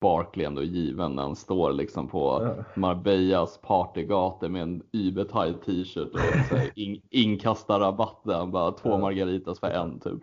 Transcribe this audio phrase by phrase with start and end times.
[0.00, 6.78] Barkley ändå given när han står liksom på Marbellas partygator med en Uber-tight t-shirt och
[6.78, 10.20] in, inkastarrabatt där han bara två margaritas för en typ.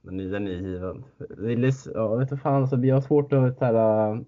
[0.00, 1.04] Men den är given.
[1.94, 3.74] Ja, vet du fan, så vi har svårt att här,
[4.10, 4.20] äh,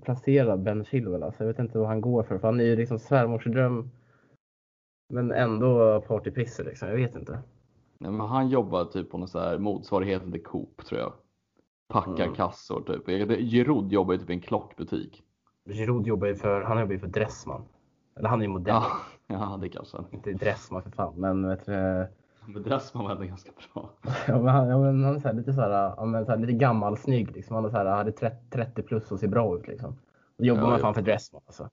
[0.00, 1.22] placera Ben Chilwell.
[1.22, 1.42] Alltså.
[1.42, 3.90] Jag vet inte vad han går för, för han är ju liksom svärmorsdröm.
[5.08, 6.88] Men ändå partypisser liksom.
[6.88, 7.38] Jag vet inte.
[7.98, 11.12] Nej, men han jobbar typ på någon så här motsvarigheten till Coop tror jag.
[11.88, 12.34] Packar Mm.
[12.34, 13.28] kassor typ.
[13.50, 15.22] Giroud jobbar ju typ i en klockbutik.
[15.68, 17.62] Giroud jobbar ju för, han jobbar ju för Dressman.
[18.16, 18.74] Eller han är ju modell.
[18.74, 18.86] Ja,
[19.26, 19.98] ja det kanske.
[20.10, 21.72] Inte Dressman för fan, men vet du,
[22.46, 23.90] Men Dressman var ändå ganska bra.
[24.26, 26.38] ja, men han, ja, men han är så lite så här, ja, men så här,
[26.38, 27.56] lite gammal snygg liksom.
[27.56, 29.96] Han är så här, hade 30, 30 plus och ser bra ut liksom.
[30.38, 31.68] Då jobbar Ja, man fan för Dressman alltså.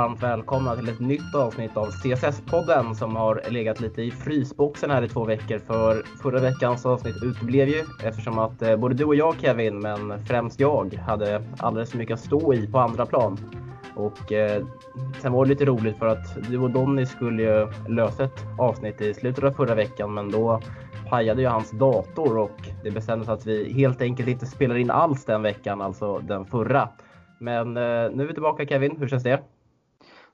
[0.00, 5.02] Varmt välkomna till ett nytt avsnitt av CSS-podden som har legat lite i frysboxen här
[5.02, 5.58] i två veckor.
[5.58, 10.24] För förra veckans avsnitt uteblev ju eftersom att eh, både du och jag Kevin, men
[10.24, 13.38] främst jag, hade alldeles för mycket att stå i på andra plan.
[13.96, 14.66] Och eh,
[15.22, 19.00] sen var det lite roligt för att du och Donny skulle ju lösa ett avsnitt
[19.00, 20.60] i slutet av förra veckan, men då
[21.08, 25.24] pajade ju hans dator och det bestämdes att vi helt enkelt inte spelar in alls
[25.24, 26.88] den veckan, alltså den förra.
[27.38, 29.40] Men eh, nu är vi tillbaka Kevin, hur känns det?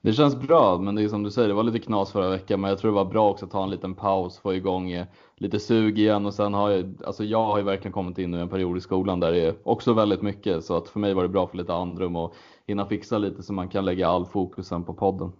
[0.06, 2.60] Det känns bra, men det är som du säger, det var lite knas förra veckan,
[2.60, 5.06] men jag tror det var bra också att ta en liten paus, få igång eh,
[5.36, 8.38] lite sug igen och sen har jag, alltså jag har ju verkligen kommit in i
[8.38, 11.22] en period i skolan där det är också väldigt mycket, så att för mig var
[11.22, 12.34] det bra för lite andrum och
[12.66, 15.32] hinna fixa lite så man kan lägga all fokusen på podden.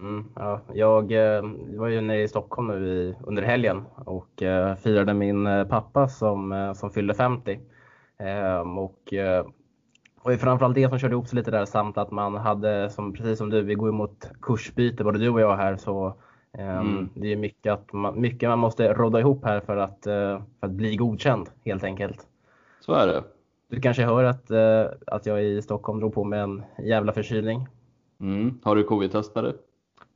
[0.00, 1.42] Mm, ja, jag eh,
[1.78, 6.08] var ju nere i Stockholm nu i, under helgen och eh, firade min eh, pappa
[6.08, 7.60] som, eh, som fyllde 50.
[8.18, 9.46] Eh, och eh,
[10.22, 12.90] och det är framförallt det som körde ihop sig lite där samt att man hade,
[12.90, 16.14] som, precis som du, vi går emot kursbyte både du och jag här så
[16.58, 17.08] ehm, Mm.
[17.14, 20.12] det är mycket, att man, mycket man måste rodda ihop här för att, eh,
[20.60, 22.26] för att bli godkänd helt enkelt.
[22.80, 23.24] Så är det.
[23.70, 27.66] Du kanske hör att, eh, att jag i Stockholm drog på med en jävla förkylning.
[28.20, 28.58] Mm.
[28.62, 29.54] Har du covid-testat det?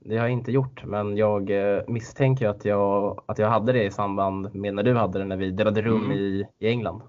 [0.05, 3.85] Det har jag inte gjort, men jag eh, misstänker att jag, att jag hade det
[3.85, 6.13] i samband med när du hade det när vi delade rum Mm.
[6.13, 7.01] i, i England.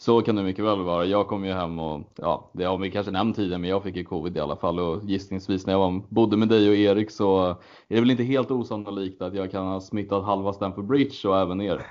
[0.00, 1.04] Så kan det mycket väl vara.
[1.04, 3.96] Jag kom ju hem och ja, det har vi kanske nämnt tidigare, men jag fick
[3.96, 7.10] ju covid i alla fall och gissningsvis när jag var, bodde med dig och Erik
[7.10, 7.56] så är
[7.88, 11.60] det väl inte helt osannolikt att jag kan ha smittat halva Stamford Bridge och även
[11.60, 11.86] er.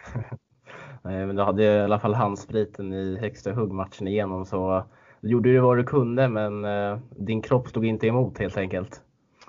[1.04, 4.84] Nej, men du hade i alla fall handspriten i högsta huggmatchen igenom så
[5.22, 9.02] du gjorde ju vad du kunde, men eh, din kropp stod inte emot helt enkelt.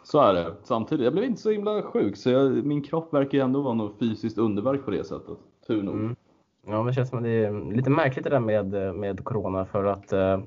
[0.05, 0.55] Så är det.
[0.63, 3.75] Samtidigt, jag blev inte så himla sjuk så jag, min kropp verkar ju ändå vara
[3.75, 5.39] något fysiskt underverk på det sättet.
[5.67, 5.95] Tur nog.
[5.95, 6.17] Mm.
[6.69, 9.65] Ja, men det känns som att det är lite märkligt det där med, med corona
[9.65, 10.41] för att eh,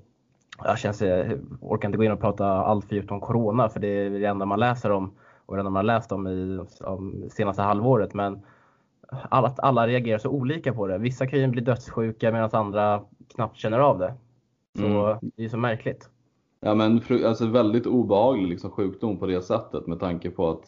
[0.64, 3.80] jag känns, jag orkar inte gå in och prata allt för djupt om corona för
[3.80, 5.12] det är det enda man läser om
[5.46, 8.14] och det enda man har läst om i om senaste halvåret.
[8.14, 8.42] Men
[9.30, 10.98] alla, att alla reagerar så olika på det.
[10.98, 13.02] Vissa kan ju bli dödssjuka medan andra
[13.36, 14.14] knappt känner av det.
[14.78, 15.18] Så Mm.
[15.22, 16.09] det är så märkligt.
[16.59, 20.66] Ja men alltså väldigt obehaglig liksom, sjukdom på det sättet med tanke på att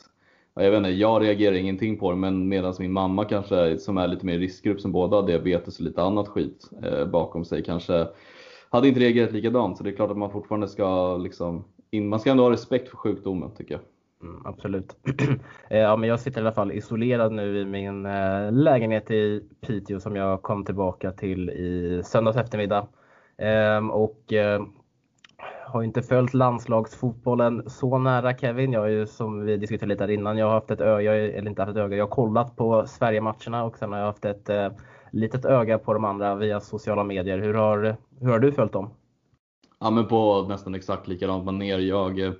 [0.55, 4.07] jag vet inte, jag reagerar ingenting på det men medan min mamma kanske som är
[4.07, 8.07] lite mer riskgrupp som båda har diabetes och lite annat skit eh, bakom sig kanske
[8.69, 12.19] hade inte reagerat likadant så det är klart att man fortfarande ska liksom in, man
[12.19, 13.81] ska ändå ha respekt för sjukdomen tycker jag.
[14.29, 14.95] Mm, absolut.
[15.69, 19.43] Eh, ja, men jag sitter i alla fall isolerad nu i min eh, lägenhet i
[19.61, 22.87] Piteå som jag kom tillbaka till i söndags eftermiddag.
[23.37, 24.61] Ehm, och eh,
[25.65, 28.73] har inte följt landslagsfotbollen så nära Kevin.
[28.73, 31.49] Jag har ju som vi diskuterade lite här innan, jag har haft ett öga, eller
[31.49, 34.49] inte haft ett öga, jag har kollat på Sverige-matcherna och sen har jag haft ett
[34.49, 34.69] eh,
[35.11, 37.37] litet öga på de andra via sociala medier.
[37.37, 38.89] Hur har, hur har du följt dem?
[39.79, 41.79] Ja men på nästan exakt likadant manér.
[41.79, 42.31] Jag eh,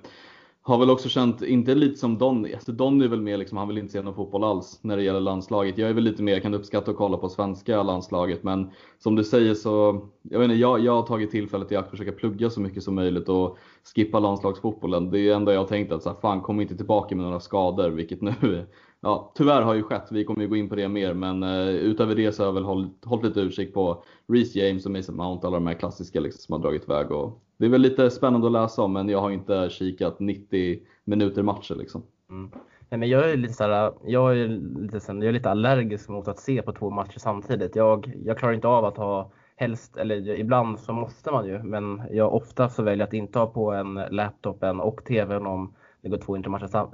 [0.66, 3.68] har väl också känt, inte lite som Donny, alltså Donny är väl mer liksom, han
[3.68, 5.78] vill inte se någon fotboll alls när det gäller landslaget.
[5.78, 9.16] Jag är väl lite mer, jag kan uppskatta att kolla på svenska landslaget men som
[9.16, 12.12] du säger så, jag vet inte, jag, jag har tagit tillfället i akt att försöka
[12.12, 13.58] plugga så mycket som möjligt och
[13.94, 15.10] skippa landslagsfotbollen.
[15.10, 17.24] Det är det enda jag har tänkt att så här, fan kom inte tillbaka med
[17.24, 18.66] några skador, vilket nu
[19.00, 20.08] Ja, tyvärr har ju skett.
[20.10, 22.52] Vi kommer ju gå in på det mer, men eh, utöver det så har jag
[22.52, 26.20] väl hållit, hållit lite utkik på Reece James och Mason Mount, alla de här klassiska
[26.20, 27.10] liksom, som har dragit iväg.
[27.10, 30.78] Och det är väl lite spännande att läsa om, men jag har inte kikat 90
[31.04, 32.02] minuter matcher liksom.
[32.30, 32.50] Mm.
[32.88, 34.48] Nej, men jag är lite så här, jag är
[34.80, 37.76] lite, jag är lite allergisk mot att se på två matcher samtidigt.
[37.76, 42.02] Jag, jag klarar inte av att ha helst, eller ibland så måste man ju, men
[42.10, 46.18] jag ofta så väljer att inte ha på en laptopen och tvn om det går
[46.18, 46.36] två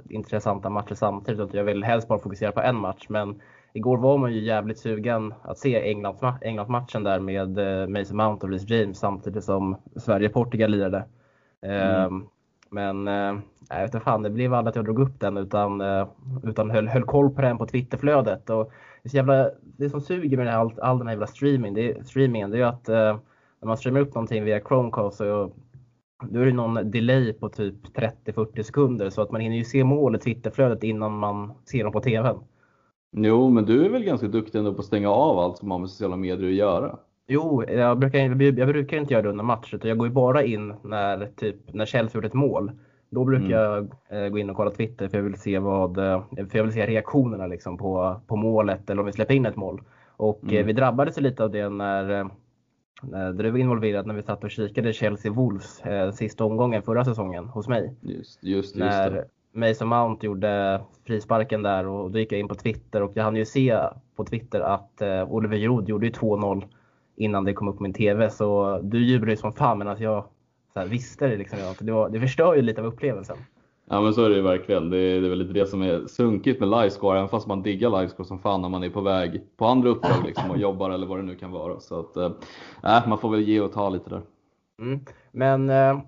[0.09, 1.53] intressanta matcher samtidigt.
[1.53, 3.05] Jag vill helst bara fokusera på en match.
[3.09, 3.41] Men
[3.73, 8.45] igår var man ju jävligt sugen att se Englands, Englandsmatchen där med eh, Mason Mount
[8.45, 11.05] och Reece James samtidigt som Sverige-Portugal lirade.
[11.61, 12.05] Mm.
[12.05, 12.27] Ehm,
[12.69, 15.81] men äh, jag vet inte fan, det blev aldrig att jag drog upp den utan,
[15.81, 16.07] äh,
[16.43, 18.49] utan höll, höll koll på den på Twitterflödet.
[18.49, 18.71] Och
[19.03, 21.91] det, är så jävla, det som suger med all, all den här jävla streaming, det
[21.91, 25.51] är, streamingen, det är ju att när man streamar upp någonting via Chromecast så
[26.29, 27.75] då är det någon delay på typ
[28.25, 31.93] 30-40 sekunder så att man hinner ju se mål i Twitterflödet innan man ser dem
[31.93, 32.39] på TVn.
[33.11, 35.79] Jo, men du är väl ganska duktig ändå på att stänga av allt som har
[35.79, 36.99] med sociala medier att göra?
[37.27, 38.19] Jo, jag brukar,
[38.59, 41.73] jag brukar inte göra det under match utan jag går ju bara in när, typ,
[41.73, 42.71] när Chelsea gjort ett mål.
[43.09, 43.89] Då brukar mm.
[44.09, 46.63] jag eh, gå in och kolla Twitter för jag vill se, vad, eh, för jag
[46.63, 49.81] vill se reaktionerna liksom på, på målet eller om vi släpper in ett mål.
[50.17, 50.67] Och eh, mm.
[50.67, 52.29] vi drabbades lite av det när
[53.01, 57.05] där du var involverad när vi satt och kikade Chelsea Wolves eh, sista omgången förra
[57.05, 57.95] säsongen hos mig.
[58.01, 62.55] Just, just, när just Mason Mount gjorde frisparken där och då gick jag in på
[62.55, 63.79] Twitter och jag hann ju se
[64.15, 66.63] på Twitter att eh, Oliver Giroud gjorde ju 2-0
[67.15, 68.29] innan det kom upp på min TV.
[68.29, 70.25] Så du jublade ju som fan medan jag
[70.73, 71.37] så här, visste det.
[71.37, 73.37] Liksom, det, var, det förstör ju lite av upplevelsen.
[73.89, 74.89] Ja men så är det ju verkligen.
[74.89, 77.61] Det är, det är väl lite det som är sunkigt med livescore, även fast man
[77.61, 80.89] diggar livescore som fan när man är på väg på andra uppdrag liksom, och jobbar
[80.89, 81.79] eller vad det nu kan vara.
[81.79, 84.21] Så att, äh, man får väl ge och ta lite där.
[84.81, 84.99] Mm.
[85.31, 85.99] Men äh,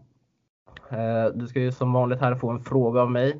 [1.34, 3.40] du ska ju som vanligt här få en fråga av mig.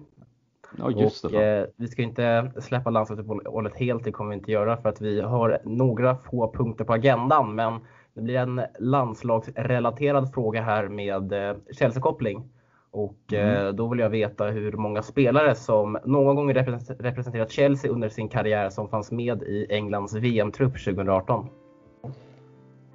[0.78, 1.60] Ja, just och, det.
[1.60, 5.22] Äh, vi ska inte släppa landslagsuppehållet helt, det kommer vi inte göra för att vi
[5.22, 7.56] har några få punkter på agendan.
[7.56, 7.80] Men
[8.14, 11.34] det blir en landslagsrelaterad fråga här med
[11.72, 12.44] Chelsea-koppling.
[12.92, 13.66] Och mm.
[13.66, 16.54] Eh, då vill jag veta hur många spelare som någon gång
[17.00, 21.48] representerat Chelsea under sin karriär som fanns med i Englands VM-trupp 2018.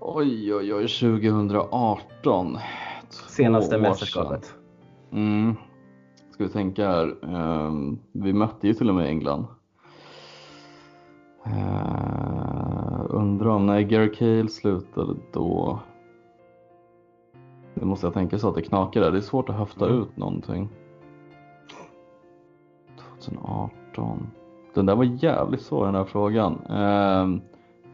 [0.01, 2.59] Oj, oj, oj, 2018.
[3.11, 4.55] Senaste mästerskapet.
[5.13, 5.55] Mm.
[6.31, 7.17] Ska vi tänka här.
[7.23, 9.47] Um, vi mötte ju till och med England.
[11.47, 15.81] Uh, undrar om, när Gary Cale slutade då.
[17.75, 19.11] Nu måste jag tänka så att det knakar där.
[19.11, 20.03] Det är svårt att höfta mm.
[20.03, 20.69] ut någonting.
[23.23, 24.31] 2018.
[24.75, 26.53] Den där var jävligt svår den där frågan.
[26.69, 27.48] Eh,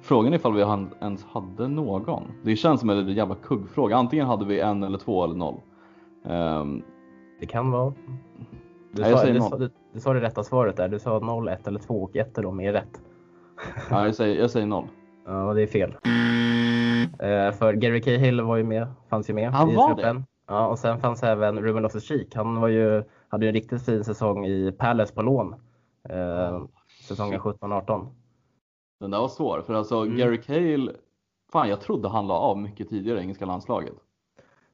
[0.05, 0.61] frågan är ifall vi
[1.01, 2.23] ens hade någon.
[2.43, 3.97] Det känns som en jävla kuggfråga.
[3.97, 5.61] Antingen hade vi en eller två eller noll.
[6.25, 6.65] Eh,
[7.41, 7.95] det kan vara.
[8.93, 10.89] Du, nej, sa, du, sa, du, du, sa det rätta svaret där.
[10.89, 13.01] Du sa 0, 1 eller 2 och 1 är de är rätt.
[13.91, 14.85] ja, jag säger, jag säger 0.
[15.27, 15.97] Ja, det är fel.
[17.19, 20.17] Eh, för Gary Cahill var ju med, fanns ju med Han i var truppen.
[20.17, 20.25] Det?
[20.49, 22.35] Ja, och sen fanns även Ruben Loftus-Cheek.
[22.35, 25.55] Han var ju, hade ju en riktigt fin säsong i Palace på lån.
[26.09, 26.63] Eh,
[27.09, 28.07] säsongen 17-18.
[29.05, 30.17] Den där var svår, för alltså mm.
[30.17, 30.91] Gary Cahill,
[31.53, 33.93] fan jag trodde han la av mycket tidigare i engelska landslaget.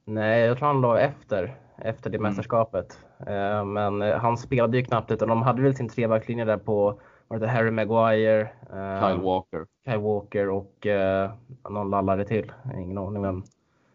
[0.05, 2.29] Nej, jag tror han la efter, efter det mm.
[2.29, 2.99] mästerskapet.
[3.27, 6.99] Eh, men eh, han spelade ju knappt utan de hade väl sin trebacklinje där på
[7.27, 11.31] var det Harry Maguire, eh, Kyle Walker, Kyle Walker och eh,
[11.69, 12.51] någon lallare till.
[12.75, 13.43] Ingen aning vem.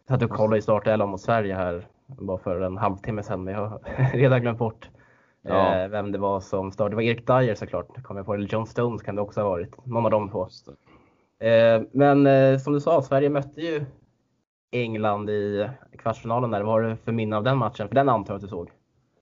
[0.06, 3.54] Jag satt och kollade i startelvan mot Sverige här bara för en halvtimme sedan men
[3.54, 3.80] jag har
[4.12, 4.90] redan glömt bort
[5.48, 5.82] ja.
[5.82, 6.90] eh, vem det var som startade.
[6.90, 8.34] Det var Erik Dyer såklart, kommer jag på.
[8.34, 9.86] Eller John Stones kan det också ha varit.
[9.86, 10.48] Någon av de två.
[11.40, 13.84] Eh, men eh, som du sa, Sverige mötte ju
[14.72, 16.62] England i kvartsfinalen där.
[16.62, 17.88] Vad har du för minne av den matchen?
[17.88, 18.70] För den antar jag att du såg?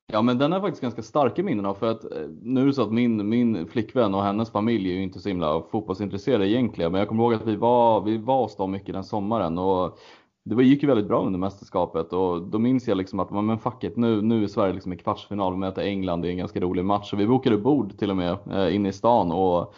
[0.06, 2.10] Ja men den är faktiskt ganska starka minnen av för att eh,
[2.42, 5.28] nu är det så att min, min flickvän och hennes familj är ju inte så
[5.28, 6.92] himla fotbollsintresserade egentligen.
[6.92, 9.98] Men jag kommer ihåg att vi var, vi var hos dem mycket den sommaren och
[10.44, 13.84] det gick ju väldigt bra under mästerskapet och då minns jag liksom att men fuck
[13.84, 16.84] it, nu, nu är Sverige liksom i kvartsfinal och möter England i en ganska rolig
[16.84, 17.10] match.
[17.10, 19.74] Så vi bokade bord till och med eh, inne i stan och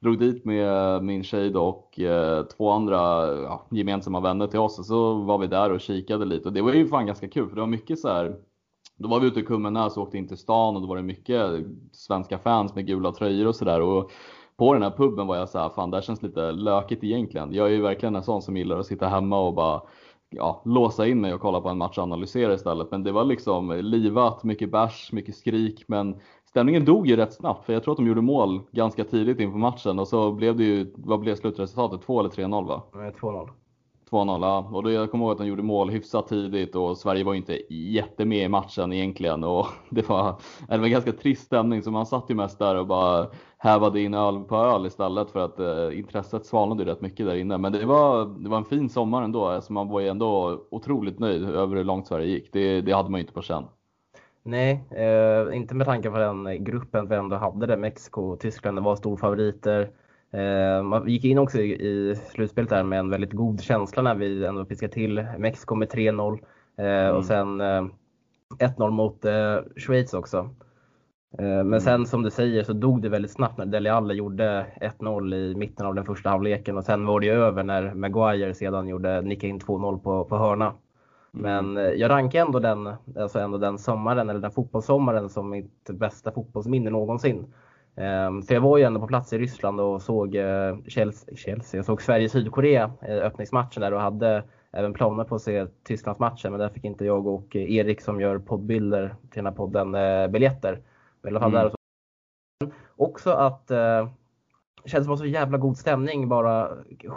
[0.00, 2.96] drog dit med min tjej då och eh, två andra
[3.26, 6.62] ja, gemensamma vänner till oss och så var vi där och kikade lite och det
[6.62, 8.36] var ju fan ganska kul för det var mycket så här
[8.96, 11.02] då var vi ute i Kummenäs och åkte in till stan och då var det
[11.02, 14.04] mycket svenska fans med gula tröjor och sådär.
[14.56, 17.52] På den här puben var jag så här, fan det här känns lite lökigt egentligen.
[17.52, 19.82] Jag är ju verkligen en sån som gillar att sitta hemma och bara
[20.30, 22.90] ja, låsa in mig och kolla på en match och analysera istället.
[22.90, 25.84] Men det var liksom livat, mycket bärs, mycket skrik.
[25.86, 29.40] Men stämningen dog ju rätt snabbt för jag tror att de gjorde mål ganska tidigt
[29.40, 32.06] inför matchen och så blev det ju, vad blev slutresultatet?
[32.06, 32.82] 2 eller 3-0 va?
[32.92, 33.48] 2-0.
[34.10, 34.70] 2-0, ja.
[34.72, 37.74] Och då, jag kommer ihåg att de gjorde mål hyfsat tidigt och Sverige var inte
[37.74, 39.44] jättemed i matchen egentligen.
[39.44, 42.74] Och det var, det var en ganska trist stämning så man satt ju mest där
[42.74, 43.26] och bara
[43.58, 47.58] hävade in öl på öl istället för att eh, intresset svalnade rätt mycket där inne.
[47.58, 49.46] Men det var, det var en fin sommar ändå.
[49.46, 52.52] Alltså man var ju ändå otroligt nöjd över hur långt Sverige gick.
[52.52, 53.64] Det, det hade man ju inte på känn.
[54.42, 58.78] Nej, eh, inte med tanke på den gruppen vi ändå hade där Mexiko och Tyskland
[58.78, 59.90] var storfavoriter.
[60.30, 64.44] Eh, man gick in också i, slutspelet där med en väldigt god känsla när vi
[64.44, 66.38] ändå fiskade till Mexiko med 3-0
[66.76, 67.16] mm.
[67.16, 67.60] och sen
[68.58, 69.24] 1-0 mot
[69.76, 70.50] Schweiz också.
[71.30, 71.80] Men mm.
[71.80, 75.54] sen som du säger så dog det väldigt snabbt när Dele Alli gjorde 1-0 i
[75.54, 79.48] mitten av den första halvleken och sen var det över när Maguire sedan gjorde, nickade
[79.48, 80.72] in 2-0 på, på hörna.
[81.30, 81.98] Men mm.
[81.98, 86.90] jag rankar ändå den, alltså ändå den sommaren, eller den fotbollssommaren som mitt bästa fotbollsminne
[86.90, 87.46] någonsin.
[88.28, 91.78] Um, för jag var ju ändå på plats i Ryssland och såg uh, Chelsea, Chelsea,
[91.78, 96.68] jag såg Sverige-Sydkorea öppningsmatchen där och hade även planer på att se Tysklandsmatchen men där
[96.68, 99.92] fick inte jag och Erik som gör poddbilder till den här podden
[100.32, 100.80] biljetter.
[101.22, 101.60] Men i alla fall mm.
[101.60, 101.78] där och så.
[102.96, 104.08] Också att uh,
[104.82, 106.70] det känns som så jävla god stämning bara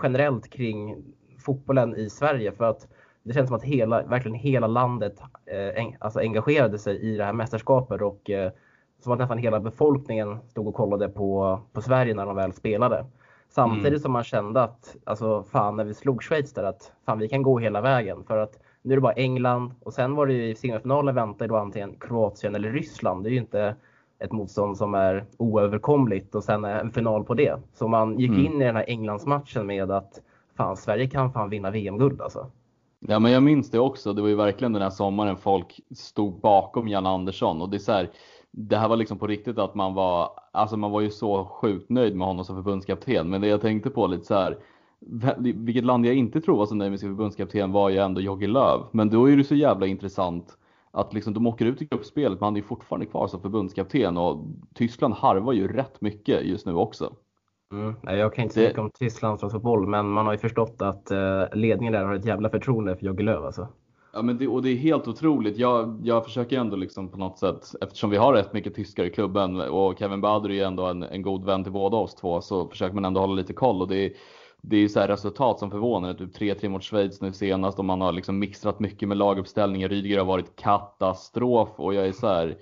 [0.03, 1.03] generellt kring
[1.39, 2.87] fotbollen i Sverige för att
[3.23, 7.33] det känns som att hela, verkligen hela landet eh, alltså engagerade sig i det här
[7.33, 8.51] mästerskapet och eh,
[8.99, 13.05] som att nästan hela befolkningen stod och kollade på, på Sverige när de väl spelade.
[13.49, 13.99] Samtidigt mm.
[13.99, 17.41] som man kände att, alltså fan när vi slog Schweiz där, att fan vi kan
[17.41, 18.23] gå hela vägen.
[18.23, 21.47] För att nu är det bara England och sen var det ju i semifinalen väntade
[21.47, 23.23] då antingen Kroatien eller Ryssland.
[23.23, 23.75] Det är ju inte
[24.23, 27.59] ett motstånd som är oöverkomligt och sen en final på det.
[27.73, 28.45] Så man gick mm.
[28.45, 30.21] in i den här Englandsmatchen med att
[30.57, 32.51] fan Sverige kan fan vinna VM-guld alltså.
[33.07, 34.13] Ja men jag minns det också.
[34.13, 37.79] Det var ju verkligen den här sommaren folk stod bakom Jan Andersson och det är
[37.79, 38.09] så här,
[38.51, 41.89] det här var liksom på riktigt att man var, alltså man var ju så sjukt
[41.89, 43.29] nöjd med honom som förbundskapten.
[43.29, 44.57] Men det jag tänkte på lite så här,
[45.55, 48.47] vilket land jag inte tror var så nöjd med sin förbundskapten var ju ändå Jogge
[48.47, 48.83] Löw.
[48.91, 50.57] Men då är det så jävla intressant
[50.91, 54.45] att liksom de åker ut i gruppspelet men han är fortfarande kvar som förbundskapten och
[54.75, 57.13] Tyskland harvar ju rätt mycket just nu också.
[57.71, 57.95] Mm.
[58.03, 61.43] Jag kan inte säga mycket om Tysklands fotboll men man har ju förstått att eh,
[61.53, 63.67] ledningen där har ett jävla förtroende för Jogge Löw alltså.
[64.13, 65.57] Ja, men det, och det är helt otroligt.
[65.57, 69.09] Jag, jag försöker ändå liksom på något sätt, eftersom vi har rätt mycket tyskar i
[69.09, 72.41] klubben och Kevin Bader är ju ändå en, en god vän till båda oss två,
[72.41, 73.81] så försöker man ändå hålla lite koll.
[73.81, 74.11] Och det är,
[74.61, 76.13] det är så här resultat som förvånar.
[76.13, 79.89] Typ 3-3 mot Schweiz nu senast och man har liksom mixtrat mycket med laguppställningen.
[79.89, 82.57] Rydiger har varit katastrof och jag är så här,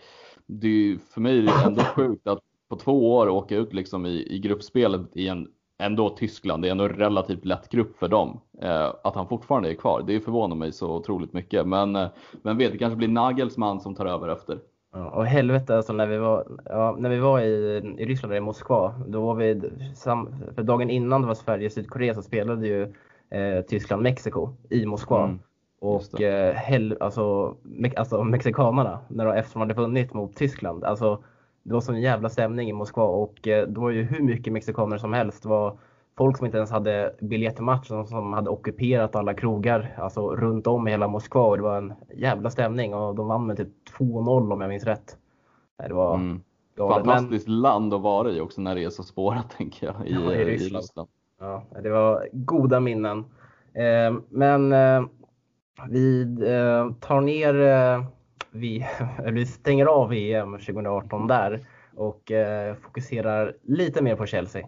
[0.45, 2.39] det är, för mig är ändå sjukt att
[2.69, 5.47] på två år åka ut liksom i, i gruppspelet i en
[5.79, 8.41] ändå Tyskland, det är ändå en relativt lätt grupp för dem.
[8.61, 11.67] Eh, att han fortfarande är kvar, det förvånar mig så otroligt mycket.
[11.67, 12.07] Men eh,
[12.43, 14.59] vem vet, det kanske blir Nagelsmann som tar över efter.
[14.91, 18.39] Ja, och helvete alltså när vi var, ja, när vi var i, i Ryssland, i
[18.39, 22.83] Moskva, då var vi, sam, för dagen innan det var Sverige-Sydkorea så spelade ju
[23.29, 25.23] eh, Tyskland-Mexiko i Moskva.
[25.23, 25.39] Mm,
[25.79, 30.83] och eh, hel, alltså, me, alltså mexikanerna, när de, eftersom de hade vunnit mot Tyskland,
[30.83, 31.23] alltså
[31.63, 34.97] det var sån jävla stämning i Moskva och eh, det var ju hur mycket mexikaner
[34.97, 35.43] som helst.
[35.43, 35.77] Det var
[36.19, 40.67] folk som inte ens hade biljett till matchen som hade ockuperat alla krogar alltså runt
[40.67, 43.67] om i hela Moskva och det var en jävla stämning och de vann med typ
[43.97, 45.17] 2-0 om jag minns rätt.
[45.87, 46.41] Det var mm.
[46.77, 47.61] Fantastiskt Men...
[47.61, 50.45] land att vara i också när det är så spårat tänker jag i, ja, i,
[50.45, 50.83] Ryssland.
[50.83, 51.09] Ryssland.
[51.39, 53.19] Ja, det var goda minnen.
[53.73, 55.03] Eh, men eh,
[55.89, 58.03] vi eh, tar ner eh,
[58.51, 58.85] vi,
[59.31, 64.67] vi stänger av EM 2018 där och eh, fokuserar lite mer på Chelsea.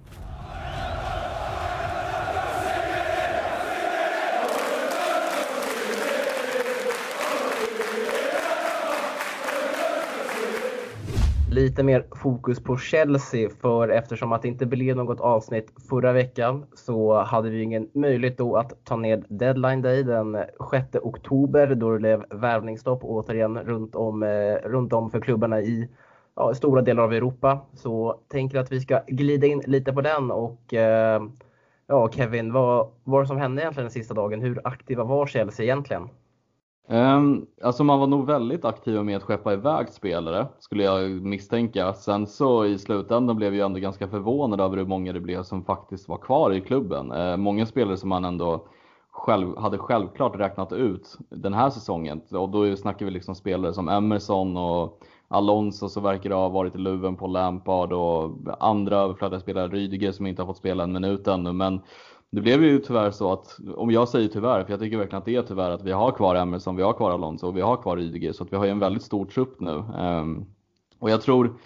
[11.52, 16.66] Lite mer fokus på Chelsea för eftersom att det inte blev något avsnitt förra veckan
[16.74, 20.38] så hade vi ingen möjlighet då att ta ned deadline day den
[20.72, 25.90] 6 oktober då det blev värvningsstopp återigen runt om, eh, runt om för klubbarna i
[26.36, 27.60] ja, stora delar av Europa.
[27.74, 31.22] Så tänker att vi ska glida in lite på den och eh,
[31.88, 34.42] ja Kevin, vad var det som hände egentligen den sista dagen?
[34.42, 36.10] Hur aktiva var Chelsea egentligen?
[36.92, 41.94] Um, alltså man var nog väldigt aktiv med att skeppa iväg spelare, skulle jag misstänka.
[41.94, 45.64] Sen så i slutändan blev jag ändå ganska förvånad över hur många det blev som
[45.64, 47.12] faktiskt var kvar i klubben.
[47.12, 48.68] Uh, många spelare som man ändå
[49.12, 52.22] själv, hade självklart räknat ut den här säsongen.
[52.32, 56.78] Och då snackar vi liksom spelare som Emerson och Alonso som verkar ha varit i
[56.78, 61.28] luven på Lampard och andra överflödiga spelare, Rydiger som inte har fått spela en minut
[61.28, 61.52] ännu.
[61.52, 61.82] Men
[62.32, 65.26] det blev ju tyvärr så att, om jag säger tyvärr, för jag tycker verkligen att
[65.26, 67.78] det är tyvärr att vi har kvar Emerson, vi har kvar Alonso och vi har
[67.78, 69.84] kvar Rydiger, så att vi har ju en väldigt stor trupp nu.
[69.98, 70.46] Ehm,
[71.00, 71.60] och jag tror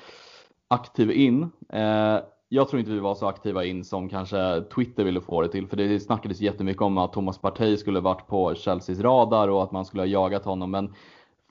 [0.67, 2.19] aktiv in, eh,
[2.49, 5.67] jag tror inte vi var så aktiva in som kanske Twitter ville få det till,
[5.67, 9.71] för det snackades jättemycket om att Thomas Partey skulle varit på Chelseas radar och att
[9.71, 10.93] man skulle ha jagat honom, men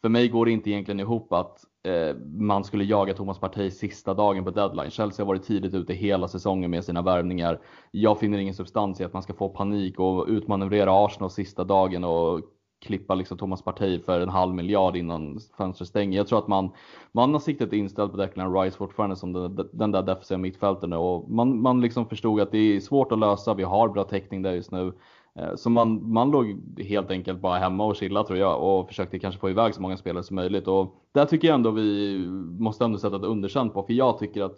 [0.00, 4.14] för mig går det inte egentligen ihop att Eh, man skulle jaga Thomas Partey sista
[4.14, 4.90] dagen på deadline.
[4.90, 7.60] Chelsea har varit tidigt ute hela säsongen med sina värvningar.
[7.90, 12.04] Jag finner ingen substans i att man ska få panik och utmanövrera Arsenal sista dagen
[12.04, 12.40] och
[12.84, 16.18] klippa liksom Thomas Partey för en halv miljard innan fönstret stänger.
[16.18, 16.70] Jag tror att man,
[17.12, 21.30] man har siktet inställt på Declan Rice fortfarande som den, den där defensiva mittfältaren och
[21.30, 23.54] man, man liksom förstod att det är svårt att lösa.
[23.54, 24.92] Vi har bra täckning där just nu.
[25.38, 29.18] Eh, så man, man låg helt enkelt bara hemma och chillade tror jag och försökte
[29.18, 30.68] kanske få iväg så många spelare som möjligt.
[30.68, 32.18] Och där tycker jag ändå vi
[32.58, 34.56] måste ändå sätta ett underkänt på, för jag tycker att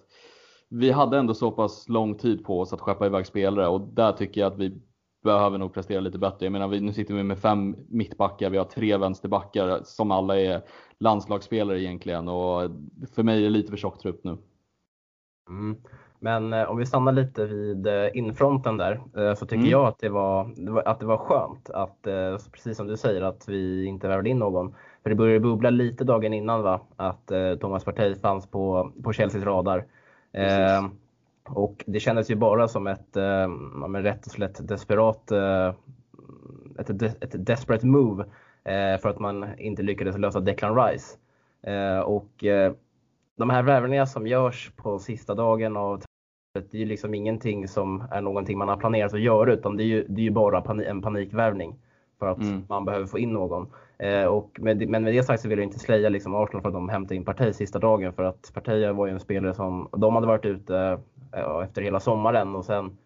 [0.68, 4.12] vi hade ändå så pass lång tid på oss att skeppa iväg spelare och där
[4.12, 4.80] tycker jag att vi
[5.24, 6.46] behöver nog prestera lite bättre.
[6.46, 10.40] Jag menar, vi, nu sitter vi med fem mittbackar, vi har tre vänsterbackar som alla
[10.40, 10.62] är
[10.98, 12.70] landslagsspelare egentligen och
[13.14, 14.38] för mig är det lite för tjock trupp nu.
[15.48, 15.76] Mm.
[16.18, 19.70] Men eh, om vi stannar lite vid eh, infronten där eh, så tycker mm.
[19.70, 20.50] jag att det, var,
[20.84, 22.02] att det var skönt att,
[22.52, 24.74] precis som du säger, att vi inte värvade in någon.
[25.02, 29.44] För det började bubbla lite dagen innan va, att Thomas Partey fanns på, på Chelseas
[29.44, 29.84] radar.
[30.32, 30.82] Eh,
[31.48, 33.48] och det kändes ju bara som ett eh,
[33.94, 35.74] rätt och slätt desperat, eh,
[36.78, 38.24] ett, ett desperate move
[38.64, 41.16] eh, för att man inte lyckades lösa Declan Rice.
[42.04, 42.44] Och
[43.36, 46.02] de här värvningarna som görs på sista dagen av
[46.54, 49.82] det är ju liksom ingenting som är någonting man har planerat att göra utan det
[49.82, 51.78] är ju, det är ju bara panik, en panikvärvning
[52.18, 52.64] för att mm.
[52.68, 53.72] man behöver få in någon.
[53.98, 56.68] Eh, och med, men med det sagt så vill jag inte släja liksom Arsenal för
[56.68, 59.88] att de hämtade in Partey sista dagen för att Partey var ju en spelare som
[59.92, 60.98] de hade varit ute
[61.32, 62.96] eh, efter hela sommaren och sen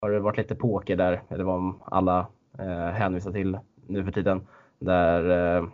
[0.00, 2.26] har det varit lite poker där, eller vad alla
[2.58, 4.46] eh, hänvisar till nu för tiden,
[4.78, 5.64] där eh,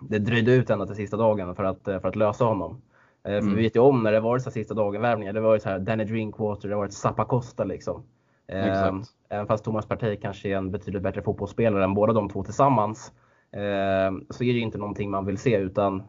[0.00, 2.82] det dröjde ut ända till sista dagen för att, eh, för att lösa honom.
[3.26, 3.44] Eh, mm.
[3.44, 5.68] För vi vet ju om när det varit så sista dagen-värvningar, det var ju så
[5.68, 8.02] här Danny Drinkwater, det har varit Zappa Costa liksom.
[8.48, 9.08] Exakt.
[9.28, 13.12] Även fast Thomas Partey kanske är en betydligt bättre fotbollsspelare än båda de två tillsammans
[13.56, 16.02] Eh, så är det inte någonting man vill se utan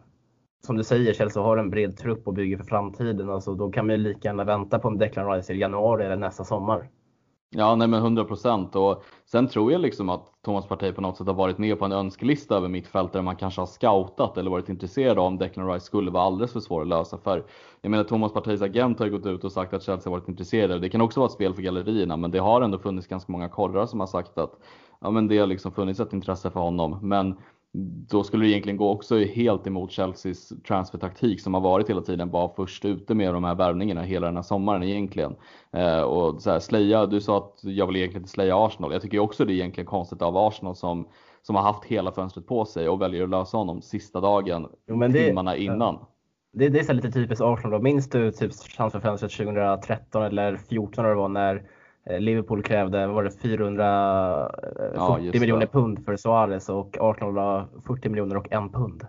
[0.65, 3.29] som du säger, Chelsea har en bred trupp och bygger för framtiden.
[3.29, 6.15] Alltså, då kan man ju lika gärna vänta på en Declan Rice i januari eller
[6.15, 6.89] nästa sommar.
[7.49, 8.75] Ja, nej men 100 procent.
[8.75, 11.85] Och sen tror jag liksom att Thomas Partey på något sätt har varit med på
[11.85, 15.85] en önskelista över mittfältare man kanske har scoutat eller varit intresserad av om Declan Rice
[15.85, 17.17] skulle vara alldeles för svår att lösa.
[17.17, 17.45] För
[17.81, 20.29] jag menar, Thomas Parteys agent har ju gått ut och sagt att Chelsea har varit
[20.29, 20.79] intresserade.
[20.79, 23.49] Det kan också vara ett spel för gallerierna, men det har ändå funnits ganska många
[23.49, 24.59] korrar som har sagt att
[24.99, 26.99] ja, men det har liksom funnits ett intresse för honom.
[27.01, 27.37] Men
[28.09, 32.29] då skulle det egentligen gå också helt emot Chelseas transfertaktik som har varit hela tiden,
[32.29, 35.36] bara först ute med de här värvningarna hela den här sommaren egentligen.
[35.73, 38.93] Eh, och så här, Sleja, du sa att jag vill egentligen inte Sleja Arsenal.
[38.93, 41.08] Jag tycker också det är egentligen konstigt av Arsenal som,
[41.41, 44.99] som har haft hela fönstret på sig och väljer att lösa honom sista dagen, jo,
[44.99, 46.06] det, timmarna innan.
[46.53, 47.80] Det, det är så lite typiskt Arsenal då.
[47.80, 51.63] Minns du typ transferfönstret 2013 eller 2014 när det var när
[52.20, 58.38] Liverpool krävde var det 440 ja, miljoner pund för Suarez och Arsenal la 40 miljoner
[58.38, 59.04] och en pund.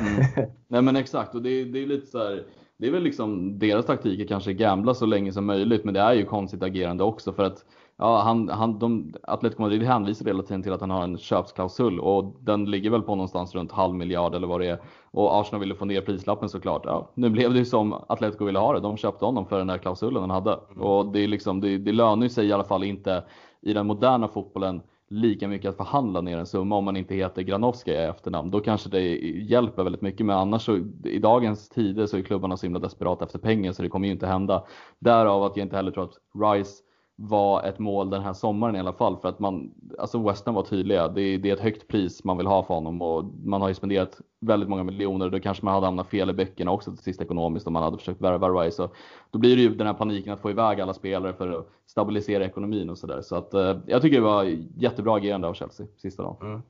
[0.00, 0.48] Mm.
[0.68, 2.42] Nej men exakt och det, det är lite så här,
[2.76, 6.00] det är väl liksom deras taktik är kanske gambla så länge som möjligt men det
[6.00, 7.64] är ju konstigt agerande också för att
[7.98, 12.00] Ja, han, han, de, Atletico Madrid hänvisar hela tiden till att han har en köpsklausul
[12.00, 14.78] och den ligger väl på någonstans runt halv miljard eller vad det är.
[15.10, 16.82] Och Arsenal ville få ner prislappen såklart.
[16.84, 18.80] Ja, nu blev det ju som Atletico ville ha det.
[18.80, 20.52] De köpte honom för den där klausulen han hade.
[20.70, 20.82] Mm.
[20.82, 23.24] Och det, är liksom, det, det lönar sig i alla fall inte
[23.62, 27.42] i den moderna fotbollen lika mycket att förhandla ner en summa om man inte heter
[27.42, 28.50] Granovska i efternamn.
[28.50, 30.26] Då kanske det hjälper väldigt mycket.
[30.26, 33.82] Men annars så i dagens tider så är klubbarna så himla desperata efter pengar så
[33.82, 34.64] det kommer ju inte hända.
[34.98, 36.18] Därav att jag inte heller tror att
[36.56, 36.82] Rice
[37.16, 40.62] var ett mål den här sommaren i alla fall för att man, alltså Western var
[40.62, 41.08] tydliga.
[41.08, 43.68] Det är, det är ett högt pris man vill ha för honom och man har
[43.68, 45.30] ju spenderat väldigt många miljoner.
[45.30, 47.98] Då kanske man hade hamnat fel i böckerna också till sist ekonomiskt om man hade
[47.98, 48.76] försökt värva Rice.
[48.76, 48.88] Så
[49.30, 52.44] då blir det ju den här paniken att få iväg alla spelare för att stabilisera
[52.44, 53.22] ekonomin och sådär.
[53.22, 54.44] Så att eh, jag tycker det var
[54.76, 56.36] jättebra agerande av Chelsea sista dagen.
[56.40, 56.62] Mm.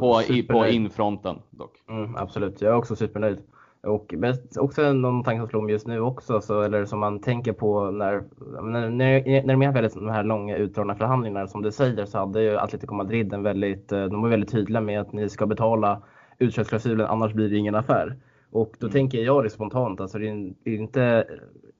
[0.00, 1.82] på, i, på infronten dock.
[1.88, 3.38] Mm, absolut, jag är också supernöjd.
[3.82, 4.14] Och
[4.56, 7.90] också någon tanke som slår mig just nu också, så, eller som man tänker på
[7.90, 8.24] när,
[8.62, 12.18] när, när, när de är väldigt, de här långa utdragna förhandlingarna, som du säger, så
[12.18, 15.46] hade ju Atletico Madrid en väldigt, eh, de var väldigt tydliga med att ni ska
[15.46, 16.02] betala
[16.38, 18.16] utköpsklausulen, annars blir det ingen affär.
[18.50, 18.92] Och då mm.
[18.92, 21.26] tänker jag det spontant, alltså det är inte,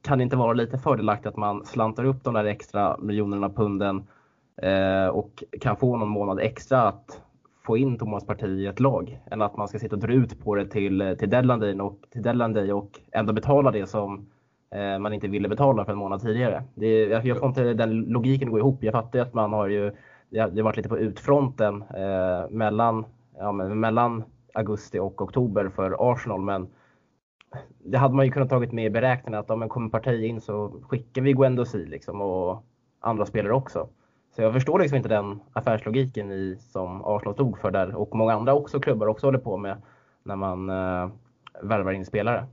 [0.03, 4.07] kan det inte vara lite fördelaktigt att man slantar upp de där extra miljonerna punden
[4.63, 7.23] eh, och kan få någon månad extra att
[7.71, 10.45] få in Thomas Parti i ett lag än att man ska sitta och dra ut
[10.45, 14.27] på det till, till deadline day och, till deadline day och ändå betala det som
[14.75, 16.63] eh, man inte ville betala för en månad tidigare.
[16.75, 18.85] Det, jag, jag får inte den logiken att gå ihop.
[18.85, 19.93] Jag fattar att man har ju
[20.31, 23.05] det har varit lite på utfronten eh, mellan,
[23.39, 26.69] ja, mellan augusti och oktober för Arsenal men
[27.85, 30.41] det hade man ju kunnat tagit med i beräkningen att om en kommer parti in
[30.41, 32.65] så skickar vi Guendouzi liksom och
[33.01, 33.89] andra spelare också.
[34.37, 38.33] Så jag förstår liksom inte den affärslogiken i, som Arsenal stod för där och många
[38.33, 39.83] andra också klubbar också håller på med
[40.23, 41.11] när man eh,
[41.63, 42.47] värvar in spelare.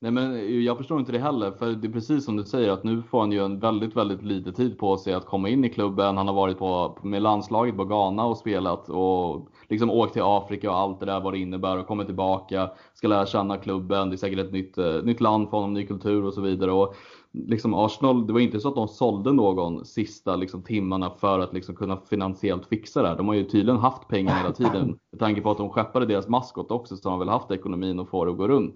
[0.00, 2.84] Nej men jag förstår inte det heller, för det är precis som du säger att
[2.84, 5.68] nu får han ju en väldigt, väldigt lite tid på sig att komma in i
[5.68, 6.16] klubben.
[6.16, 10.70] Han har varit på, med landslaget på Ghana och spelat och liksom åkt till Afrika
[10.70, 14.14] och allt det där vad det innebär och kommer tillbaka, ska lära känna klubben, det
[14.14, 16.72] är säkert ett nytt, eh, nytt land för honom, ny kultur och så vidare.
[16.72, 16.94] Och
[17.32, 21.54] liksom Arsenal, det var inte så att de sålde någon sista liksom, timmarna för att
[21.54, 23.16] liksom, kunna finansiellt fixa det här.
[23.16, 24.88] De har ju tydligen haft pengar hela tiden.
[25.12, 27.98] Med tanke på att de skeppade deras maskot också så har de väl haft ekonomin
[27.98, 28.74] och får det att gå runt.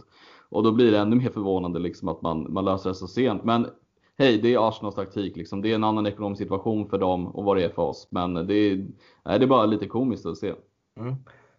[0.49, 3.45] Och då blir det ännu mer förvånande liksom, att man, man löser det så sent.
[3.45, 3.67] Men
[4.19, 5.37] hej, det är Arsenals taktik.
[5.37, 5.63] Liksom.
[5.63, 8.09] Det är en annan ekonomisk situation för dem och vad det är för oss.
[8.11, 8.77] Men det är,
[9.25, 10.55] nej, det är bara lite komiskt att se.
[11.01, 11.15] Mm.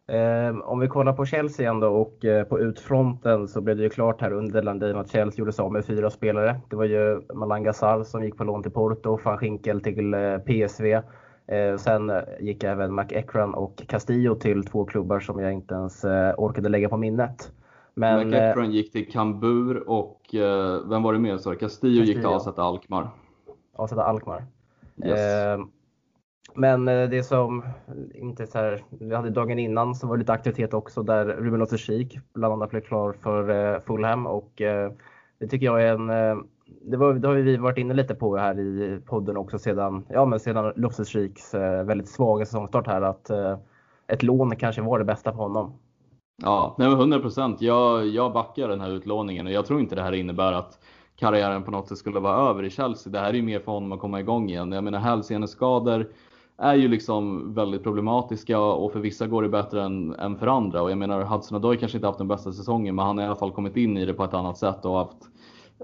[0.08, 3.90] Eh, om vi kollar på Chelsea ändå och eh, på utfronten så blev det ju
[3.90, 6.62] klart här under Landin att Chelsea gjorde sig av med fyra spelare.
[6.70, 10.38] Det var ju Malanga Sarr som gick på lån till Porto, van Schinkel till eh,
[10.38, 10.94] PSV.
[11.48, 16.34] Eh, sen gick även McEachran och Castillo till två klubbar som jag inte ens eh,
[16.38, 17.52] orkade lägga på minnet.
[17.96, 21.34] Men, McEachran gick till Kambur och eh, vem var det mer?
[21.34, 23.10] Castillo, Castillo gick till AZ Alkmaar.
[23.76, 24.46] AZ Alkmaar.
[25.06, 25.60] Yes.
[26.56, 27.64] Men eh, det som
[28.14, 31.60] inte så här, vi hade dagen innan så var det lite aktivitet också där Ruben
[31.60, 34.92] Loftus-Cheek bland annat blev klar för eh, Fulham och eh,
[35.40, 36.08] det tycker jag är en
[36.82, 40.26] det, var, det har vi varit inne lite på här i podden också sedan, ja,
[40.26, 43.30] men sedan Loftus-Cheeks väldigt svaga säsongstart här att
[44.08, 45.74] ett lån kanske var det bästa för honom.
[46.42, 47.62] Ja, nej men 100 procent.
[47.62, 50.80] Jag, jag backar den här utlåningen och jag tror inte det här innebär att
[51.16, 53.14] karriären på något sätt skulle vara över i Chelsea.
[53.14, 54.72] Det här är ju mer för honom att komma igång igen.
[54.72, 56.08] Jag menar hälseneskador
[56.58, 60.82] är ju liksom väldigt problematiska och för vissa går det bättre än, än för andra.
[60.82, 63.28] Och jag menar Hudson Odoi kanske inte haft den bästa säsongen men han har i
[63.28, 65.30] alla fall kommit in i det på ett annat sätt och haft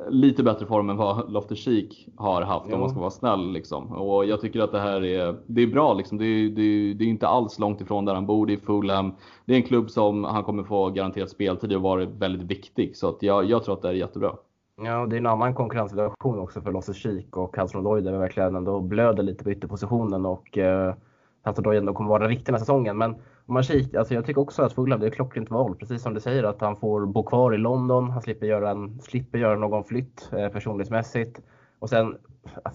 [0.09, 2.75] lite bättre form än vad Loftus Cheek har haft jo.
[2.75, 3.51] om man ska vara snäll.
[3.51, 3.91] Liksom.
[3.91, 5.93] Och jag tycker att det här är, det är bra.
[5.93, 6.17] Liksom.
[6.17, 8.45] Det, är, det, är, det är inte alls långt ifrån där han bor.
[8.45, 9.13] Det är Fulham.
[9.45, 12.97] Det är en klubb som han kommer få garanterat speltid och vara väldigt viktig.
[12.97, 14.35] Så att jag, jag tror att det är jättebra.
[14.83, 18.55] Ja, det är en annan konkurrenssituation också för Losses Kik och Hudson där vi verkligen
[18.55, 20.95] ändå blöder lite på ytterpositionen och eh,
[21.43, 22.97] Hudson ändå kommer vara den här säsongen.
[22.97, 23.15] Men
[23.45, 25.75] om man kikar, alltså jag tycker också att Fulham, det är klockrent val.
[25.75, 28.09] Precis som du säger att han får bo kvar i London.
[28.09, 31.41] Han slipper göra, en, slipper göra någon flytt eh, personlighetsmässigt.
[31.79, 32.17] Och sen,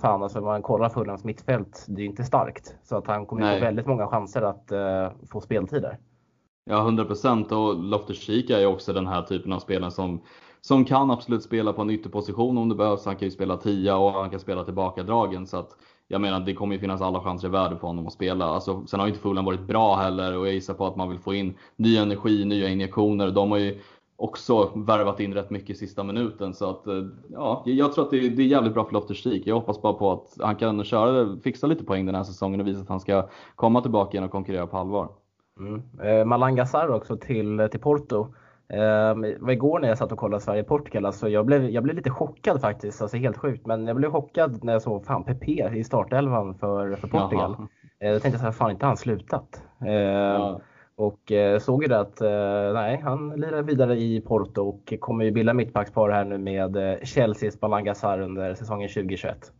[0.01, 2.77] fan alltså om man kollar Fulhams mittfält, det är inte starkt.
[2.83, 3.61] Så att han kommer Nej.
[3.61, 5.99] få väldigt många chanser att eh, få speltider.
[6.64, 7.53] Ja, 100 procent.
[7.53, 10.21] Och Loftus-Cheek är ju också den här typen av spelare som
[10.66, 13.05] som kan absolut spela på en ytterposition om det behövs.
[13.07, 15.77] Han kan ju spela tia och han kan spela tillbaka dragen så att
[16.09, 18.44] jag menar det kommer ju finnas alla chanser i världen för honom att spela.
[18.44, 21.11] Alltså, sen har ju inte Fulham varit bra heller och jag gissar på att man
[21.11, 23.31] vill få in ny energi, nya injektioner.
[23.31, 23.81] De har ju
[24.16, 26.55] också värvat in rätt mycket i sista minuten.
[26.55, 29.42] Så att, eh, ja, jag tror att det är, det är jävligt bra för Loftus-Cheek.
[29.44, 32.66] Jag hoppas bara på att han kan köra, fixa lite poäng den här säsongen och
[32.66, 35.09] visa att han ska komma tillbaka igen och konkurrera på allvar.
[35.59, 35.83] Mm.
[36.03, 38.27] Eh, Malanga Sarr också till, eh, till Porto.
[38.68, 42.11] Eh, var igår när jag satt och kollade Sverige-Portugal, alltså jag, blev, jag blev lite
[42.11, 43.03] chockad faktiskt.
[43.03, 43.66] Alltså helt sjukt.
[43.66, 47.57] Men jag blev chockad när jag såg fan Pepe i startelvan för, för Portugal.
[48.00, 49.62] Eh, jag tänkte så här, fan inte han slutat?
[49.87, 50.61] Eh, ja.
[50.96, 55.24] Och eh, såg ju det att eh, nej, han lirar vidare i Porto och kommer
[55.24, 59.53] ju bilda mittbackspar här nu med Chelseas Balangasar under säsongen 2021.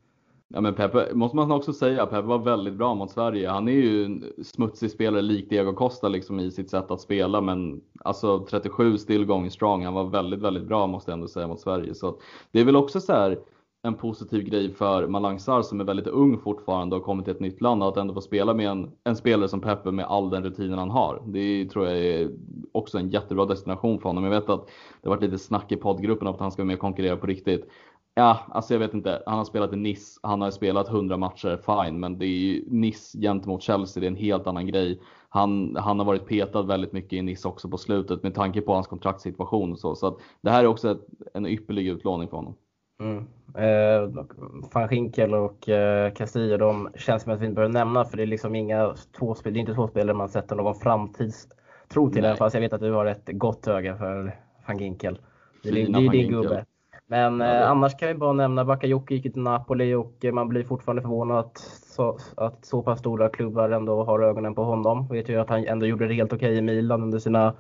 [0.49, 3.49] Ja men Pepe, måste man också säga, Pepe var väldigt bra mot Sverige.
[3.49, 7.41] Han är ju en smutsig spelare likt Diego Costa liksom i sitt sätt att spela
[7.41, 9.85] men alltså 37 still going strong.
[9.85, 11.95] Han var väldigt, väldigt bra måste jag ändå säga mot Sverige.
[11.95, 12.21] Så
[12.53, 13.39] det är väl också så här
[13.83, 17.41] en positiv grej för Malang Sarr som är väldigt ung fortfarande och kommit till ett
[17.41, 20.45] nytt land att ändå få spela med en, en spelare som Pepe med all den
[20.45, 21.23] rutinen han har.
[21.27, 22.31] Det tror jag är
[22.73, 24.25] också en jättebra destination för honom.
[24.25, 24.67] Jag vet att
[25.03, 27.17] det har varit lite snack i poddgruppen om att han ska vara med och konkurrera
[27.17, 27.69] på riktigt.
[28.17, 29.23] Ja, alltså jag vet inte.
[29.27, 32.01] Han har spelat i Nice, han har spelat 100 matcher, fine.
[32.01, 35.01] Men det är ju Nice gentemot Chelsea, det är en helt annan grej.
[35.29, 38.75] Han, han har varit petad väldigt mycket i Nice också på slutet med tanke på
[38.75, 39.95] hans kontraktssituation och så.
[39.95, 42.55] Så att det här är också ett, en ypperlig utlåning för honom.
[43.01, 43.27] Mm.
[43.55, 44.25] Eh,
[44.73, 48.23] Van Schinkel och eh, Castillo, de känns som att vi inte behöver nämna för det
[48.23, 52.25] är liksom inga två det är inte två spelare man sätter någon framtidstro till.
[52.25, 55.19] Även fast jag vet att du har ett gott öga för Van Ginkel.
[55.63, 56.65] Det, det, det är din gubbe.
[57.07, 60.49] Men ja, eh, annars kan vi bara nämna Bakayoko gick till Napoli och eh, man
[60.49, 65.09] blir fortfarande förvånad att så, att så pass stora klubbar ändå har ögonen på honom.
[65.09, 67.55] Vet ju att han ändå gjorde det helt okej okay i Milan under sina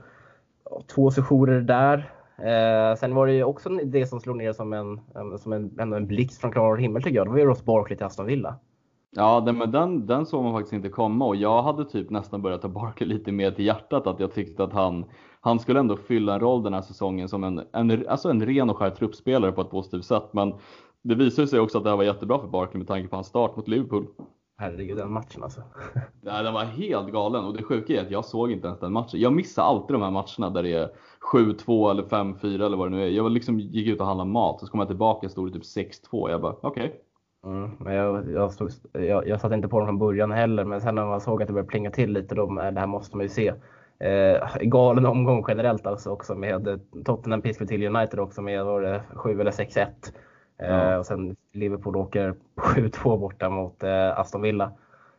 [0.94, 2.10] två sessioner där.
[2.38, 5.00] Eh, sen var det ju också det som slog ner som en,
[5.38, 7.26] som en, ändå en blixt från klar himmel tycker jag.
[7.26, 8.56] Det var ju Ross Barkley till Aston Villa.
[9.16, 12.42] Ja, den, men den, den såg man faktiskt inte komma och jag hade typ nästan
[12.42, 14.06] börjat ta Barkley lite mer till hjärtat.
[14.06, 15.04] Att jag tyckte att han,
[15.44, 18.70] han skulle ändå fylla en roll den här säsongen som en, en, alltså en ren
[18.70, 20.28] och skär truppspelare på ett positivt sätt.
[20.32, 20.54] Men
[21.02, 23.26] det visade sig också att det här var jättebra för Barkley med tanke på hans
[23.26, 24.06] start mot Liverpool.
[24.58, 25.60] Herregud, den matchen alltså.
[26.20, 28.92] Nej, den var helt galen och det sjuka är att jag såg inte ens den
[28.92, 29.20] matchen.
[29.20, 30.90] Jag missar alltid de här matcherna där det är
[31.32, 33.08] 7-2 eller 5-4 eller vad det nu är.
[33.08, 35.52] Jag liksom gick ut och handlade mat och så kom jag tillbaka och stod det
[35.52, 36.30] typ 6-2.
[36.30, 36.86] Jag bara okej.
[36.86, 36.98] Okay
[37.44, 40.80] Mm, men jag, jag, stod, jag, jag satte inte på dem från början heller, men
[40.80, 43.24] sen när man såg att det började plinga till lite, då, det här måste man
[43.24, 43.54] ju se.
[44.04, 49.02] Eh, galen omgång generellt alltså också med Tottenham piskade till United också med var det
[49.14, 49.86] 7 eller 6-1.
[50.58, 54.72] Eh, Och sen Liverpool åker 7-2 borta mot eh, Aston Villa.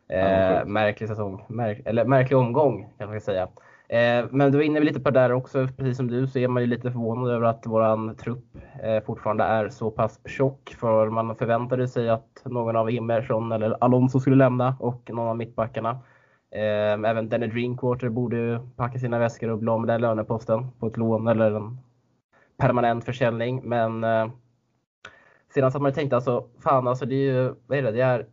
[0.08, 3.48] Eh, märklig säsong, Märk eller märklig omgång kan man säga.
[3.88, 6.48] Eh, men då är inne lite på det där också, precis som du så är
[6.48, 8.44] man ju lite förvånad över att våran trupp
[8.82, 10.76] eh, fortfarande är så pass tjock.
[10.80, 15.36] För man förväntade sig att någon av Emerson eller Alonso skulle lämna och någon av
[15.36, 15.98] mittbackarna.
[16.56, 20.86] Eh, även Danny Drinkwater borde packa sina väskor och bli av med den löneposten på
[20.86, 21.78] ett lån eller en
[22.56, 23.60] permanent försäljning.
[23.64, 24.04] Men
[25.54, 28.00] sedan så att man tänkt alltså, fan alltså det är ju, vad är det, det
[28.00, 28.26] är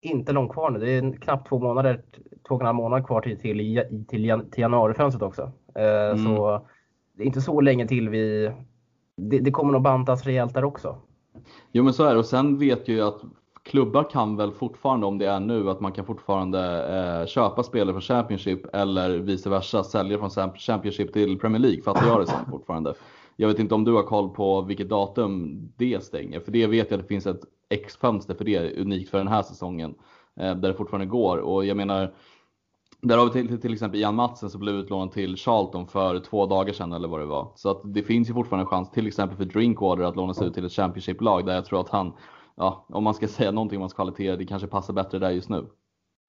[0.00, 0.78] inte långt kvar nu.
[0.78, 2.02] Det är knappt två månader,
[2.48, 5.52] två och en halv månad kvar till, till, till, till januarifönstret också.
[5.74, 6.24] Eh, mm.
[6.24, 6.66] Så
[7.12, 8.52] det är inte så länge till vi...
[9.16, 10.96] Det, det kommer nog bantas rejält där också.
[11.72, 13.20] Jo men så är det och sen vet ju att
[13.64, 17.92] klubbar kan väl fortfarande, om det är nu, att man kan fortfarande eh, köpa spelare
[17.94, 22.44] från Championship eller vice versa, sälja från Championship till Premier League, fattar jag det som
[22.50, 22.94] fortfarande.
[23.36, 26.90] Jag vet inte om du har koll på vilket datum det stänger, för det vet
[26.90, 29.94] jag att det finns ett X-fönster för det, unikt för den här säsongen,
[30.40, 31.38] eh, där det fortfarande går.
[31.38, 32.14] Och jag menar,
[33.00, 36.46] där har vi till, till exempel Ian Matsen som blev utlånad till Charlton för två
[36.46, 37.52] dagar sedan eller vad det var.
[37.54, 40.54] Så att det finns ju fortfarande en chans, till exempel för Drinkwater att lånas ut
[40.54, 42.12] till ett Championship-lag där jag tror att han,
[42.56, 45.48] ja, om man ska säga någonting om hans kvaliteter, det kanske passar bättre där just
[45.48, 45.66] nu.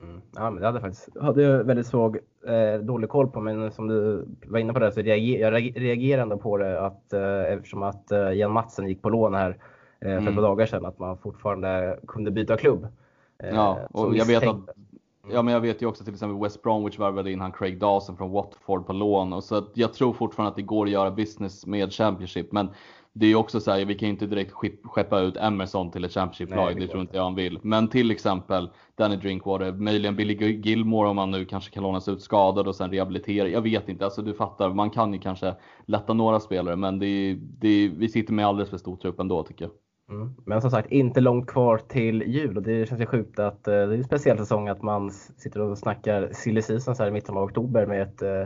[0.03, 0.21] Mm.
[0.35, 3.71] Ja, men det hade jag faktiskt hade jag väldigt svag, eh, dålig koll på, men
[3.71, 7.53] som du var inne på det så reager, jag reagerar ändå på det att, eh,
[7.53, 9.57] eftersom att eh, Jan Matsen gick på lån här eh,
[9.99, 10.27] för mm.
[10.27, 12.88] ett par dagar sedan, att man fortfarande kunde byta klubb.
[13.43, 14.69] Eh, ja, och jag vet att
[15.31, 18.17] Ja men jag vet ju också till exempel West Bromwich värvade in han Craig Dawson
[18.17, 19.33] från Watford på lån.
[19.33, 22.51] Och så jag tror fortfarande att det går att göra business med Championship.
[22.51, 22.69] Men
[23.17, 26.80] det är också så här, vi kan inte direkt skeppa ut Emerson till ett Championship-lag,
[26.80, 27.60] det tror inte jag han vill.
[27.62, 32.21] Men till exempel Danny Drinkwater, möjligen Billy Gilmore om han nu kanske kan lånas ut
[32.21, 33.47] skadad och sen rehabilitera.
[33.47, 37.38] Jag vet inte, alltså du fattar, man kan ju kanske lätta några spelare men det
[37.39, 39.71] det vi sitter med alldeles för stor trupp ändå tycker jag.
[40.10, 40.36] Mm.
[40.45, 43.73] Men som sagt, inte långt kvar till jul och det känns ju sjukt att eh,
[43.73, 47.13] det är en speciell säsong att man sitter och snackar silly season så här i
[47.13, 48.43] mitten av oktober med ett eh,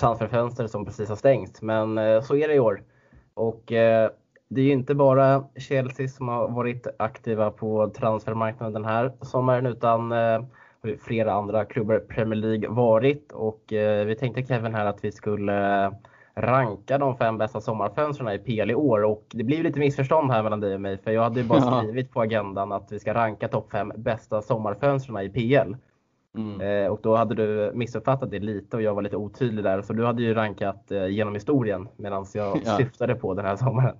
[0.00, 1.62] transferfönster som precis har stängt.
[1.62, 2.82] Men eh, så är det i år.
[3.36, 4.10] Och eh,
[4.48, 9.66] det är ju inte bara Chelsea som har varit aktiva på transfermarknaden den här sommaren
[9.66, 10.40] utan eh,
[11.00, 13.32] flera andra klubbar i Premier League varit.
[13.32, 15.92] Och eh, vi tänkte Kevin här att vi skulle
[16.34, 19.04] ranka de fem bästa sommarfönstren i PL i år.
[19.04, 21.82] Och det blir lite missförstånd här mellan dig och mig för jag hade ju bara
[21.82, 25.74] skrivit på agendan att vi ska ranka topp fem bästa sommarfönstren i PL.
[26.36, 26.84] Mm.
[26.84, 29.82] Eh, och då hade du missuppfattat det lite och jag var lite otydlig där.
[29.82, 32.76] Så du hade ju rankat eh, genom historien medan jag ja.
[32.76, 33.96] syftade på den här sommaren.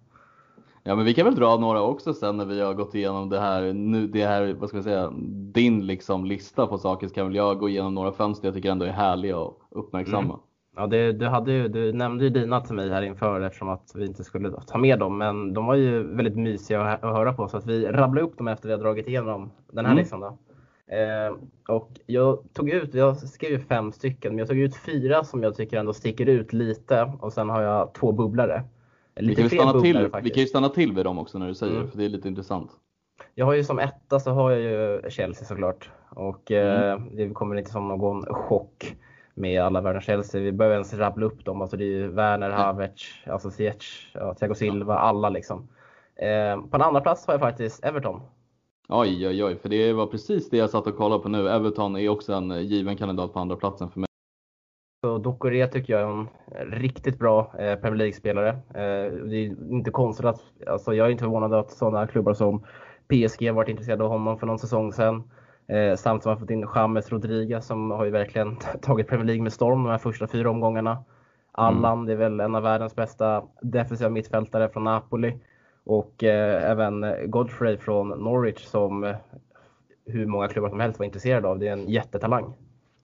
[0.83, 3.40] Ja men vi kan väl dra några också sen när vi har gått igenom det
[3.40, 5.12] här, nu, det här vad ska jag säga,
[5.53, 8.70] din liksom lista på saker så kan väl jag gå igenom några fönster jag tycker
[8.70, 10.35] ändå är härliga och uppmärksamma.
[10.35, 10.40] Mm.
[10.77, 13.92] Ja, det, du, hade ju, du nämnde ju dina till mig här inför eftersom att
[13.94, 15.18] vi inte skulle ta med dem.
[15.18, 18.49] Men de var ju väldigt mysiga att, höra på så att vi rabblade upp dem
[18.49, 20.03] efter vi har dragit igenom den här mm.
[20.03, 20.20] listan.
[20.20, 20.38] Då.
[20.90, 21.37] Eh,
[21.68, 25.42] och jag tog ut, jag skrev ju fem stycken, men jag tog ut fyra som
[25.42, 28.62] jag tycker ändå sticker ut lite och sen har jag två bubblare.
[29.16, 31.55] Lite vi, kan stanna till, vi kan ju stanna till vid dem också när du
[31.55, 31.90] säger mm.
[31.90, 32.70] för det är lite intressant.
[33.35, 37.16] Jag har ju som etta så har jag ju Chelsea såklart och eh, mm.
[37.16, 38.96] det kommer inte som någon chock
[39.35, 40.40] med alla världens Chelsea.
[40.40, 41.62] Vi behöver ens rabbla upp dem.
[41.62, 45.68] Alltså det är ju Werner, Havertz, alltså Ziyech, ja, Thiago Silva, alla liksom.
[46.16, 48.20] Eh, på en andra plats har jag faktiskt Everton.
[48.88, 51.49] Oj, oj, oj, för det var precis det jag satt och kollade på nu.
[51.49, 54.07] Everton är också en given kandidat på andra platsen för mig.
[55.05, 56.27] Så Dokore tycker jag är
[56.61, 58.49] en riktigt bra eh, Premier League-spelare.
[58.49, 62.64] Eh, det är inte konstigt att, alltså jag är inte förvånad att sådana klubbar som
[63.09, 65.31] PSG varit intresserade av honom för någon säsong sedan.
[65.68, 69.42] Eh, samt som har fått in James Rodriguez som har ju verkligen tagit Premier League
[69.42, 71.05] med storm de här första fyra omgångarna.
[71.53, 72.07] Allan, mm.
[72.07, 75.38] det är väl en av världens bästa defensiva mittfältare från Napoli.
[75.87, 79.16] Och eh, även Godfrey från Norwich som eh,
[80.07, 81.59] hur många klubbar som helst var intresserade av.
[81.59, 82.55] Det är en jättetalang.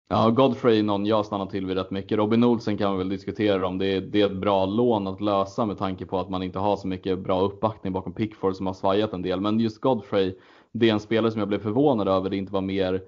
[0.09, 2.19] Ja, Godfrey är någon jag stannar till vid rätt mycket.
[2.19, 3.79] Robin Olsen kan man väl diskutera om.
[3.79, 6.59] Det är, det är ett bra lån att lösa med tanke på att man inte
[6.59, 9.41] har så mycket bra uppbackning bakom Pickford som har svajat en del.
[9.41, 10.35] Men just Godfrey,
[10.73, 13.03] det är en spelare som jag blev förvånad över det inte var mer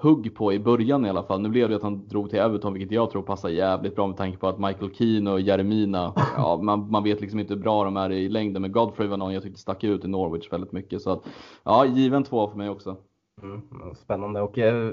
[0.00, 1.40] hugg på i början i alla fall.
[1.40, 4.16] Nu blev det att han drog till Everton, vilket jag tror passar jävligt bra med
[4.16, 7.84] tanke på att Michael Keane och Jeremina, ja, man, man vet liksom inte hur bra
[7.84, 8.62] de är i längden.
[8.62, 11.02] Men Godfrey var någon jag tyckte stack ut i Norwich väldigt mycket.
[11.02, 11.22] Så att,
[11.64, 12.96] ja, given två för mig också.
[13.42, 13.62] Mm,
[13.94, 14.40] spännande.
[14.40, 14.92] Och eh,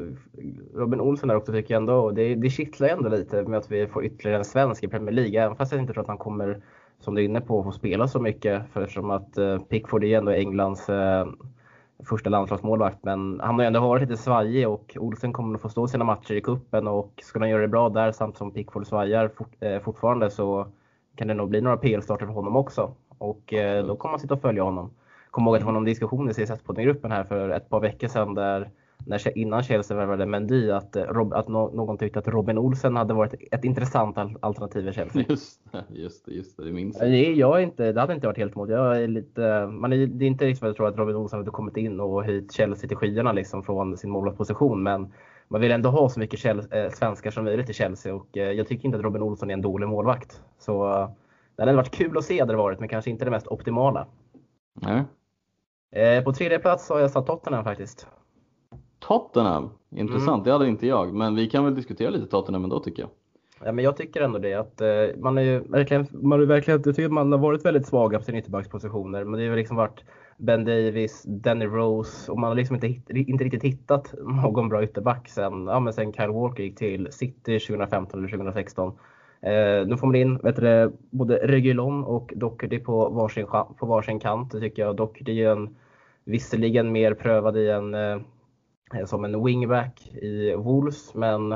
[0.74, 3.88] Robin Olsen där också tycker jag ändå, det, det kittlar ändå lite med att vi
[3.88, 5.44] får ytterligare en svensk i Premier League.
[5.44, 6.62] Även fast jag inte tror att han kommer,
[7.00, 8.64] som du är inne på, få spela så mycket.
[8.74, 10.90] För eftersom att eh, Pickford är ändå Englands
[12.06, 13.04] första landslagsmålvakt.
[13.04, 16.06] Men han har ju ändå varit lite svajig och Olsen kommer att få stå sina
[16.06, 19.56] matcher i kuppen och ska han göra det bra där samt som Pickford svajar fort,
[19.60, 20.68] eh, fortfarande så
[21.16, 22.92] kan det nog bli några PL-starter för honom också.
[23.18, 24.92] Och eh, då kommer man sitta och följa honom.
[25.32, 28.34] Kom ihåg att det var någon diskussion i CSS-gruppen här för ett par veckor sedan
[28.34, 28.70] där
[29.06, 32.96] när, innan Chelsea värvade Mendy att, eh, Rob, att no, någon tyckte att Robin Olsen
[32.96, 35.26] hade varit ett intressant alternativ i Chelsea.
[35.30, 37.10] Just det, just det, just det, det minns jag.
[37.14, 38.70] Jag är inte, det hade inte varit helt emot.
[38.70, 41.40] Jag är lite, man är, det är inte riktigt vad jag tror att Robin Olsen
[41.40, 44.84] hade kommit in och höjt Chelsea till skyarna liksom från sin målvaktsposition.
[44.84, 45.14] Men
[45.48, 48.52] man vill ändå ha så mycket Chelsea, äh, svenskar som möjligt i Chelsea och äh,
[48.52, 50.42] jag tycker inte att Robin Olsson är en dålig målvakt.
[50.60, 50.88] Så
[51.56, 54.08] det hade varit kul att se det varit, men kanske inte det mest optimala.
[54.82, 55.04] Nej.
[56.24, 58.08] På tredje plats har jag satt Tottenham faktiskt.
[59.00, 60.30] Tottenham, intressant.
[60.30, 60.44] Mm.
[60.44, 61.14] Det hade inte jag.
[61.14, 63.10] Men vi kan väl diskutera lite Tottenham ändå tycker jag.
[63.66, 64.54] Ja, men jag tycker ändå det.
[64.54, 67.88] Att, eh, man, är ju verkligen, man, är verkligen, jag tycker man har varit väldigt
[67.88, 69.24] svaga på sina ytterbackspositioner.
[69.24, 70.04] Men det har liksom varit
[70.38, 75.30] Ben Davis, Danny Rose och man har liksom inte, inte riktigt hittat någon bra ytterback
[75.30, 78.94] sen, ja, men sen Kyle Walker gick till City 2015 eller 2016.
[79.42, 83.46] Eh, nu får man in vet du, både Regulon och Doherty på varsin,
[83.80, 84.52] på varsin kant.
[84.52, 84.96] Det tycker jag.
[84.96, 85.76] Doherty är en,
[86.24, 88.18] visserligen mer prövad i en Eh,
[88.94, 91.52] Eh, som en wingback i Wolves, men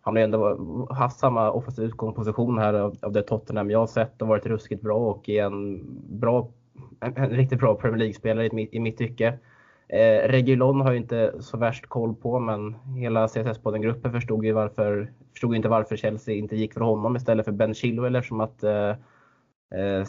[0.00, 4.22] han har ju ändå haft samma offensiv utgångsposition här av, det Tottenham jag har sett
[4.22, 5.80] och varit ruskigt bra och är en,
[6.20, 6.48] bra,
[7.00, 9.38] en, en riktigt bra Premier League-spelare i, mitt, i mitt tycke.
[9.88, 15.12] Eh, Regulon har jag inte så värst koll på, men hela CSS-podden-gruppen förstod ju varför,
[15.32, 18.94] förstod inte varför Chelsea inte gick för honom istället för Ben Chilwell eftersom att Eh,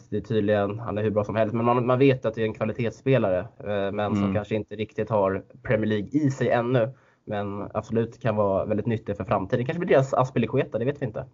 [0.10, 2.42] det är tydligen, han är hur bra som helst, men man, man vet att det
[2.42, 3.40] är en kvalitetsspelare.
[3.40, 4.16] Eh, men mm.
[4.16, 6.94] som kanske inte riktigt har Premier League i sig ännu.
[7.26, 9.66] Men absolut kan vara väldigt nyttig för framtiden.
[9.66, 11.26] kanske blir deras Aspelekueta, det vet vi inte.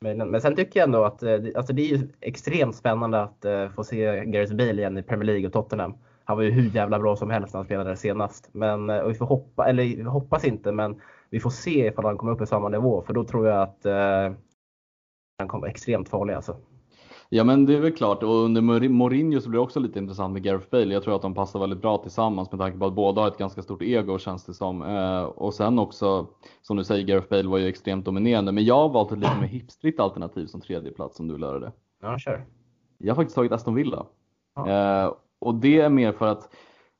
[0.00, 1.22] Möjligen, eh, Men sen tycker jag ändå att
[1.56, 5.52] alltså det är extremt spännande att få se Gareth Bale igen i Premier League och
[5.52, 5.94] Tottenham.
[6.24, 8.48] Han var ju hur jävla bra som helst när han spelade senast.
[8.52, 12.18] Men och vi får hoppa, eller vi hoppas inte, men vi får se ifall han
[12.18, 13.02] kommer upp i samma nivå.
[13.02, 13.86] För då tror jag att
[15.38, 16.56] han kommer vara extremt farlig alltså.
[17.34, 20.32] Ja men det är väl klart och under Mourinho så blir det också lite intressant
[20.32, 20.94] med Gareth Bale.
[20.94, 23.38] Jag tror att de passar väldigt bra tillsammans med tanke på att båda har ett
[23.38, 24.82] ganska stort ego känns det som.
[24.82, 26.26] Eh, och sen också,
[26.62, 28.52] som du säger, Gareth Bale var ju extremt dominerande.
[28.52, 31.60] Men jag har valt ett lite mer hipstrigt alternativ som tredje plats om du lär
[31.60, 31.72] det.
[32.02, 32.44] Ja, kör.
[32.98, 34.06] Jag har faktiskt tagit Aston Villa.
[34.54, 34.68] Ja.
[34.68, 36.54] Eh, och det är mer för att,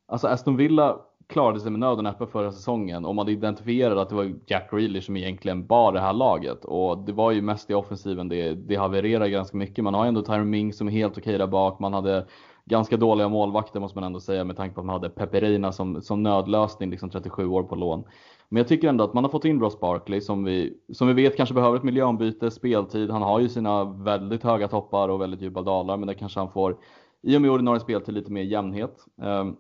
[0.09, 0.99] alltså Aston Villa
[1.33, 4.71] klarade sig med nöd och näppe förra säsongen och man identifierade att det var Jack
[4.71, 6.65] Grealish som egentligen bar det här laget.
[6.65, 9.85] Och det var ju mest i offensiven det, det havererade ganska mycket.
[9.85, 11.79] Man har ju ändå Tyron Ming som är helt okej där bak.
[11.79, 12.27] Man hade
[12.65, 16.03] ganska dåliga målvakter måste man ändå säga med tanke på att man hade Peperina som,
[16.03, 18.05] som nödlösning, liksom 37 år på lån.
[18.49, 21.15] Men jag tycker ändå att man har fått in Ross Barkley som vi, som vi
[21.15, 23.11] vet kanske behöver ett miljöombyte, speltid.
[23.11, 26.53] Han har ju sina väldigt höga toppar och väldigt djupa dalar men det kanske han
[26.53, 26.77] får
[27.23, 28.97] i och med ordinarie speltid lite mer jämnhet.
[29.23, 29.57] Ehm,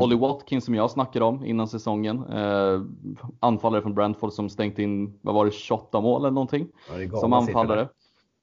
[0.00, 2.24] Olly Watkins som jag snackade om innan säsongen.
[2.24, 2.82] Eh,
[3.40, 6.68] anfallare från Brentford som stängt in, vad var det, 28 mål eller någonting?
[7.12, 7.80] Ja, som anfallare.
[7.80, 7.94] Siffror.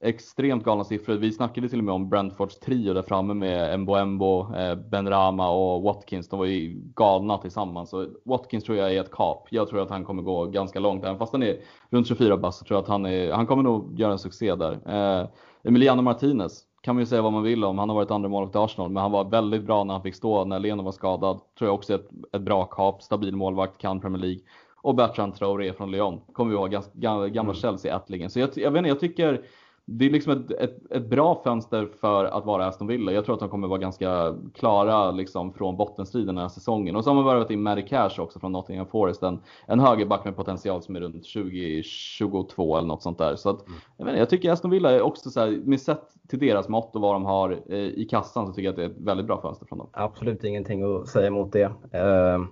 [0.03, 1.13] Extremt galna siffror.
[1.13, 5.49] Vi snackade till och med om Brentfords trio där framme med Mboembo, eh, Ben Rama
[5.49, 6.29] och Watkins.
[6.29, 7.89] De var ju galna tillsammans.
[7.89, 9.47] Så Watkins tror jag är ett kap.
[9.49, 11.03] Jag tror att han kommer gå ganska långt.
[11.03, 11.57] Även fast han är
[11.89, 14.55] runt 24 bast så tror jag att han, är, han kommer nog göra en succé
[14.55, 14.71] där.
[14.85, 15.27] Eh,
[15.63, 17.77] Emiliano Martinez kan man ju säga vad man vill om.
[17.77, 20.15] Han har varit andra målvakt i Arsenal, men han var väldigt bra när han fick
[20.15, 21.39] stå när Leno var skadad.
[21.57, 24.39] Tror jag också är ett, ett bra kap, stabil målvakt, kan Premier League.
[24.81, 27.53] Och Bertrand Traoré från Lyon, kommer vi ihåg, gamla mm.
[27.53, 28.29] Chelsea-ättlingen.
[28.29, 29.45] Så jag, jag vet inte, jag tycker
[29.87, 33.11] det är liksom ett, ett, ett, bra fönster för att vara Aston Villa.
[33.11, 36.95] Jag tror att de kommer vara ganska klara liksom, från bottenstriden den här säsongen.
[36.95, 39.23] Och så har man värvat in Mary Cash också från Nottingham Forest.
[39.23, 43.35] En, en högerback med potential som är runt 2022 eller något sånt där.
[43.35, 43.79] Så att, mm.
[43.97, 46.95] jag, menar, jag tycker Aston Villa är också så här, med sett till deras mått
[46.95, 49.25] och vad de har eh, i kassan så tycker jag att det är ett väldigt
[49.25, 49.89] bra fönster från dem.
[49.91, 51.71] Absolut ingenting att säga emot det.
[51.91, 52.45] Eh,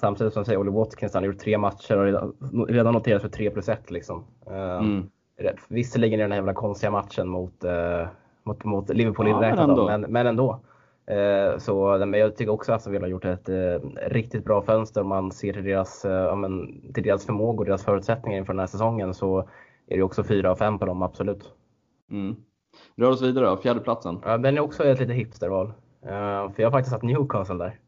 [0.00, 2.34] samtidigt som säger Olly Watkins, han har gjort tre matcher och redan,
[2.68, 4.24] redan noterat för 3 plus 1 liksom.
[4.46, 5.10] Eh, mm.
[5.68, 8.06] Visserligen i den här jävla konstiga matchen mot, eh,
[8.42, 9.86] mot, mot Liverpool ja, men ändå.
[9.86, 10.60] Men, men ändå.
[11.06, 14.62] Eh, så, men jag tycker också att Aston Villa har gjort ett eh, riktigt bra
[14.62, 18.52] fönster om man ser till deras, eh, men, till deras förmågor och deras förutsättningar inför
[18.52, 19.48] den här säsongen så
[19.86, 21.52] är det också 4 av 5 på dem, absolut.
[22.10, 22.36] Mm.
[22.96, 24.20] Rör oss vidare då, fjärdeplatsen.
[24.24, 25.66] Ja, den är också ett lite hipsterval.
[25.66, 27.78] Uh, för jag har faktiskt satt Newcastle där.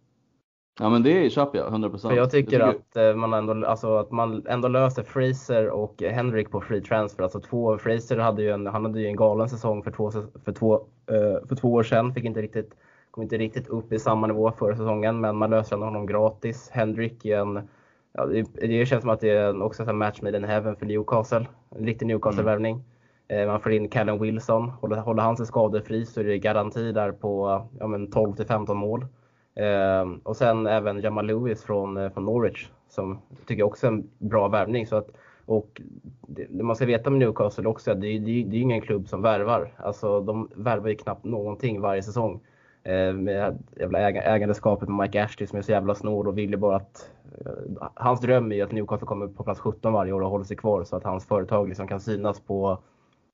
[0.81, 1.99] Ja men det köper jag 100%.
[1.99, 3.11] För jag tycker, jag tycker...
[3.11, 7.23] att, man ändå, alltså, att man ändå löser Fraser och Henrik på free transfer.
[7.23, 10.11] Alltså två, Fraser hade ju en, han hade ju en galen säsong för två,
[10.45, 12.15] för två, uh, för två år sedan.
[12.15, 12.71] Fick inte riktigt,
[13.11, 16.71] kom inte riktigt upp i samma nivå förra säsongen men man löser honom gratis.
[16.73, 17.69] Henrik är en,
[18.13, 20.87] ja, det, det känns som att det är också en match made in heaven för
[20.87, 21.47] Newcastle.
[21.71, 22.85] En riktig Newcastle-värvning.
[23.29, 23.49] Mm.
[23.49, 24.69] Man får in Callum Wilson.
[24.69, 28.77] Håller, håller han sig skadefri så är det garanti där på ja, 12 till 15
[28.77, 29.07] mål.
[29.55, 33.91] Eh, och sen även Jamal Lewis från, eh, från Norwich som tycker jag också är
[33.91, 34.87] en bra värvning.
[34.87, 35.09] Så att,
[35.47, 35.83] och
[36.29, 38.81] det, det man ska veta med Newcastle också är att det, det, det är ingen
[38.81, 39.73] klubb som värvar.
[39.77, 42.41] Alltså de värvar ju knappt någonting varje säsong.
[42.83, 46.57] Eh, med jävla ägandeskapet med Mike Ashley som är så jävla snål och vill ju
[46.57, 47.11] bara att
[47.45, 50.45] eh, hans dröm är ju att Newcastle kommer på plats 17 varje år och håller
[50.45, 52.79] sig kvar så att hans företag liksom kan synas på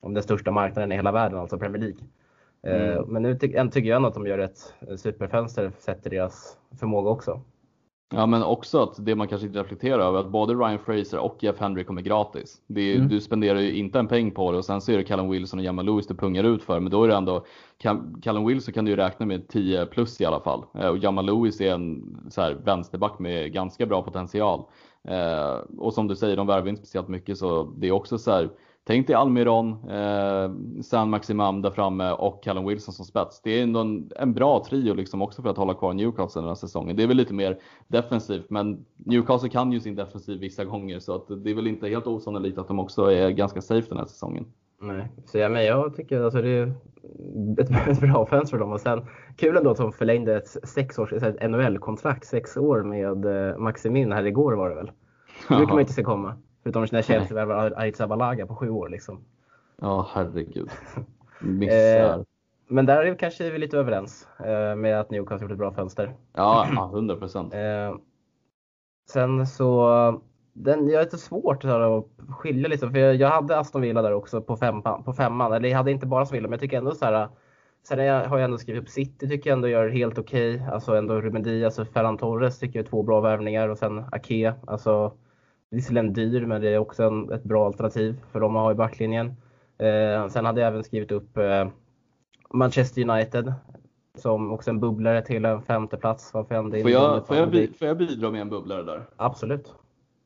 [0.01, 1.99] om den största marknaden i hela världen, alltså Premier League.
[2.67, 3.05] Eh, mm.
[3.09, 7.41] Men nu ty tycker jag att de gör ett superfönster sett till deras förmåga också.
[8.15, 11.37] Ja, men också att det man kanske inte reflekterar över att både Ryan Fraser och
[11.41, 12.63] Jeff Hendry kommer gratis.
[12.69, 13.09] Är, mm.
[13.09, 15.59] Du spenderar ju inte en peng på det och sen så är det Callum Wilson
[15.59, 16.81] och Jamal Lewis du pungar ut för.
[16.81, 17.45] Men då är det ändå,
[18.23, 20.65] Callum Wilson kan du ju räkna med 10 plus i alla fall.
[20.75, 24.65] Eh, och Jamal Lewis är en så här, vänsterback med ganska bra potential.
[25.09, 28.31] Eh, och som du säger, de värvar inte speciellt mycket så det är också så
[28.31, 28.51] här,
[28.85, 30.51] Tänk dig Almiron, eh,
[30.83, 33.41] San Maximam där framme och Callum Wilson som spets.
[33.43, 36.49] Det är ändå en, en bra trio liksom också för att hålla kvar Newcastle den
[36.49, 36.97] här säsongen.
[36.97, 37.59] Det är väl lite mer
[37.89, 41.89] defensivt, men Newcastle kan ju sin defensiv vissa gånger så att det är väl inte
[41.89, 44.47] helt osannolikt att de också är ganska safe den här säsongen.
[44.83, 46.73] Nej, så men jag tycker alltså det är
[47.59, 48.73] ett, bra fönster för dem.
[48.73, 49.07] Och sen
[49.37, 50.57] kul ändå att de förlängde ett
[51.23, 54.91] ett NHL-kontrakt, sex år med eh, Maximin här igår var det väl.
[55.49, 56.37] Det brukar man inte se komma.
[56.63, 58.89] Förutom när Chelsea värvar Arrizabalaga på sju år.
[58.89, 59.25] Liksom.
[59.81, 60.71] Ja, herregud.
[61.41, 62.19] Missar.
[62.19, 62.23] Eh,
[62.69, 66.15] men där är vi kanske lite överens eh, med att Newcastle gjort ett bra fönster.
[66.33, 67.55] Ja, 100 procent.
[67.55, 67.95] Eh,
[69.11, 73.83] sen så, den, jag är lite svårt att skilja liksom, för jag, jag, hade Aston
[73.83, 75.53] Villa där också på, femman, på femman.
[75.53, 77.29] Eller jag hade inte bara Aston Villa, men jag tycker ändå så här.
[77.89, 80.55] Sen jag, har jag ändå skrivit upp City, tycker jag ändå gör helt okej.
[80.55, 80.69] Okay.
[80.69, 84.55] Alltså ändå Ruben Diaz Ferran Torres tycker jag är två bra värvningar och sen Ake.
[84.67, 85.13] Alltså
[85.71, 88.75] visserligen dyr, men det är också en, ett bra alternativ för dem att ha i
[88.75, 89.27] backlinjen.
[89.79, 91.69] Eh, sen hade jag även skrivit upp eh,
[92.51, 93.53] Manchester United
[94.15, 96.35] som också en bubblare till en femte plats.
[96.35, 99.07] Varför jag får, jag, får, jag, får jag bidra med en bubblare där?
[99.17, 99.75] Absolut.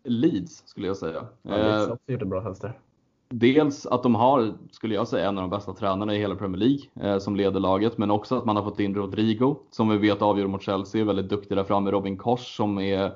[0.05, 1.26] Leeds skulle jag säga.
[1.42, 2.78] Ja, Leeds har också gjort ett bra fönster.
[3.28, 6.59] Dels att de har, skulle jag säga, en av de bästa tränarna i hela Premier
[6.59, 9.99] League eh, som leder laget, men också att man har fått in Rodrigo som vi
[9.99, 11.90] vet avgör mot Chelsea, väldigt duktig där framme.
[11.90, 13.12] Robin Kors som är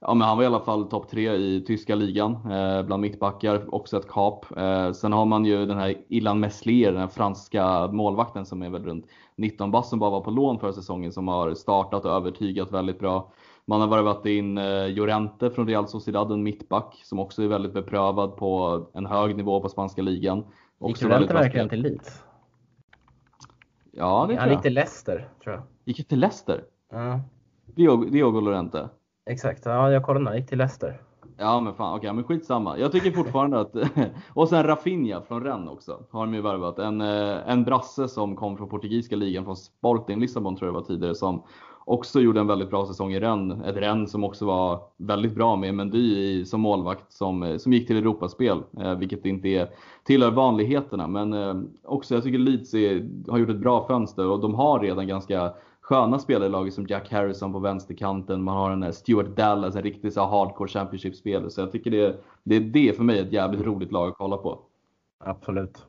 [0.00, 3.74] Ja, men han var i alla fall topp tre i tyska ligan eh, bland mittbackar,
[3.74, 4.56] också ett kap.
[4.56, 8.84] Eh, sen har man ju den här Ilan Meslier, den franska målvakten som är väl
[8.84, 12.72] runt 19 bast som bara var på lån förra säsongen som har startat och övertygat
[12.72, 13.32] väldigt bra.
[13.64, 17.72] Man har varit in eh, Llorente från Real Sociedad, en mittback som också är väldigt
[17.72, 20.44] beprövad på en hög nivå på spanska ligan.
[20.86, 22.22] Gick Llorente verkligen till Leeds?
[23.92, 25.62] Ja, det Han gick till Leicester, tror jag.
[25.84, 26.64] Gick till Leicester?
[26.92, 27.20] Ja.
[27.66, 28.88] Diogo, Diogo Llorente?
[29.30, 31.00] Exakt, ja, jag kollade när han gick till Leicester.
[31.38, 32.78] Ja men fan, okej, okay, men skitsamma.
[32.78, 33.76] Jag tycker fortfarande att...
[34.34, 36.78] och sen Rafinha från Rennes också, har de ju värvat.
[36.78, 40.80] En, eh, en brasse som kom från portugisiska ligan, från Sporting Lissabon tror jag det
[40.80, 41.42] var tidigare, som
[41.84, 43.64] också gjorde en väldigt bra säsong i Rennes.
[43.64, 47.86] Ett Rennes som också var väldigt bra med Mendy som målvakt som, eh, som gick
[47.86, 49.68] till Europaspel, eh, vilket inte är,
[50.04, 51.06] tillhör vanligheterna.
[51.06, 55.06] Men också, jag tycker Leeds är, har gjort ett bra fönster och de har redan
[55.06, 55.52] ganska
[55.88, 58.42] sköna spelare i laget som Jack Harrison på vänsterkanten.
[58.42, 61.50] Man har den där Stuart Dallas, en riktig så hardcore Championship-spelare.
[61.50, 64.36] Så jag tycker det, det, det är för mig ett jävligt roligt lag att kolla
[64.36, 64.60] på.
[65.18, 65.86] Absolut.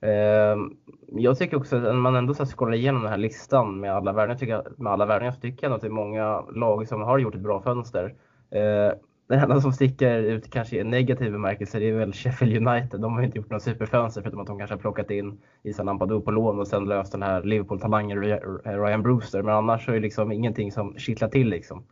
[0.00, 0.76] Ehm,
[1.06, 4.12] jag tycker också att när man ändå ska kolla igenom den här listan med alla
[4.12, 7.34] värvningar, med alla värvningar så tycker jag att det är många lag som har gjort
[7.34, 8.14] ett bra fönster.
[8.50, 8.92] Ehm,
[9.32, 13.00] den enda som sticker ut kanske i negativ bemärkelse det är väl Sheffield United.
[13.00, 16.20] De har inte gjort några superfönster förutom att de kanske har plockat in Isan Ampadu
[16.20, 18.20] på lån och sen löst den här Liverpool-talangen
[18.64, 19.42] Ryan Brewster.
[19.42, 21.84] Men annars är det liksom ingenting som kittlar till liksom.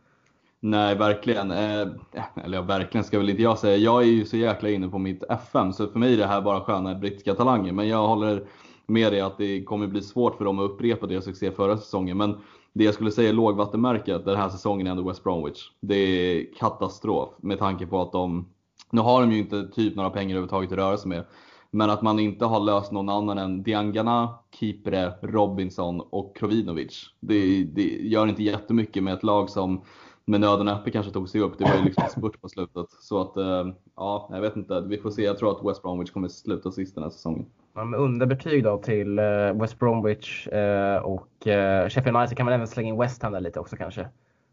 [0.59, 1.51] Nej, verkligen.
[1.51, 1.87] Eh,
[2.43, 3.77] eller ja, verkligen ska väl inte jag säga.
[3.77, 6.41] Jag är ju så jäkla inne på mitt FM, så för mig är det här
[6.41, 7.71] bara sköna brittiska talanger.
[7.71, 8.43] Men jag håller
[8.87, 12.17] med dig att det kommer bli svårt för dem att upprepa deras succé förra säsongen.
[12.17, 12.37] Men
[12.73, 15.71] det jag skulle säga är lågvattenmärket den här säsongen är ändå West Bromwich.
[15.79, 18.49] Det är katastrof med tanke på att de,
[18.91, 21.25] nu har de ju inte typ några pengar överhuvudtaget att röra sig med.
[21.71, 27.05] Men att man inte har löst någon annan än Diangana, Kipre, Robinson och Krovinovic.
[27.19, 29.81] Det, det gör inte jättemycket med ett lag som
[30.25, 31.57] med nöden och näppe kanske tog sig upp.
[31.57, 32.85] Det var ju liksom spurt på slutet.
[32.89, 34.81] Så att, eh, ja, jag vet inte.
[34.81, 35.23] Vi får se.
[35.23, 37.45] Jag tror att West Bromwich kommer sluta sist den här säsongen.
[37.73, 41.27] Ja, med underbetyg då till eh, West Bromwich eh, och
[41.89, 44.07] Sheffield United kan man även slänga in West Ham där lite också kanske.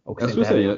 [0.05, 0.77] Också jag, skulle säga,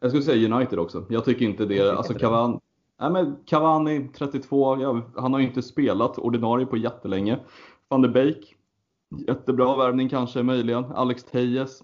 [0.00, 1.06] jag skulle säga United också.
[1.08, 1.74] Jag tycker inte det.
[1.74, 2.58] Tycker alltså, Cavani,
[3.00, 7.38] nej, men Cavani, 32, ja, han har ju inte spelat ordinarie på jättelänge.
[7.88, 8.56] Van de Beek,
[9.28, 10.84] jättebra värvning kanske möjligen.
[10.84, 11.82] Alex Tejes,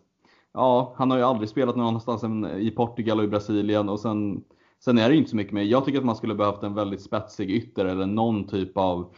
[0.52, 4.00] ja, han har ju aldrig spelat någon annanstans än i Portugal och i Brasilien och
[4.00, 4.44] sen,
[4.84, 5.62] sen är det inte så mycket mer.
[5.62, 9.14] Jag tycker att man skulle behövt en väldigt spetsig ytter eller någon typ av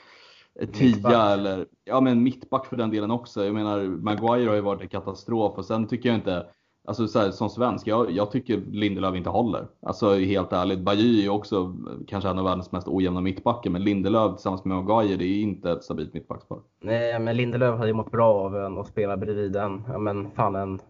[0.73, 1.33] tia mittback.
[1.33, 3.45] eller ja men mittback för den delen också.
[3.45, 6.47] Jag menar Maguire har ju varit en katastrof och sen tycker jag inte
[6.85, 9.67] Alltså så här, som svensk, jag, jag tycker Lindelöf inte håller.
[9.83, 11.77] Alltså helt ärligt, Bajy är ju också
[12.07, 15.71] kanske en av världens mest ojämna mittbackar, men Lindelöf tillsammans med Maguire, det är inte
[15.71, 16.59] ett stabilt mittbackspar.
[16.83, 20.55] Nej, men Lindelöf hade ju mått bra av att spela bredvid en, ja men fan
[20.55, 20.81] en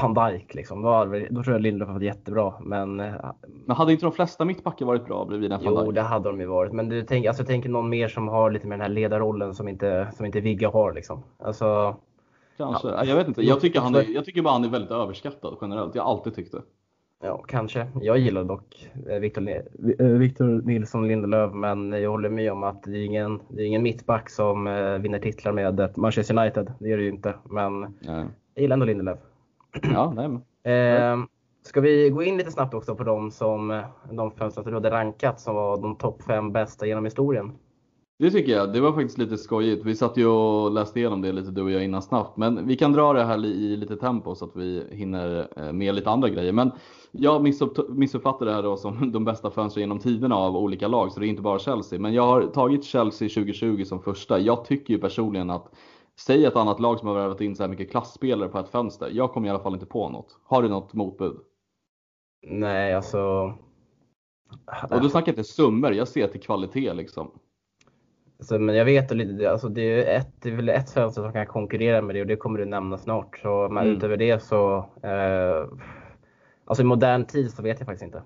[0.00, 0.82] van Dijk liksom.
[0.82, 2.54] Då, då tror jag Lindelöf varit jättebra.
[2.60, 3.14] Men, eh,
[3.66, 5.84] men hade inte de flesta mittbackar varit bra bredvid en van Dijk?
[5.86, 6.72] Jo, det hade de ju varit.
[6.72, 9.54] Men du tänk, alltså, jag tänker någon mer som har lite mer den här ledarrollen
[9.54, 10.92] som inte, som inte Vigga har.
[10.92, 11.22] Liksom.
[11.38, 11.96] Alltså,
[12.58, 12.88] Kanske.
[12.88, 13.04] Ja.
[13.04, 13.42] Jag vet inte.
[13.42, 15.94] Jag tycker, han är, jag tycker bara han är väldigt överskattad generellt.
[15.94, 16.62] Jag har alltid tyckt det.
[17.22, 17.86] Ja, kanske.
[18.00, 22.82] Jag gillar dock eh, Victor, eh, Victor Nilsson Lindelöf, men jag håller med om att
[22.82, 24.64] det är ingen, det är ingen mittback som
[25.02, 26.72] vinner titlar med Manchester United.
[26.78, 27.34] Det är det ju inte.
[27.44, 28.26] Men nej.
[28.54, 29.18] jag gillar ändå Lindelöf.
[29.82, 30.42] Ja, nej, men.
[30.74, 31.26] Eh,
[31.62, 34.90] ska vi gå in lite snabbt också på de, som, de fem som du hade
[34.90, 37.52] rankat som var de topp fem bästa genom historien?
[38.18, 38.72] Det tycker jag.
[38.72, 39.84] Det var faktiskt lite skojigt.
[39.84, 42.36] Vi satt ju och läste igenom det lite du och jag innan snabbt.
[42.36, 45.94] Men vi kan dra det här i lite tempo så att vi hinner eh, med
[45.94, 46.52] lite andra grejer.
[46.52, 46.70] Men
[47.10, 47.42] jag
[47.88, 51.26] missuppfattar det här då som de bästa fönstren genom tiderna av olika lag, så det
[51.26, 51.98] är inte bara Chelsea.
[51.98, 54.38] Men jag har tagit Chelsea 2020 som första.
[54.38, 55.72] Jag tycker ju personligen att
[56.20, 59.10] Säg ett annat lag som har värvat in så här mycket klassspelare på ett fönster.
[59.12, 60.38] Jag kommer i alla fall inte på något.
[60.44, 61.36] Har du något motbud?
[62.46, 63.54] Nej, alltså.
[64.90, 67.30] Och du snackar inte summor, jag ser till kvalitet liksom.
[68.38, 69.12] Alltså, men jag vet
[69.50, 72.26] alltså det, är ett, det är väl ett fönster som kan konkurrera med det och
[72.26, 73.38] det kommer du nämna snart.
[73.38, 73.96] Så, men mm.
[73.96, 75.66] utöver det så, eh,
[76.64, 78.22] alltså i modern tid så vet jag faktiskt inte.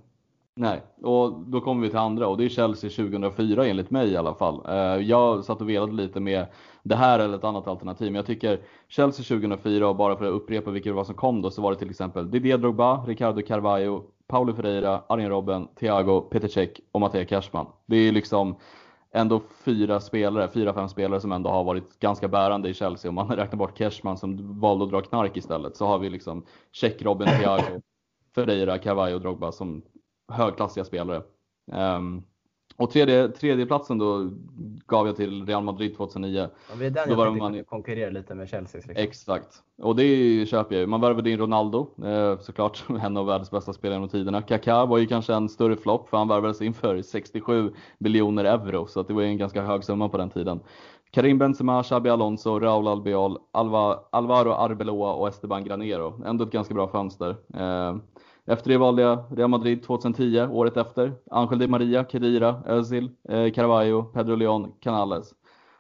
[0.57, 4.17] Nej, och då kommer vi till andra och det är Chelsea 2004 enligt mig i
[4.17, 4.63] alla fall.
[4.69, 6.47] Eh, jag satt och velade lite med
[6.83, 10.33] det här eller ett annat alternativ, men jag tycker Chelsea 2004 och bara för att
[10.33, 13.43] upprepa vilka det var som kom då så var det till exempel Didier Drogba, Ricardo
[13.43, 17.67] Carvalho, Paulo Ferreira, Arjen Robben, Thiago, Peter Cech och Mattia Cashman.
[17.87, 18.57] Det är liksom
[19.13, 23.09] ändå fyra spelare, fyra, fem spelare som ändå har varit ganska bärande i Chelsea.
[23.09, 26.45] Om man räknar bort Cashman som valde att dra knark istället så har vi liksom
[26.81, 27.83] Cech, Robben, Thiago,
[28.35, 29.83] Ferreira, Carvalho och Drogba som
[30.29, 31.23] högklassiga spelare.
[31.73, 32.25] Um,
[32.77, 34.31] och tredje, tredje platsen då
[34.87, 36.49] gav jag till Real Madrid 2009.
[36.71, 37.65] Ja, det är den då jag man...
[37.65, 38.79] konkurrera lite med Chelsea.
[38.79, 38.95] Liksom.
[38.97, 39.63] Exakt.
[39.83, 40.87] Och det köper jag ju.
[40.87, 44.43] Man värvade in Ronaldo, eh, såklart en av världens bästa spelare genom tiderna.
[44.43, 48.87] Kaká var ju kanske en större flopp för han värvades in för 67 miljoner euro,
[48.87, 50.61] så det var ju en ganska hög summa på den tiden.
[51.11, 56.23] Karim Benzema, Xabi Alonso, Raúl Albiol, Alva, Alvaro Arbeloa och Esteban Granero.
[56.27, 57.37] Ändå ett ganska bra fönster.
[57.55, 57.97] Eh,
[58.47, 61.13] efter det valde jag Real Madrid 2010, året efter.
[61.31, 65.35] Angel Di Maria, Kedira, Özil, eh, Carvalho, Pedro Leon, Canales.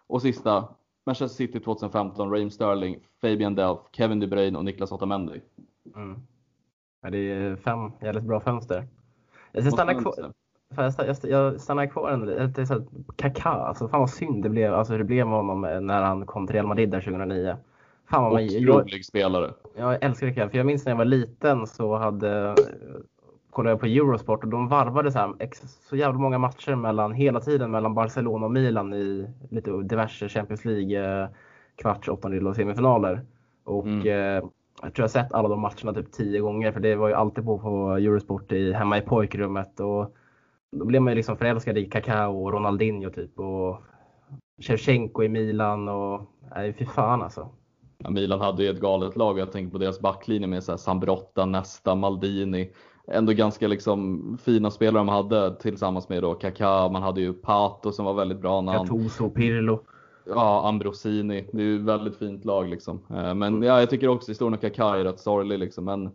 [0.06, 0.68] Och sista,
[1.06, 5.40] Manchester City 2015, Raheem Sterling, Fabian Delph, Kevin De Bruyne och Niklas Otamendi.
[5.96, 6.18] Mm.
[7.02, 8.86] Ja, det är fem jävligt bra fönster.
[9.52, 10.32] Jag ska stanna kvar.
[11.22, 12.52] Jag, stannar kvar en
[13.16, 16.46] Kaká, alltså fan vad synd det blev, alltså det blev med honom när han kom
[16.46, 17.56] till Real Madrid där 2009.
[18.20, 19.54] Vad man, Otrolig spelare.
[19.76, 22.54] Jag älskar det för jag minns när jag var liten så hade
[23.50, 25.34] kollade jag på Eurosport och de varvade så, här,
[25.88, 30.64] så jävla många matcher mellan, hela tiden mellan Barcelona och Milan i lite diverse Champions
[30.64, 31.28] League eh,
[31.76, 33.22] kvarts, åttondel och semifinaler.
[33.64, 34.06] Och mm.
[34.06, 34.44] eh,
[34.82, 37.44] jag tror jag sett alla de matcherna typ tio gånger för det var ju alltid
[37.44, 39.80] på, på Eurosport i, hemma i pojkrummet.
[39.80, 40.16] Och
[40.72, 43.82] då blev man ju liksom förälskad i Kaká och Ronaldinho typ och
[44.60, 46.20] Shevchenko i Milan och
[46.54, 47.48] nej fy fan alltså.
[48.04, 49.38] Ja, Milan hade ju ett galet lag.
[49.38, 52.70] Jag tänker på deras backlinje med så här Sambrotta, Nesta, Maldini.
[53.06, 56.88] Ändå ganska liksom fina spelare de hade tillsammans med då Kaká.
[56.88, 58.60] Man hade ju Pato som var väldigt bra.
[58.60, 59.80] När Gattuso, Pirlo.
[60.24, 61.48] Ja, Ambrosini.
[61.52, 63.00] Det är ju ett väldigt fint lag liksom.
[63.10, 65.84] Eh, men ja, jag tycker också historien av Kaká är rätt sorglig liksom.
[65.84, 66.10] Men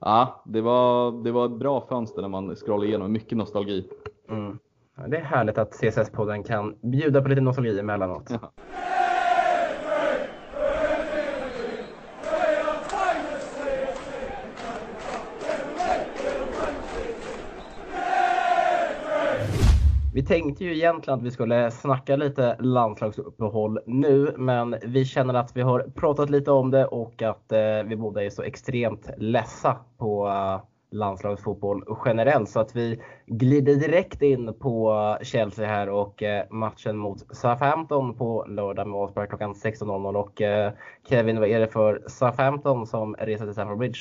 [0.00, 3.12] ja, det var, det var ett bra fönster när man scrollade igenom.
[3.12, 3.88] Mycket nostalgi.
[4.30, 4.58] Mm.
[4.96, 8.30] Ja, det är härligt att CSS-podden kan bjuda på lite nostalgi emellanåt.
[8.30, 8.52] Ja.
[20.24, 25.56] Vi tänkte ju egentligen att vi skulle snacka lite landslagsuppehåll nu, men vi känner att
[25.56, 29.76] vi har pratat lite om det och att eh, vi båda är så extremt ledsa
[29.98, 30.60] på eh,
[30.90, 36.96] landslagsfotboll generellt så att vi glider direkt in på eh, Chelsea här och eh, matchen
[36.96, 40.72] mot Southampton på lördag med avspark klockan 16.00 och eh,
[41.08, 44.00] Kevin, vad är det för Southampton som reser till Stamford Bridge?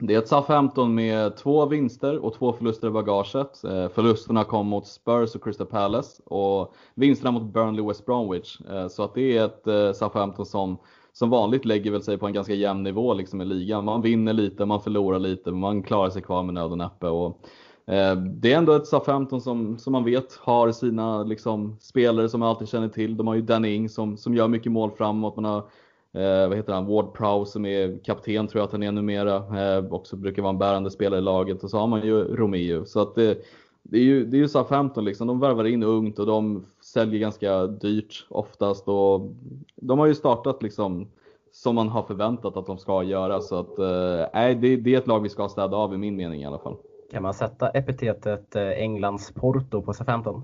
[0.00, 3.64] Det är ett SAF-15 med två vinster och två förluster i bagaget.
[3.64, 8.60] Eh, förlusterna kom mot Spurs och Crystal Palace och vinsterna mot Burnley och West Bromwich.
[8.70, 10.78] Eh, så att det är ett eh, SAF-15 som
[11.12, 13.84] som vanligt lägger väl sig på en ganska jämn nivå liksom i ligan.
[13.84, 17.06] Man vinner lite, man förlorar lite, men man klarar sig kvar med nöd och näppe.
[17.06, 17.40] Och,
[17.90, 22.40] Eh, det är ändå ett SA-15 som, som man vet har sina liksom, spelare som
[22.40, 23.16] man alltid känner till.
[23.16, 25.36] De har ju Danny Ing som, som gör mycket mål framåt.
[25.36, 25.64] Man har
[26.14, 26.86] eh, vad heter han?
[26.86, 29.36] Ward Prowse som är kapten tror jag att han är numera.
[29.36, 31.64] Eh, också brukar vara en bärande spelare i laget.
[31.64, 32.84] Och så har man ju Romeo.
[32.84, 33.38] Så att det,
[33.82, 35.26] det är ju, det är ju SA-15 liksom.
[35.26, 38.88] De värvar in ungt och de säljer ganska dyrt oftast.
[38.88, 39.20] Och
[39.76, 41.08] de har ju startat liksom
[41.52, 43.40] som man har förväntat att de ska göra.
[43.40, 46.42] Så att, eh, det, det är ett lag vi ska städa av i min mening
[46.42, 46.76] i alla fall.
[47.10, 50.42] Kan man sätta epitetet eh, Englands Porto på SA-15?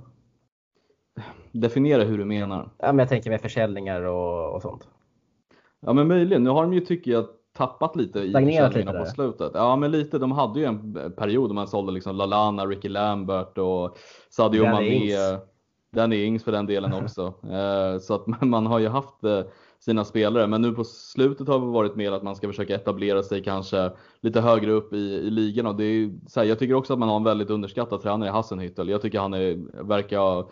[1.52, 2.70] Definiera hur du menar.
[2.78, 4.88] Ja, men jag tänker med försäljningar och, och sånt.
[5.86, 6.44] Ja men möjligen.
[6.44, 7.26] Nu har de ju tycker jag
[7.56, 9.50] tappat lite i försäljningarna på slutet.
[9.54, 10.18] Ja men lite.
[10.18, 13.98] De hade ju en period där man sålde liksom Lalana, Ricky Lambert och
[14.30, 15.16] Sadio Mané.
[15.96, 17.34] Danny Ings för den delen också.
[17.50, 19.40] Eh, så att man har ju haft eh,
[19.78, 20.46] sina spelare.
[20.46, 23.90] Men nu på slutet har det varit mer att man ska försöka etablera sig kanske
[24.20, 25.66] lite högre upp i, i ligan.
[25.66, 28.28] Och det är, så här, jag tycker också att man har en väldigt underskattad tränare
[28.28, 28.90] i Hassenhüttel.
[28.90, 30.44] Jag tycker han är, verkar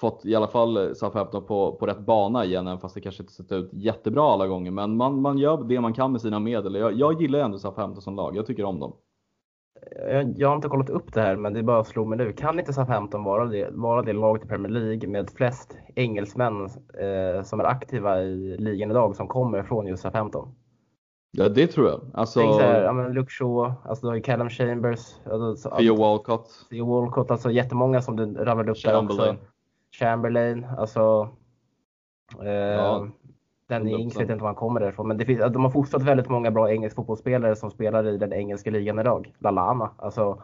[0.00, 3.32] fått i alla fall Southampton på, på rätt bana igen, även fast det kanske inte
[3.32, 4.70] sett ut jättebra alla gånger.
[4.70, 6.74] Men man, man gör det man kan med sina medel.
[6.74, 8.36] Jag, jag gillar ändå Southampton som lag.
[8.36, 8.92] Jag tycker om dem.
[10.10, 12.32] Jag, jag har inte kollat upp det här, men det bara slog mig nu.
[12.32, 17.42] Kan inte Southampton vara det, vara det laget i Premier League med flest engelsmän eh,
[17.42, 20.48] som är aktiva i ligan idag som kommer från just Southampton?
[21.32, 22.00] Ja, det tror jag.
[22.14, 22.40] Alltså...
[22.40, 25.96] Tänk så här, ja, men Luke Shaw, alltså, du har ju Callum Chambers, alltså, Theo
[25.96, 26.66] Walcott.
[26.70, 29.36] Theo Walcott, alltså jättemånga som du rabblade upp där också.
[29.90, 31.28] Chamberlain, alltså.
[32.42, 33.08] Eh, ja,
[33.68, 36.02] den är Ings vet inte var han kommer ifrån, men det finns, de har fostrat
[36.02, 39.34] väldigt många bra engelska fotbollsspelare som spelar i den engelska ligan idag.
[39.38, 40.42] Lalana, alltså.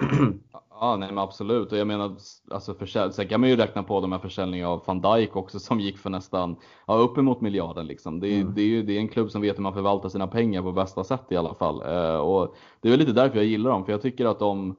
[0.80, 1.72] Ja, nej men absolut.
[1.72, 2.16] Och jag menar,
[2.50, 3.12] alltså försäl...
[3.12, 5.98] sen kan man ju räkna på de här försäljningarna av van Dijk också som gick
[5.98, 6.56] för nästan,
[6.86, 8.20] ja uppemot miljarden liksom.
[8.20, 8.54] Det är, mm.
[8.54, 10.72] det är ju det är en klubb som vet hur man förvaltar sina pengar på
[10.72, 11.82] bästa sätt i alla fall.
[11.82, 14.76] Eh, och det är väl lite därför jag gillar dem, för jag tycker att de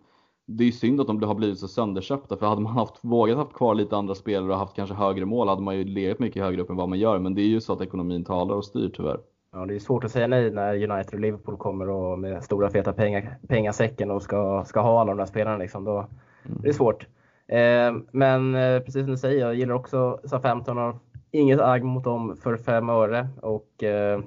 [0.52, 3.54] det är synd att de har blivit så sönderköpta för hade man haft, vågat haft
[3.54, 6.62] kvar lite andra spelare och haft kanske högre mål hade man ju legat mycket högre
[6.62, 7.20] upp än vad man gör.
[7.20, 9.20] Men det är ju så att ekonomin talar och styr tyvärr.
[9.52, 12.70] Ja, det är svårt att säga nej när United och Liverpool kommer och med stora
[12.70, 15.58] feta pengar, pengasäcken och ska, ska ha alla de där spelarna.
[15.58, 15.84] Liksom.
[15.84, 16.62] Då, mm.
[16.62, 17.08] Det är svårt.
[17.48, 20.96] Eh, men eh, precis som du säger, jag gillar också SA-15 och
[21.32, 23.28] inget agg mot dem för fem öre.
[23.42, 24.20] Och, eh,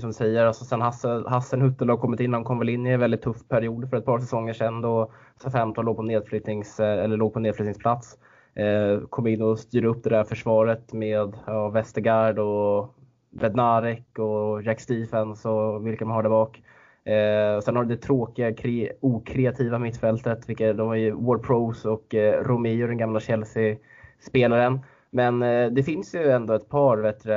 [0.00, 3.00] som säger, alltså sen Hassen, Hassenhuttel har kommit in, han kom väl in i en
[3.00, 5.12] väldigt tuff period för ett par säsonger sedan då
[5.42, 8.18] SA-15 låg på, nedflyttnings, eh, eller låg på nedflyttningsplats.
[8.54, 12.94] Eh, kom in och styrde upp det där försvaret med ja, Westergaard och
[13.30, 16.62] Bednarek och Jack Stephens och vilka man har där bak.
[17.04, 21.84] Eh, sen har du det tråkiga, kre, okreativa mittfältet, vilka, de har ju Ward Pros
[21.84, 24.80] och eh, Romeo, den gamla Chelsea-spelaren.
[25.10, 27.30] Men eh, det finns ju ändå ett par vet du,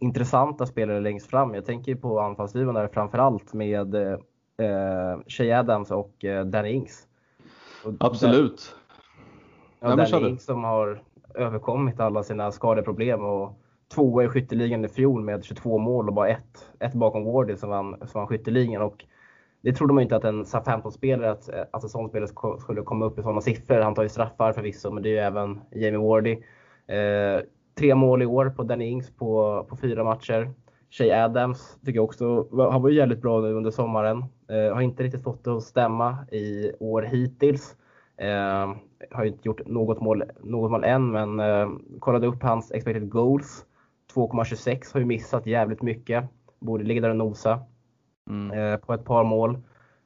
[0.00, 1.54] intressanta spelare längst fram.
[1.54, 7.06] Jag tänker på anfallsduon där framförallt med eh, Shea Adams och eh, Danny Ings.
[7.84, 8.74] Och Absolut.
[9.80, 11.02] Där, ja, Danny Ings som har
[11.34, 13.58] överkommit alla sina skadeproblem och
[13.94, 17.70] tvåa i skytteligan i fjol med 22 mål och bara ett, ett bakom Wardy som
[17.70, 18.82] vann, som vann skytteligan.
[18.82, 19.04] Och
[19.60, 23.18] det trodde man inte att en SA-15-spelare, att, att en sån spelare skulle komma upp
[23.18, 23.80] i sådana siffror.
[23.80, 26.32] Han tar ju straffar förvisso, men det är ju även Jamie Wardy.
[26.86, 27.40] Eh,
[27.78, 30.50] tre mål i år på Danny Ings på, på fyra matcher.
[30.90, 34.24] Shay Adams tycker jag också, han var ju jävligt bra nu under sommaren.
[34.48, 37.76] Eh, har inte riktigt fått det att stämma i år hittills.
[38.16, 38.74] Eh,
[39.10, 41.68] har inte gjort något mål, något mål än, men eh,
[41.98, 43.64] kollade upp hans expected goals.
[44.14, 46.24] 2,26 har ju missat jävligt mycket.
[46.60, 47.60] Borde ligga där och nosa
[48.30, 48.58] mm.
[48.58, 49.58] eh, på ett par mål.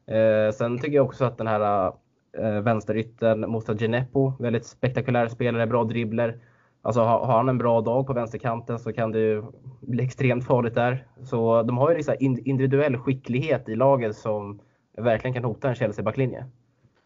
[0.06, 1.92] Eh, sen tycker jag också att den här
[2.38, 6.38] eh, vänsteryttern Moussa Genepo, väldigt spektakulär spelare, bra dribbler.
[6.82, 9.42] Alltså har, har han en bra dag på vänsterkanten så kan det ju
[9.80, 11.06] bli extremt farligt där.
[11.22, 14.60] Så de har ju liksom individuell skicklighet i laget som
[14.96, 16.44] verkligen kan hota en Chelsea-backlinje.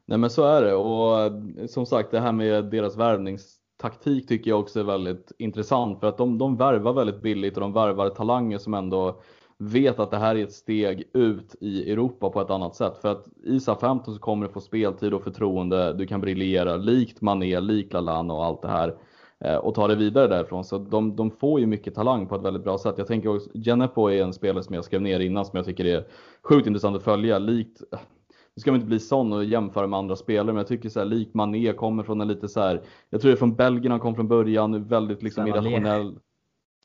[0.07, 4.51] Nej men så är det och eh, som sagt det här med deras värvningstaktik tycker
[4.51, 8.09] jag också är väldigt intressant för att de, de värvar väldigt billigt och de värvar
[8.09, 9.21] talanger som ändå
[9.59, 12.99] vet att det här är ett steg ut i Europa på ett annat sätt.
[12.99, 17.21] För att i SA-15 så kommer du få speltid och förtroende, du kan briljera likt
[17.21, 18.95] Mané, likt Lallana och allt det här.
[19.45, 20.65] Eh, och ta det vidare därifrån.
[20.65, 22.95] Så de, de får ju mycket talang på ett väldigt bra sätt.
[22.99, 25.85] Jag tänker också, Genepo är en spelare som jag skrev ner innan som jag tycker
[25.85, 26.05] är
[26.43, 27.39] sjukt intressant att följa.
[27.39, 27.83] Likt,
[28.57, 30.99] nu ska man inte bli sån och jämföra med andra spelare, men jag tycker så
[30.99, 33.91] här, likt Mané kommer från en lite så här, jag tror det är från Belgien
[33.91, 36.19] han kom från början, väldigt liksom irrationell.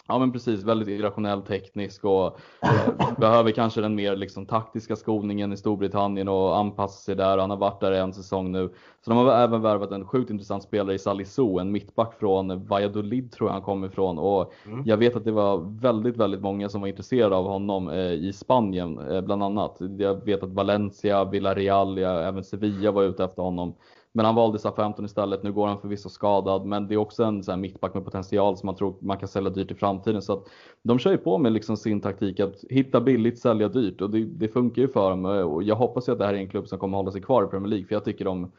[0.09, 5.53] Ja men precis, väldigt irrationell teknisk och eh, behöver kanske den mer liksom, taktiska skolningen
[5.53, 7.37] i Storbritannien och anpassa sig där.
[7.37, 8.69] Han har varit där en säsong nu.
[9.01, 13.31] Så de har även värvat en sjukt intressant spelare i Salisu, en mittback från Valladolid
[13.31, 14.19] tror jag han kommer ifrån.
[14.19, 14.83] Och mm.
[14.85, 18.33] jag vet att det var väldigt, väldigt många som var intresserade av honom eh, i
[18.33, 19.77] Spanien eh, bland annat.
[19.97, 23.73] Jag vet att Valencia, Villarreal, ja, även Sevilla var ute efter honom.
[24.13, 25.43] Men han valde SA-15 istället.
[25.43, 28.57] Nu går han förvisso skadad, men det är också en så här mittback med potential
[28.57, 30.21] som man tror man kan sälja dyrt i framtiden.
[30.21, 30.49] Så att
[30.83, 34.25] de kör ju på med liksom sin taktik att hitta billigt, sälja dyrt och det,
[34.25, 35.25] det funkar ju för dem.
[35.25, 37.43] Och jag hoppas ju att det här är en klubb som kommer hålla sig kvar
[37.43, 38.51] i Premier League, för jag tycker de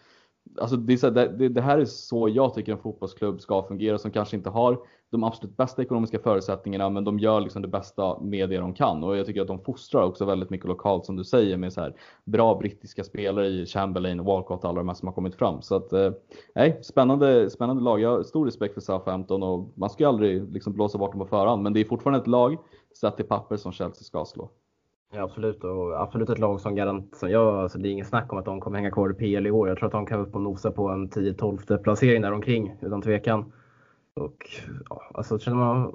[0.60, 4.10] Alltså det, här, det, det, här är så jag tycker en fotbollsklubb ska fungera som
[4.10, 4.78] kanske inte har
[5.10, 9.04] de absolut bästa ekonomiska förutsättningarna men de gör liksom det bästa med det de kan.
[9.04, 11.80] Och jag tycker att de fostrar också väldigt mycket lokalt som du säger med så
[11.80, 15.62] här bra brittiska spelare i Chamberlain, Walcott och alla de här som har kommit fram.
[15.62, 16.12] Så att, eh,
[16.82, 18.00] spännande, spännande lag.
[18.00, 21.20] Jag har stor respekt för Southampton och man ska ju aldrig liksom blåsa bort dem
[21.20, 21.62] på förhand.
[21.62, 22.56] Men det är fortfarande ett lag
[23.00, 24.50] sett i papper som Chelsea ska slå.
[25.12, 28.32] Ja, absolut, och absolut ett lag som garant, som jag, alltså det är ingen snack
[28.32, 29.68] om att de kommer hänga kvar i PL i år.
[29.68, 33.02] Jag tror att de kan upp och nosa på en 10-12 placering där omkring utan
[33.02, 33.52] tvekan.
[34.14, 34.46] Och
[34.90, 35.92] ja, alltså känner man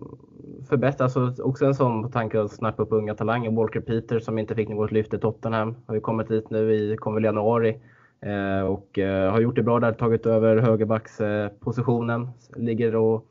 [0.69, 3.51] förbättra, alltså också en sån tanke att snappa upp unga talanger.
[3.51, 6.97] Walker Peter som inte fick något lyft i Tottenham har ju kommit dit nu i,
[6.97, 7.79] kom väl januari.
[8.21, 12.21] Eh, och eh, har gjort det bra där, tagit över högerbackspositionen.
[12.21, 13.25] Eh, ligger, och,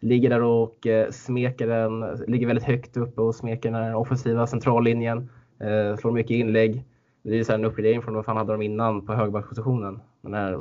[0.00, 5.30] ligger där och eh, smeker den, ligger väldigt högt uppe och smeker den offensiva centrallinjen.
[5.60, 6.84] Eh, slår mycket inlägg.
[7.22, 10.00] Det är så en uppgradering från vad fan hade de innan på högerbackspositionen?
[10.22, 10.52] Den här,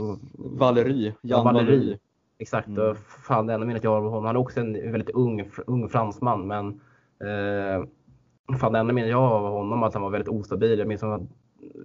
[1.21, 1.97] Jan Valery.
[2.39, 2.89] Exakt, mm.
[2.89, 4.25] och fan det enda minnet jag har av honom.
[4.25, 6.67] Han är också en väldigt ung, ung fransman men
[7.29, 7.85] eh,
[8.57, 10.79] fan det enda minnet jag har av honom att han var väldigt ostabil.
[10.79, 11.27] Jag minns att han var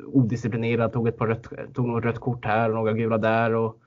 [0.07, 3.55] odisciplinerad, tog ett par rött, tog något rött kort här och några gula där.
[3.55, 3.81] Och,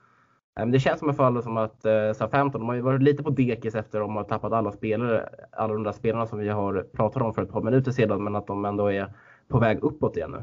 [0.60, 3.22] Eh, det känns som i fall som att eh, SA-15, de har ju varit lite
[3.22, 6.48] på dekis efter att de har tappat alla spelare, alla de där spelarna som vi
[6.48, 9.12] har pratat om för ett par minuter sedan, men att de ändå är
[9.48, 10.42] på väg uppåt igen nu.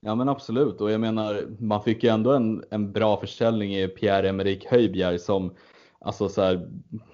[0.00, 3.88] Ja men absolut och jag menar man fick ju ändå en, en bra försäljning i
[3.88, 5.50] Pierre-Emerick Höjbjerg som
[6.00, 6.68] Alltså så här,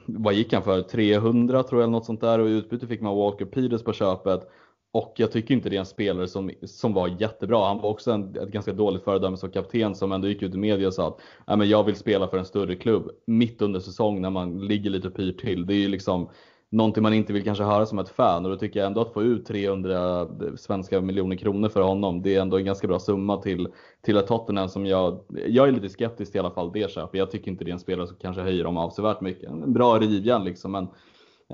[0.07, 0.83] vad gick han för?
[0.83, 3.93] 300 tror jag eller något sånt där och i utbyte fick man Walker Peters på
[3.93, 4.51] köpet.
[4.95, 7.67] Och jag tycker inte det är en spelare som, som var jättebra.
[7.67, 10.59] Han var också en, ett ganska dåligt föredöme som kapten som ändå gick ut i
[10.59, 13.81] media och sa att Nej, men jag vill spela för en större klubb mitt under
[13.81, 15.67] säsong när man ligger lite pyrt pyr till.
[15.67, 16.29] Det är ju liksom
[16.71, 19.13] någonting man inte vill kanske höra som ett fan och då tycker jag ändå att
[19.13, 22.23] få ut 300 svenska miljoner kronor för honom.
[22.23, 23.69] Det är ändå en ganska bra summa till,
[24.03, 27.19] till ett Tottenham som jag, jag är lite skeptisk till i alla fall det köpet.
[27.19, 29.51] Jag tycker inte det är en spelare som kanske höjer dem avsevärt mycket.
[29.51, 30.89] En bra rivjärn liksom men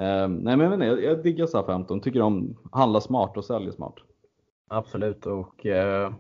[0.01, 3.95] eh, nej men jag, jag, jag diggar SA-15, tycker de handlar smart och säljer smart.
[4.69, 6.13] Absolut och eh,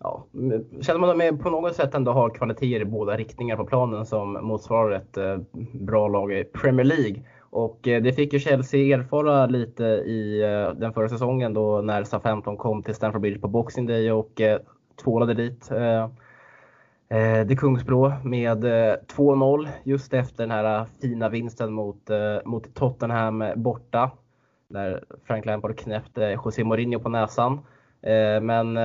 [0.00, 0.26] ja,
[0.80, 4.06] känner man att de på något sätt ändå har kvaliteter i båda riktningar på planen
[4.06, 5.38] som motsvarar ett eh,
[5.72, 7.22] bra lag i Premier League.
[7.50, 12.04] Och eh, det fick ju Chelsea erfara lite i eh, den förra säsongen då när
[12.04, 14.60] SA-15 kom till Stamford Bridge på Boxing Day och eh,
[15.04, 16.10] tvålade dit ehm,
[17.12, 22.10] Eh, det Kungsblå med eh, 2-0 just efter den här eh, fina vinsten mot,
[22.44, 24.10] mot Tottenham borta.
[24.68, 27.60] Där Frank Lampard knäppte José Mourinho på näsan.
[28.42, 28.78] Men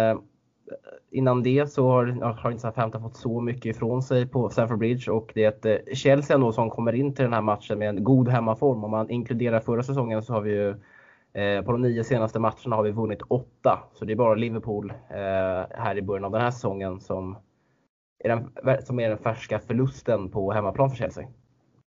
[1.11, 5.11] innan det så har, har inte Southampton fått så mycket ifrån sig på Stamford Bridge
[5.11, 7.89] och det är ett eh, Chelsea ändå som kommer in till den här matchen med
[7.89, 8.83] en god hemmaform.
[8.83, 10.69] Om man inkluderar förra säsongen så har vi ju
[11.33, 13.79] eh, på de nio senaste matcherna har vi vunnit åtta.
[13.93, 17.37] Så det är bara Liverpool eh, här i början av den här säsongen som
[18.19, 21.27] är den, som är den färska förlusten på hemmaplan för Chelsea.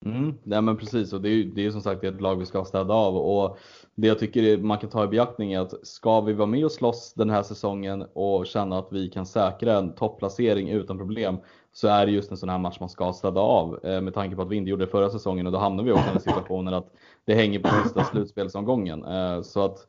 [0.05, 2.45] Mm, nej men precis och det är ju det är som sagt ett lag vi
[2.45, 3.57] ska städa av och
[3.95, 6.71] det jag tycker man kan ta i beaktning är att ska vi vara med och
[6.71, 11.38] slåss den här säsongen och känna att vi kan säkra en topplacering utan problem
[11.71, 14.36] så är det just en sån här match man ska städa av eh, med tanke
[14.36, 16.21] på att vi inte gjorde det förra säsongen och då hamnar vi också i den
[16.21, 16.91] situationen att
[17.26, 19.05] det hänger på sista slutspelsomgången.
[19.05, 19.88] Eh, så att,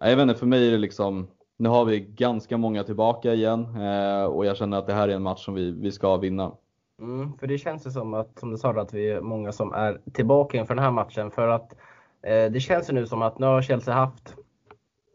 [0.00, 1.28] jag vet inte, för mig är det liksom
[1.58, 5.14] nu har vi ganska många tillbaka igen eh, och jag känner att det här är
[5.14, 6.52] en match som vi, vi ska vinna.
[7.00, 9.72] Mm, för det känns ju som att, som du sa, att vi är många som
[9.72, 11.30] är tillbaka inför den här matchen.
[11.30, 11.72] För att
[12.22, 14.36] eh, det känns ju nu som att nu har Chelsea haft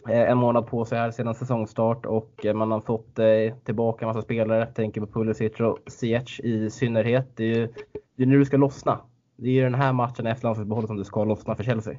[0.09, 4.05] eh, en månad på sig här sedan säsongstart och eh, man har fått eh, tillbaka
[4.05, 4.59] en massa spelare.
[4.59, 7.27] Jag tänker på Pulisic och Ziyech i synnerhet.
[7.35, 7.67] Det är ju
[8.15, 8.99] det är nu det ska lossna.
[9.35, 11.97] Det är ju den här matchen efter landslagsuppehållet som det ska lossna för Chelsea.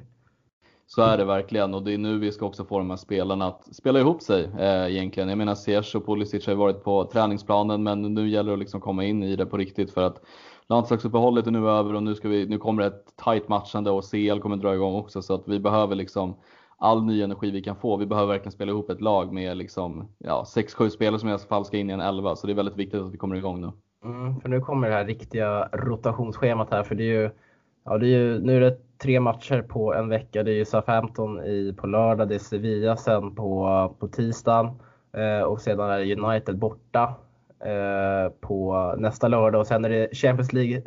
[0.87, 3.47] Så är det verkligen och det är nu vi ska också få de här spelarna
[3.47, 5.29] att spela ihop sig eh, egentligen.
[5.29, 8.59] Jag menar Ziyech och Pulisic har ju varit på träningsplanen men nu gäller det att
[8.59, 10.21] liksom komma in i det på riktigt för att
[10.69, 14.03] landslagsuppehållet är nu över och nu, ska vi, nu kommer det ett tight matchande och
[14.11, 16.35] CL kommer dra igång också så att vi behöver liksom
[16.77, 17.97] all ny energi vi kan få.
[17.97, 21.39] Vi behöver verkligen spela ihop ett lag med liksom, ja, 6-7 spelare som i alla
[21.39, 23.61] fall ska in i en 11 så det är väldigt viktigt att vi kommer igång
[23.61, 23.71] nu.
[24.03, 27.29] Mm, för nu kommer det här riktiga rotationsschemat här för det är ju,
[27.85, 30.43] ja, det är ju nu är det tre matcher på en vecka.
[30.43, 34.65] Det är ju Southampton i, på lördag, det är Sevilla sen på, på tisdagen
[35.17, 37.15] eh, och sedan är det United borta
[37.65, 40.83] eh, på nästa lördag och sen är det Champions League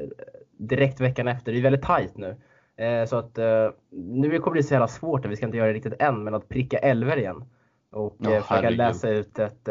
[0.59, 1.53] direkt veckan efter.
[1.53, 2.37] Det är väldigt tajt nu.
[2.77, 5.69] Eh, så att eh, nu kommer det bli så jävla svårt, vi ska inte göra
[5.69, 7.45] det riktigt än, men att pricka elver igen.
[7.93, 8.79] Och oh, försöka herregud.
[8.79, 9.69] läsa ut ett,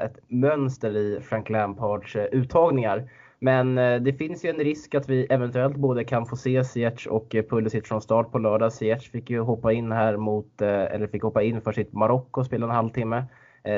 [0.00, 3.10] ett mönster i Frank Lampards uttagningar.
[3.42, 7.06] Men eh, det finns ju en risk att vi eventuellt både kan få se Ziyech
[7.06, 8.72] och eh, Pulisic från start på lördag.
[8.72, 12.40] Ziyech fick ju hoppa in här mot, eh, eller fick hoppa in för sitt Marocko
[12.40, 13.24] och spela en halvtimme.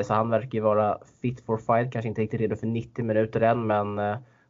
[0.04, 3.40] Så han verkar ju vara fit for fight, kanske inte riktigt redo för 90 minuter
[3.40, 4.00] än men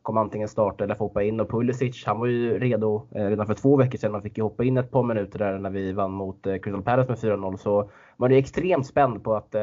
[0.03, 1.41] kommer antingen starta eller få hoppa in.
[1.41, 4.13] Och Pulisic, han var ju redo redan för två veckor sedan.
[4.13, 7.11] Han fick ju hoppa in ett par minuter där när vi vann mot Crystal Palace
[7.11, 7.57] med 4-0.
[7.57, 9.55] Så man är ju extremt spänd på att,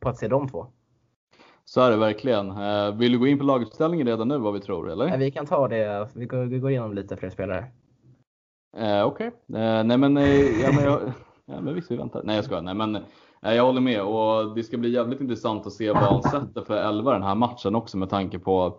[0.00, 0.66] på att se de två.
[1.64, 2.54] Så är det verkligen.
[2.98, 5.18] Vill du gå in på laguppställningen redan nu vad vi tror eller?
[5.18, 6.08] Vi kan ta det.
[6.14, 7.64] Vi går, vi går igenom lite fler spelare.
[8.76, 9.30] Eh, Okej.
[9.48, 9.62] Okay.
[9.62, 10.16] Eh, nej men,
[10.62, 11.00] ja, men, jag,
[11.46, 12.22] ja, men visst vi väntar.
[12.24, 12.62] Nej jag skojar.
[12.62, 12.98] Nej men
[13.40, 16.76] jag håller med och det ska bli jävligt intressant att se vad han sätter för
[16.76, 18.78] elva den här matchen också med tanke på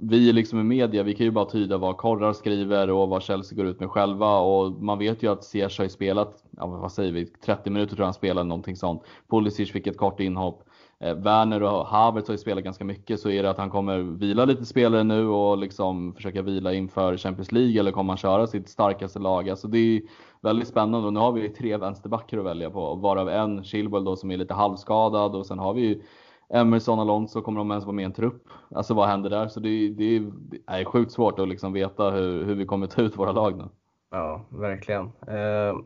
[0.00, 3.56] vi liksom i media, vi kan ju bara tyda vad Korrar skriver och vad Chelsea
[3.56, 7.12] går ut med själva och man vet ju att Ziyech har spelat, ja, vad säger
[7.12, 9.02] vi, 30 minuter tror jag han spelade någonting sånt.
[9.30, 10.64] Pulisic fick ett kort inhopp.
[11.02, 13.98] Eh, Werner och Havertz har ju spelat ganska mycket så är det att han kommer
[13.98, 18.46] vila lite spelare nu och liksom försöka vila inför Champions League eller kommer han köra
[18.46, 19.50] sitt starkaste lag?
[19.50, 20.02] Alltså det är
[20.42, 24.16] väldigt spännande och nu har vi tre vänsterbackar att välja på varav en Chilwell då
[24.16, 26.02] som är lite halvskadad och sen har vi ju
[26.54, 28.48] Emerson Alonso, kommer de ens vara med i en trupp?
[28.74, 29.48] Alltså vad händer där?
[29.48, 33.02] Så det, det, det är sjukt svårt att liksom veta hur, hur vi kommer ta
[33.02, 33.64] ut våra lag nu.
[34.10, 35.04] Ja, verkligen.
[35.04, 35.76] Eh,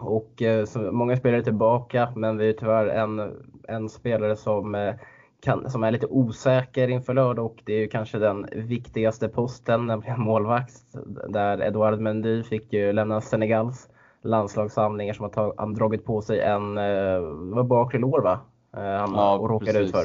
[0.00, 3.32] och eh, många spelare är tillbaka, men vi är tyvärr en,
[3.68, 4.94] en spelare som, eh,
[5.40, 9.86] kan, som är lite osäker inför lördag och det är ju kanske den viktigaste posten,
[9.86, 10.82] nämligen målvakt.
[11.28, 13.88] Där Edouard Mendy fick ju lämna Senegals
[14.22, 17.20] landslagssamlingar som har, tag, har dragit på sig en, eh,
[17.54, 18.40] vad bakre lår va?
[18.72, 20.04] Han ja, råkade ut för.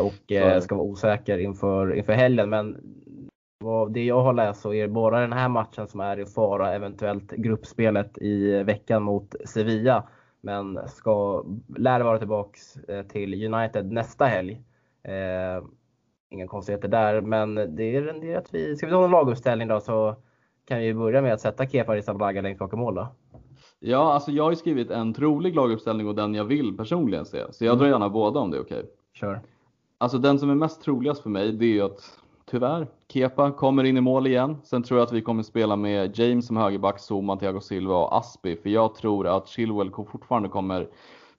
[0.00, 2.50] Och ska vara osäker inför, inför helgen.
[2.50, 2.76] Men
[3.58, 6.26] vad det jag har läst så är det bara den här matchen som är i
[6.26, 10.08] fara, eventuellt gruppspelet i veckan mot Sevilla.
[10.40, 11.44] Men ska,
[11.76, 12.74] lär vara tillbaks
[13.08, 14.62] till United nästa helg.
[15.02, 15.64] Eh,
[16.30, 20.16] inga konstigheter där, men det är att vi, ska vi ta en laguppställning då så
[20.64, 23.08] kan vi börja med att sätta Kepa Arrizabalaga längst bak i mål då.
[23.80, 27.52] Ja, alltså jag har ju skrivit en trolig laguppställning och den jag vill personligen se.
[27.52, 27.78] Så jag mm.
[27.78, 28.78] drar gärna båda om det är okej.
[28.78, 28.90] Okay.
[29.12, 29.40] Kör.
[29.98, 32.18] Alltså den som är mest troligast för mig, det är ju att
[32.50, 34.56] tyvärr, Kepa kommer in i mål igen.
[34.64, 38.16] Sen tror jag att vi kommer spela med James som högerback, Zuma, Thiago Silva och
[38.16, 38.56] Aspi.
[38.56, 40.88] För jag tror att Chilwell fortfarande kommer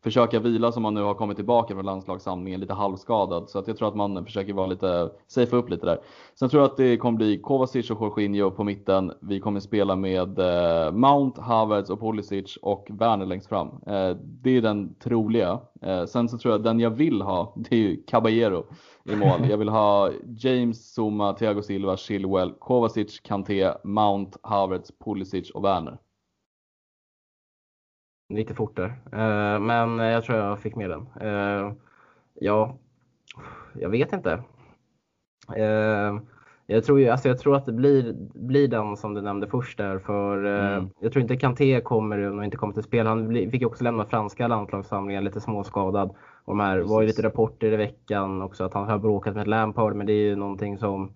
[0.04, 3.50] försöka vila som man nu har kommit tillbaka från landslagssamlingen lite halvskadad.
[3.50, 6.00] Så att jag tror att man försöker vara lite, safea upp lite där.
[6.40, 9.12] Sen tror jag att det kommer bli Kovacic och Jorginho på mitten.
[9.22, 13.68] Vi kommer spela med eh, Mount, Havertz och Pulisic och Werner längst fram.
[13.68, 15.60] Eh, det är den troliga.
[15.82, 18.66] Eh, sen så tror jag att den jag vill ha, det är ju Caballero
[19.04, 19.50] i mål.
[19.50, 25.98] Jag vill ha James, Zuma, Thiago Silva, Chilwell, Kovacic, Kanté, Mount, Havertz, Pulisic och Werner
[28.30, 28.94] lite fort där.
[29.12, 31.08] Eh, men jag tror jag fick med den.
[31.22, 31.74] Eh,
[32.34, 32.78] ja,
[33.74, 34.44] jag vet inte.
[35.56, 36.20] Eh,
[36.66, 39.78] jag tror, ju, alltså jag tror att det blir, blir den som du nämnde först
[39.78, 40.00] där.
[40.00, 40.90] För mm.
[41.00, 43.08] Jag tror inte Kanté kommer och inte kommer till spel.
[43.08, 46.10] Han fick ju också lämna franska landslagssamlingen lite småskadad.
[46.46, 46.92] Och de här Precis.
[46.92, 49.96] var ju lite rapporter i veckan också att han har bråkat med Lampard.
[49.96, 51.12] Men det är ju någonting som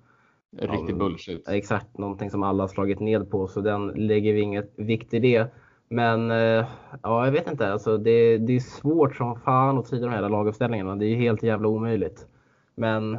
[0.57, 1.49] Riktig bullshit.
[1.49, 3.47] Exakt, någonting som alla har slagit ned på.
[3.47, 5.53] Så den lägger vi inget vikt i det.
[5.93, 6.65] Men eh,
[7.03, 7.73] ja, jag vet inte.
[7.73, 10.95] Alltså, det, det är svårt som fan att tyda de här laguppställningarna.
[10.95, 12.27] Det är helt jävla omöjligt.
[12.75, 13.17] Men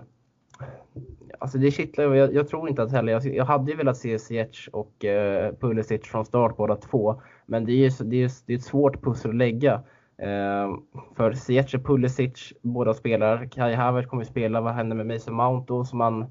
[1.38, 2.14] alltså det kittlar.
[2.14, 3.12] Jag, jag tror inte att heller.
[3.12, 7.20] Jag, jag hade ju velat se Ziyech och eh, Pulisic från start båda två.
[7.46, 9.74] Men det är ju det är, det är ett svårt pussel att lägga.
[10.18, 10.76] Eh,
[11.16, 13.48] för Ziyech och Pulisic båda spelar.
[13.50, 14.60] Kai Havertz kommer spela.
[14.60, 15.84] Vad händer med Mason Mount då?
[15.84, 16.26] Som, man,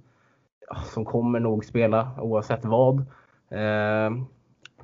[0.93, 2.99] som kommer nog spela oavsett vad.
[3.49, 4.11] Eh,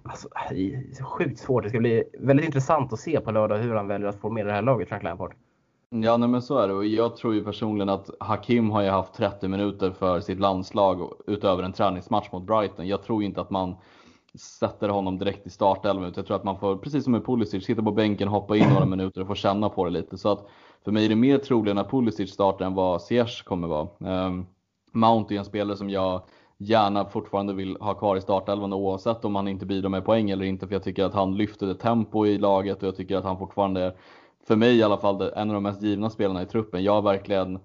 [0.10, 1.64] Alltså, det är sjukt svårt.
[1.64, 4.54] Det ska bli väldigt intressant att se på lördag hur han väljer att formera det
[4.54, 5.34] här laget, Frank Lampard.
[5.90, 6.74] Ja, nej, men så är det.
[6.74, 11.14] Och jag tror ju personligen att Hakim har ju haft 30 minuter för sitt landslag
[11.28, 12.88] utöver en träningsmatch mot Brighton.
[12.88, 13.76] Jag tror inte att man
[14.34, 16.14] sätter honom direkt i startelvan.
[16.16, 18.86] Jag tror att man får, precis som med Pulisic, sitta på bänken, hoppa in några
[18.86, 20.18] minuter och få känna på det lite.
[20.18, 20.48] Så att
[20.84, 23.88] för mig är det mer troligt att Pulisic startar än vad Ziyech kommer vara.
[24.28, 24.46] Um,
[24.92, 26.22] Mount är en spelare som jag
[26.60, 30.46] gärna fortfarande vill ha kvar i startelvan oavsett om han inte bidrar med poäng eller
[30.46, 30.68] inte.
[30.68, 33.38] För jag tycker att han lyfter det tempo i laget och jag tycker att han
[33.38, 33.96] fortfarande,
[34.48, 36.84] för mig i alla fall, är en av de mest givna spelarna i truppen.
[36.84, 37.60] Jag verkligen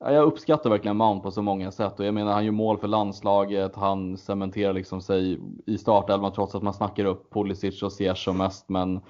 [0.00, 2.88] jag uppskattar verkligen Mount på så många sätt och jag menar han gör mål för
[2.88, 8.18] landslaget, han cementerar liksom sig i startelvan trots att man snackar upp Pulisic och Ziyech
[8.24, 8.68] som mest.
[8.68, 9.00] Men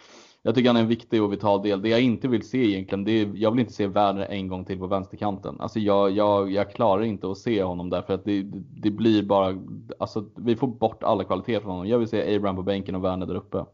[0.43, 1.83] jag tycker han är en viktig och vital del.
[1.83, 4.65] Det jag inte vill se egentligen, det är, jag vill inte se Werner en gång
[4.65, 5.57] till på vänsterkanten.
[5.61, 8.43] Alltså jag, jag, jag klarar inte att se honom där för att det,
[8.83, 9.59] det blir bara,
[9.99, 11.87] alltså vi får bort alla kvaliteter från honom.
[11.87, 13.65] Jag vill se Abraham på bänken och Werner där uppe.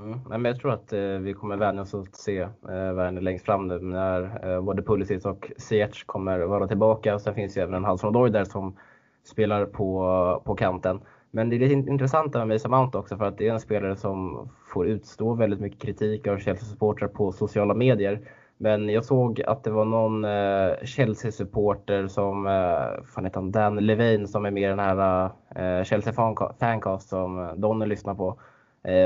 [0.00, 0.20] Mm.
[0.28, 2.48] Men jag tror att eh, vi kommer vänja oss att se eh,
[2.94, 7.18] Werner längst fram nu när eh, både Pulisic och Ziyech kommer vara tillbaka.
[7.18, 8.76] Sen finns ju även en Hudson Odoi där som
[9.24, 11.00] spelar på, på kanten.
[11.30, 13.96] Men det är lite intressant med Mason Mount också för att det är en spelare
[13.96, 18.20] som får utstå väldigt mycket kritik av Chelsea-supportrar på sociala medier.
[18.62, 23.76] Men jag såg att det var någon eh, Chelsea-supporter som, eh, fan heter han, Dan
[23.76, 26.12] Levine som är med i den här eh, Chelsea
[26.60, 28.38] fancast som eh, Donny lyssnar på.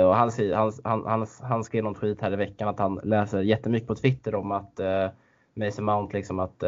[0.07, 0.31] Och han,
[0.85, 4.35] han, han, han, skrev någon tweet här i veckan att han läser jättemycket på Twitter
[4.35, 4.81] om att
[5.55, 6.63] Mason Mount liksom att,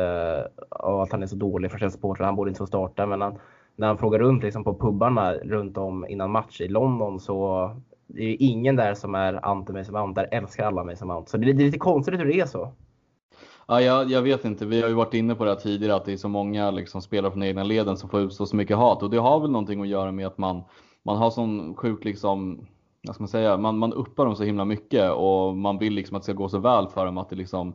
[0.70, 3.06] att han är så dålig för Chelsea-supportrar, han borde inte få starta.
[3.06, 3.38] Men han,
[3.76, 7.70] när han frågar runt liksom på pubbarna runt om innan match i London så
[8.06, 11.30] det är ingen där som är anti Mason Mount, där älskar alla Mason Mount.
[11.30, 12.72] Så det, det är lite konstigt hur det är så.
[13.68, 14.66] Ja, jag, jag, vet inte.
[14.66, 17.02] Vi har ju varit inne på det här tidigare att det är så många liksom,
[17.02, 19.80] spelare från egna leden som får utstå så mycket hat och det har väl någonting
[19.80, 20.62] att göra med att man,
[21.02, 22.66] man har sån sjuk liksom,
[23.06, 26.16] vad ska man säga, man, man uppar dem så himla mycket och man vill liksom
[26.16, 27.74] att det ska gå så väl för dem att det liksom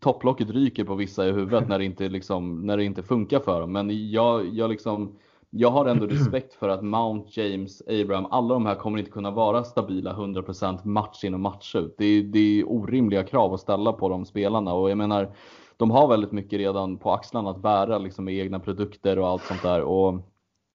[0.00, 3.60] topplocket ryker på vissa i huvudet när det inte, liksom, när det inte funkar för
[3.60, 3.72] dem.
[3.72, 5.12] Men jag, jag liksom
[5.50, 9.30] jag har ändå respekt för att Mount, James, Abraham, alla de här kommer inte kunna
[9.30, 11.94] vara stabila 100% match in och match ut.
[11.98, 15.30] Det är, det är orimliga krav att ställa på de spelarna och jag menar,
[15.76, 19.42] de har väldigt mycket redan på axlarna att bära liksom med egna produkter och allt
[19.42, 19.82] sånt där.
[19.82, 20.14] Och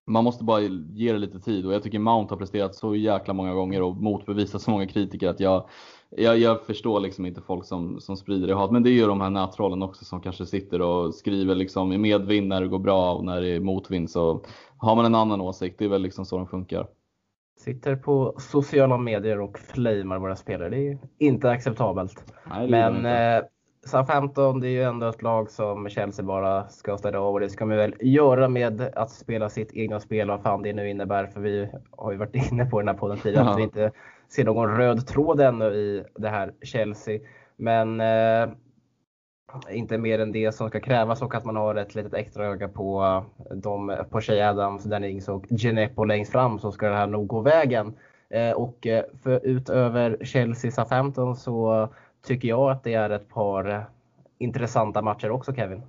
[0.06, 0.60] man måste bara
[0.92, 3.96] ge det lite tid och jag tycker Mount har presterat så jäkla många gånger och
[3.96, 5.68] motbevisat så många kritiker att jag,
[6.10, 8.70] jag, jag förstår liksom inte folk som, som sprider det hat.
[8.70, 11.98] Men det är ju de här nättrollen också som kanske sitter och skriver liksom i
[11.98, 14.44] medvind när det går bra och när det är motvind så
[14.78, 15.78] har man en annan åsikt.
[15.78, 16.86] Det är väl liksom så de funkar.
[17.58, 20.68] Sitter på sociala medier och flamar våra spelare.
[20.68, 22.34] Det är inte acceptabelt.
[22.50, 23.44] Nej, Men eh,
[23.86, 27.48] Southampton, det är ju ändå ett lag som Chelsea bara ska städa av och det
[27.48, 31.26] ska man väl göra med att spela sitt egna spel, vad fan det nu innebär.
[31.26, 33.92] För vi har ju varit inne på den här podden tidigare, att vi inte
[34.28, 37.20] ser någon röd tråd ännu i det här Chelsea.
[37.56, 38.48] Men eh,
[39.70, 42.68] inte mer än det som ska krävas och att man har ett litet extra öga
[42.68, 43.22] på,
[43.54, 47.26] de, på Shea Adams, Danny Ings och Genepo längst fram så ska det här nog
[47.26, 47.94] gå vägen.
[48.28, 51.88] Eh, och eh, för utöver Chelsea Southampton så
[52.26, 53.90] tycker jag att det är ett par
[54.38, 55.82] intressanta matcher också Kevin.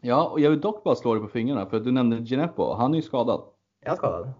[0.00, 2.74] Ja, och jag vill dock bara slå dig på fingrarna för du nämnde Genepo.
[2.74, 3.40] Han är ju skadad.
[3.84, 4.32] Är han skadad?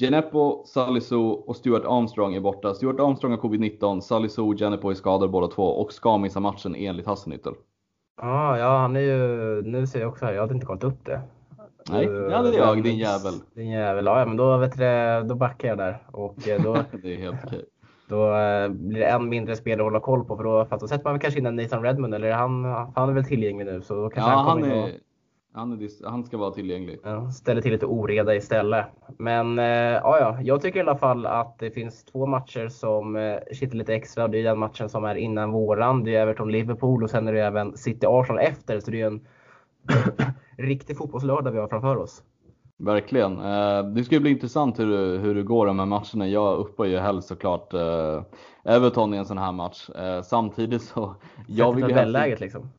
[0.00, 2.74] Genepo, Salisu och Stuart Armstrong är borta.
[2.74, 6.74] Stuart Armstrong har covid-19, Salisu och Genepo är skadade båda två och ska missa matchen
[6.74, 7.54] enligt Hasselnyttel.
[8.16, 11.04] Ah, ja, han är ju, nu ser jag också här, jag hade inte kollat upp
[11.04, 11.20] det.
[11.90, 13.34] Nej, det är jag, din jävel.
[13.54, 15.98] Din jävel, ja men då, vet du, då backar jag där.
[16.06, 17.64] Och eh, då, det är helt okej.
[18.08, 20.88] Då eh, blir det än mindre spel att hålla koll på för då, för då
[20.88, 22.64] sätter man kanske in en Nathan Redmond eller han,
[22.94, 24.92] han är väl tillgänglig nu så då kanske ja, han, han, är,
[25.56, 26.98] han, är, han ska vara tillgänglig.
[27.02, 28.86] Ja, ställer till lite oreda istället.
[29.18, 33.36] Men äh, ja, jag tycker i alla fall att det finns två matcher som äh,
[33.52, 34.28] kittlar lite extra.
[34.28, 36.04] Det är den matchen som är innan våran.
[36.04, 38.80] Det är Everton-Liverpool och sen är det även City-Arsenal efter.
[38.80, 39.26] Så det är en
[40.66, 42.22] riktig fotbollslördag vi har framför oss.
[42.78, 43.36] Verkligen.
[43.94, 46.28] Det ska bli intressant hur, hur det går här matcherna.
[46.28, 47.74] Jag uppar ju helst såklart
[48.64, 49.90] Everton i en sån här match.
[50.24, 51.14] Samtidigt så...
[51.46, 52.40] Jag vill ju helst...
[52.40, 52.70] liksom.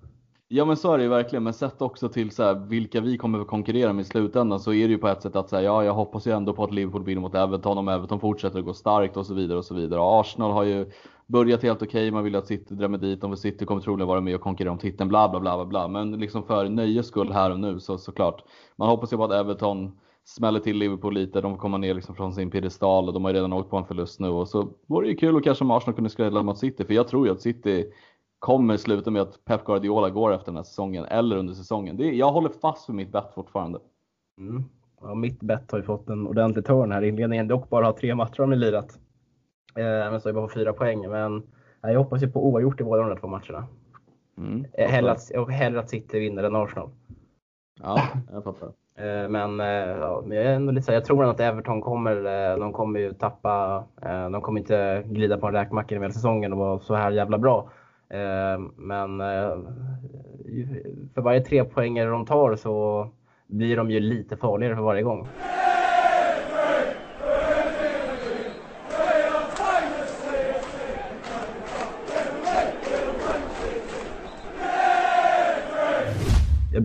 [0.49, 3.17] Ja men så är det ju verkligen, men sett också till så här, vilka vi
[3.17, 5.61] kommer att konkurrera med i slutändan så är det ju på ett sätt att säga
[5.61, 7.77] ja jag hoppas ju ändå på att Liverpool vinner mot Everton.
[7.77, 9.99] Om Everton fortsätter att gå starkt och så vidare och så vidare.
[9.99, 10.91] Och Arsenal har ju
[11.25, 14.07] börjat helt okej, okay, man vill att City drämmer dit dem för City kommer troligen
[14.07, 17.31] vara med och konkurrera om titeln bla bla bla bla Men liksom för nöjes skull
[17.31, 18.43] här och nu så såklart.
[18.75, 19.91] Man hoppas ju på att Everton
[20.25, 23.37] smäller till Liverpool lite, de kommer ner liksom från sin piedestal och de har ju
[23.37, 24.27] redan åkt på en förlust nu.
[24.27, 26.93] Och så vore det ju kul och kanske om Arsenal kunde skrälla mot City för
[26.93, 27.85] jag tror ju att City
[28.39, 31.97] kommer sluta med att Pep Guardiola går efter den här säsongen eller under säsongen.
[31.97, 33.79] Det, jag håller fast vid mitt bett fortfarande.
[34.39, 34.63] Mm.
[35.01, 37.47] Ja, mitt bett har ju fått en ordentlig törn här i inledningen.
[37.47, 38.99] Dock bara har tre matcher de lirat.
[39.75, 41.09] Eh, men så är bara på fyra poäng.
[41.09, 41.43] Men
[41.81, 43.67] jag hoppas ju på oavgjort i båda de där två matcherna.
[44.37, 46.89] Mm, eh, hellre, att, hellre att City vinner än Arsenal.
[47.81, 48.67] Ja, jag fattar.
[48.95, 49.67] Eh, men, eh,
[49.99, 53.13] ja, men jag, är ändå lite så, jag tror att Everton kommer, de kommer ju
[53.13, 53.83] tappa,
[54.31, 57.37] de kommer inte glida på en räkmacka i hela säsongen och vara så här jävla
[57.37, 57.69] bra.
[58.09, 59.57] Eh, men eh,
[61.13, 63.07] för varje tre poängare de tar så
[63.47, 65.27] blir de ju lite farligare för varje gång.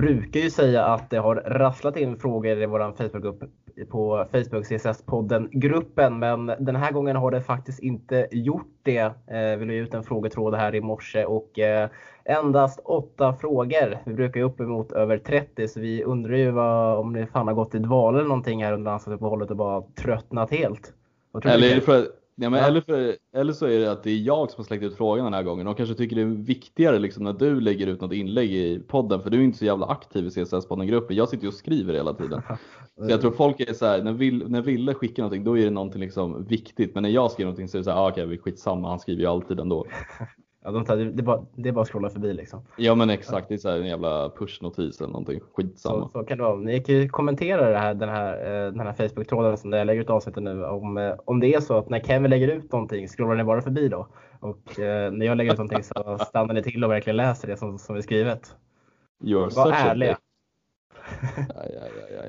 [0.03, 3.42] Brukar ju säga att det har rasslat in frågor i vår Facebookgrupp
[3.90, 6.18] på Facebook CSS-podden-gruppen.
[6.18, 8.98] Men den här gången har det faktiskt inte gjort det.
[8.98, 11.88] Eh, vi la ut en frågetråd här i morse och eh,
[12.24, 13.98] endast åtta frågor.
[14.05, 17.55] Vi brukar ju uppemot över 30 så vi undrar ju vad, om det fan har
[17.55, 20.92] gått i dval eller någonting här under landslagsuppehållet och bara tröttnat helt.
[21.44, 22.66] Eller är det för Ja, men ja.
[22.66, 25.24] Eller, för, eller så är det att det är jag som har släckt ut frågan
[25.24, 25.66] den här gången.
[25.66, 29.22] De kanske tycker det är viktigare liksom, när du lägger ut något inlägg i podden,
[29.22, 31.16] för du är inte så jävla aktiv i CSS-podden-gruppen.
[31.16, 32.43] Jag sitter ju och skriver hela tiden.
[32.97, 35.64] Så jag tror folk är så här, när, Will, när Ville skickar någonting, då är
[35.64, 36.95] det någonting liksom viktigt.
[36.95, 38.99] Men när jag skriver någonting så är det så här, ah, okej, okay, skitsamma, han
[38.99, 39.87] skriver ju alltid ändå.
[40.64, 42.62] Ja, de tar, det, är bara, det är bara att scrolla förbi liksom.
[42.76, 45.40] Ja men exakt, det är så en jävla pushnotis eller någonting.
[45.54, 46.04] Skitsamma.
[46.04, 46.56] Så, så kan det vara.
[46.56, 50.00] Ni kan ju kommentera det här, den här, eh, den här Facebook-tråden som jag lägger
[50.00, 50.64] ut avsnittet nu.
[50.64, 53.62] Om, eh, om det är så att när Kevin lägger ut någonting, scrollar ni bara
[53.62, 54.08] förbi då?
[54.40, 57.56] Och eh, när jag lägger ut någonting så stannar ni till och verkligen läser det
[57.56, 58.54] som, som är skrivet.
[59.56, 60.18] Var ärliga.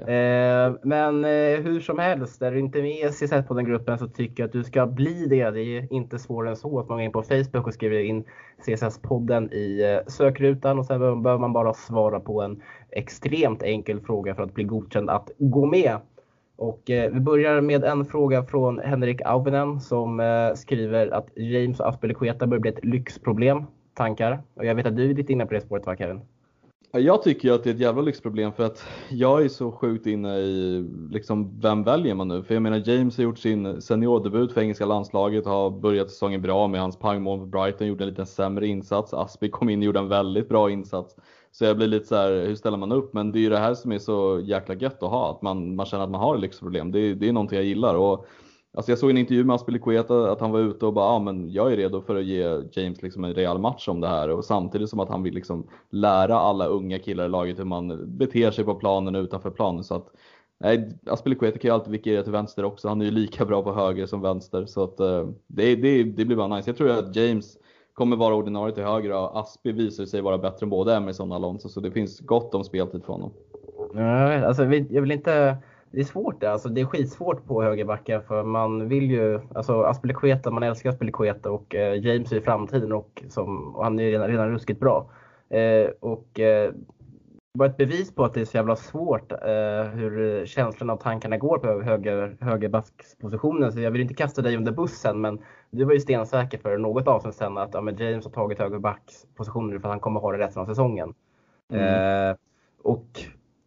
[0.08, 3.98] Eh, men eh, hur som helst, är du inte med i CZ på den gruppen
[3.98, 5.52] så tycker jag att du ska bli det.
[5.52, 8.24] Det är inte svårare än så att man går in på Facebook och skriver in
[8.66, 14.36] CSS-podden i eh, sökrutan och sen behöver man bara svara på en extremt enkel fråga
[14.36, 15.98] för att bli godkänd att gå med.
[16.56, 21.80] Och eh, vi börjar med en fråga från Henrik Auvinen som eh, skriver att James
[21.80, 23.64] och Aspelekueta börjar bli ett lyxproblem.
[23.94, 24.42] Tankar?
[24.54, 26.22] Och jag vet att du är lite inne på det spåret va Kevin?
[26.92, 30.06] Jag tycker ju att det är ett jävla lyxproblem för att jag är så sjukt
[30.06, 32.44] inne i liksom, vem väljer man nu?
[32.44, 36.68] För jag menar James har gjort sin seniordebut för engelska landslaget, har börjat säsongen bra
[36.68, 39.14] med hans pangmål för Brighton, gjorde en lite sämre insats.
[39.14, 41.16] Aspi kom in och gjorde en väldigt bra insats.
[41.52, 43.14] Så jag blir lite så här, hur ställer man upp?
[43.14, 45.76] Men det är ju det här som är så jäkla gött att ha, att man,
[45.76, 46.92] man känner att man har ett lyxproblem.
[46.92, 47.96] Det, det är någonting jag gillar.
[47.96, 48.26] Och
[48.76, 51.52] Alltså jag såg en intervju med Aspelikueta att han var ute och bara, ja men
[51.52, 54.46] jag är redo för att ge James liksom en rejäl match om det här och
[54.46, 58.52] samtidigt som att han vill liksom lära alla unga killar i laget hur man beter
[58.52, 59.84] sig på planen och utanför planen.
[59.84, 60.08] Så att,
[60.60, 62.88] nej, Aspelikueta kan ju alltid vikariera till vänster också.
[62.88, 66.26] Han är ju lika bra på höger som vänster så att eh, det, det, det
[66.26, 66.70] blir bara nice.
[66.70, 67.58] Jag tror att James
[67.94, 71.36] kommer vara ordinarie till höger och Aspi visar sig vara bättre än både Emerson och
[71.36, 73.32] Alonso så det finns gott om speltid för honom.
[73.94, 75.58] Nej, alltså, jag vill inte
[75.94, 76.52] det är svårt det.
[76.52, 81.52] Alltså, det är skitsvårt på högerbackar för man vill ju, alltså Aspelekueta, man älskar Aspelekueta
[81.52, 85.10] och eh, James är i framtiden och, som, och han är redan, redan ruskigt bra.
[85.50, 86.74] Eh, och eh,
[87.58, 91.38] bara ett bevis på att det är så jävla svårt eh, hur känslorna och tankarna
[91.38, 93.72] går på höger, högerbackspositionen.
[93.72, 95.40] Så jag vill inte kasta dig under bussen men
[95.72, 99.88] du var ju stensäker för något avsnitt sen att ja, James har tagit högerbackspositionen för
[99.88, 101.14] att han kommer ha det resten av säsongen.
[101.74, 102.30] Mm.
[102.30, 102.36] Eh,
[102.84, 103.08] och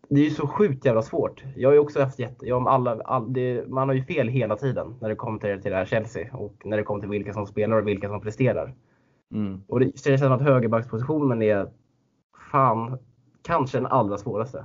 [0.09, 1.45] det är ju så sjukt jävla svårt.
[1.57, 4.57] Jag har ju också haft jätte, jag alla, all, det, man har ju fel hela
[4.57, 7.33] tiden när det kommer till, till det här Chelsea och när det kommer till vilka
[7.33, 8.75] som spelar och vilka som presterar.
[9.35, 9.61] Mm.
[9.69, 11.71] Och det känns som att högerbackspositionen är
[12.53, 12.99] fan
[13.43, 14.65] kanske den allra svåraste.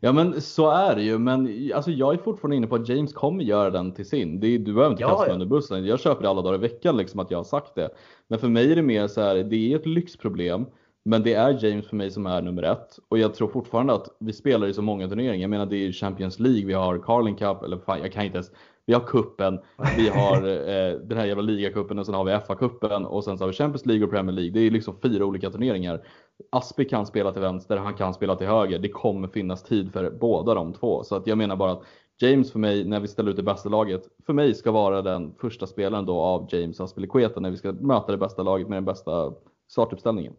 [0.00, 3.12] Ja men så är det ju, men alltså, jag är fortfarande inne på att James
[3.12, 4.40] kommer göra den till sin.
[4.40, 5.32] Det, du behöver inte ja, kasta ja.
[5.32, 5.86] under bussen.
[5.86, 7.90] Jag köper det alla dagar i veckan liksom att jag har sagt det.
[8.28, 10.66] Men för mig är det mer så här, det är ett lyxproblem.
[11.04, 12.98] Men det är James för mig som är nummer ett.
[13.08, 15.42] Och jag tror fortfarande att vi spelar i så många turneringar.
[15.42, 18.36] Jag menar det är Champions League, vi har Carling Cup, eller fan jag kan inte
[18.36, 18.50] ens.
[18.86, 19.60] Vi har kuppen,
[19.96, 20.36] vi har
[20.68, 23.54] eh, den här jävla ligacupen och sen har vi FA-cupen och sen så har vi
[23.54, 24.52] Champions League och Premier League.
[24.52, 26.06] Det är liksom fyra olika turneringar.
[26.50, 28.78] Aspi kan spela till vänster, han kan spela till höger.
[28.78, 31.02] Det kommer finnas tid för båda de två.
[31.04, 31.82] Så att jag menar bara att
[32.20, 35.34] James för mig, när vi ställer ut det bästa laget, för mig ska vara den
[35.40, 38.84] första spelaren då av James Aspilicueta när vi ska möta det bästa laget med den
[38.84, 39.32] bästa
[39.68, 40.34] startuppställningen.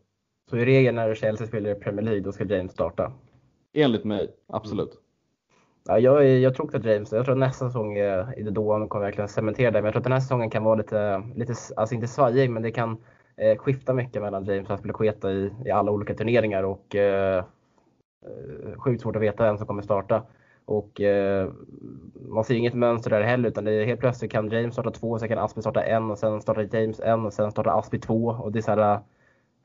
[0.50, 3.12] Så i regel när Chelsea spelar i Premier League, då ska James starta?
[3.74, 4.92] Enligt mig, absolut.
[4.92, 5.02] Mm.
[5.88, 8.90] Ja, jag, jag tror att James, jag tror att nästa säsong i det då han
[8.90, 9.82] kommer verkligen cementera det.
[9.82, 12.64] Men jag tror att den här säsongen kan vara lite, lite alltså inte svajig, men
[12.64, 12.98] det kan
[13.36, 17.38] eh, skifta mycket mellan James och Aspelekueta i, i alla olika turneringar och eh,
[18.26, 20.24] eh, sjukt svårt att veta vem som kommer starta.
[20.66, 21.50] Och eh,
[22.28, 25.20] man ser inget mönster där heller utan det är helt plötsligt kan James starta två,
[25.20, 28.26] sen kan Aspi starta en och sen startar James en och sen startar Aspi två.
[28.26, 29.00] Och det är så här,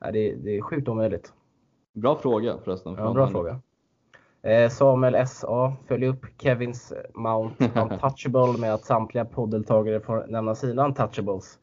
[0.01, 1.33] det, det är sjukt omöjligt.
[1.93, 2.95] Bra fråga förresten.
[2.99, 3.61] Ja, bra fråga.
[4.43, 10.85] Eh, Samuel SA följer upp Kevins Mount Untouchable med att samtliga podddeltagare får nämna sina
[10.85, 11.59] untouchables.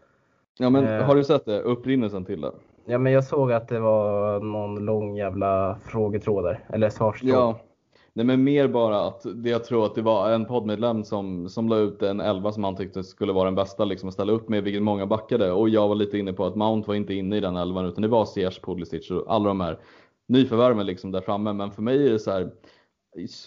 [0.59, 1.61] Ja men eh, har du sett det?
[1.61, 2.51] Upprinnelsen till det?
[2.85, 6.59] Ja men jag såg att det var någon lång jävla frågetråd där.
[6.69, 7.31] Eller svarstråd.
[7.31, 7.59] Ja,
[8.17, 11.69] Nej men mer bara att det jag tror att det var en poddmedlem som, som
[11.69, 14.49] la ut en 11 som han tyckte skulle vara den bästa liksom att ställa upp
[14.49, 15.51] med, vilket många backade.
[15.51, 18.01] Och jag var lite inne på att Mount var inte inne i den 11 utan
[18.01, 19.79] det var Ziyech, Pulisic och alla de här
[20.27, 21.53] nyförvärven liksom där framme.
[21.53, 22.51] Men för mig är det så här,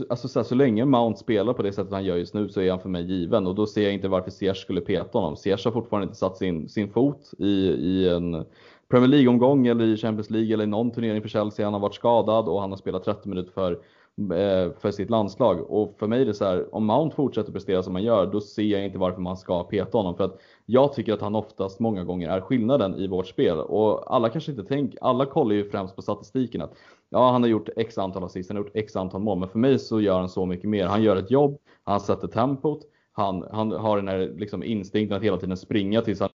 [0.08, 2.60] Alltså så, här, så länge Mount spelar på det sättet han gör just nu så
[2.60, 5.36] är han för mig given och då ser jag inte varför Ziyech skulle peta honom.
[5.36, 8.44] Ziyech har fortfarande inte satt sin, sin fot i, i en
[8.88, 11.66] Premier League-omgång eller i Champions League eller i någon turnering för Chelsea.
[11.66, 13.78] Han har varit skadad och han har spelat 30 minuter för,
[14.20, 15.70] Eh, för sitt landslag.
[15.70, 18.40] Och för mig är det så här, om Mount fortsätter prestera som han gör, då
[18.40, 20.16] ser jag inte varför man ska peta honom.
[20.16, 23.58] För att jag tycker att han oftast, många gånger, är skillnaden i vårt spel.
[23.58, 26.72] Och alla kanske inte tänker, alla kollar ju främst på statistiken att
[27.08, 29.38] ja, han har gjort x antal assist, han har gjort x antal mål.
[29.38, 30.86] Men för mig så gör han så mycket mer.
[30.86, 32.80] Han gör ett jobb, han sätter tempot,
[33.12, 36.30] han, han har den här liksom instinkten att hela tiden springa tills han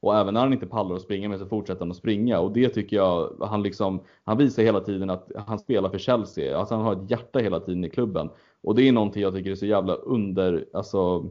[0.00, 2.52] och även när han inte pallar att springa med så fortsätter han att springa och
[2.52, 6.58] det tycker jag han liksom, han visar hela tiden att han spelar för Chelsea.
[6.58, 8.30] Alltså han har ett hjärta hela tiden i klubben.
[8.62, 11.24] Och det är någonting jag tycker är så jävla under, alltså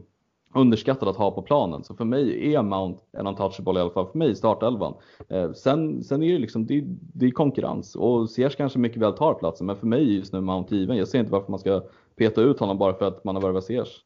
[0.54, 1.84] underskattat att ha på planen.
[1.84, 4.94] Så för mig är Mount en untouchable i alla fall för mig i startelvan.
[5.28, 9.12] Eh, sen, sen är det liksom, det, det är konkurrens och Ziyech kanske mycket väl
[9.12, 10.96] tar platsen men för mig just nu Mount given.
[10.96, 11.82] Jag ser inte varför man ska
[12.16, 14.04] peta ut honom bara för att man har värvat Ziyech.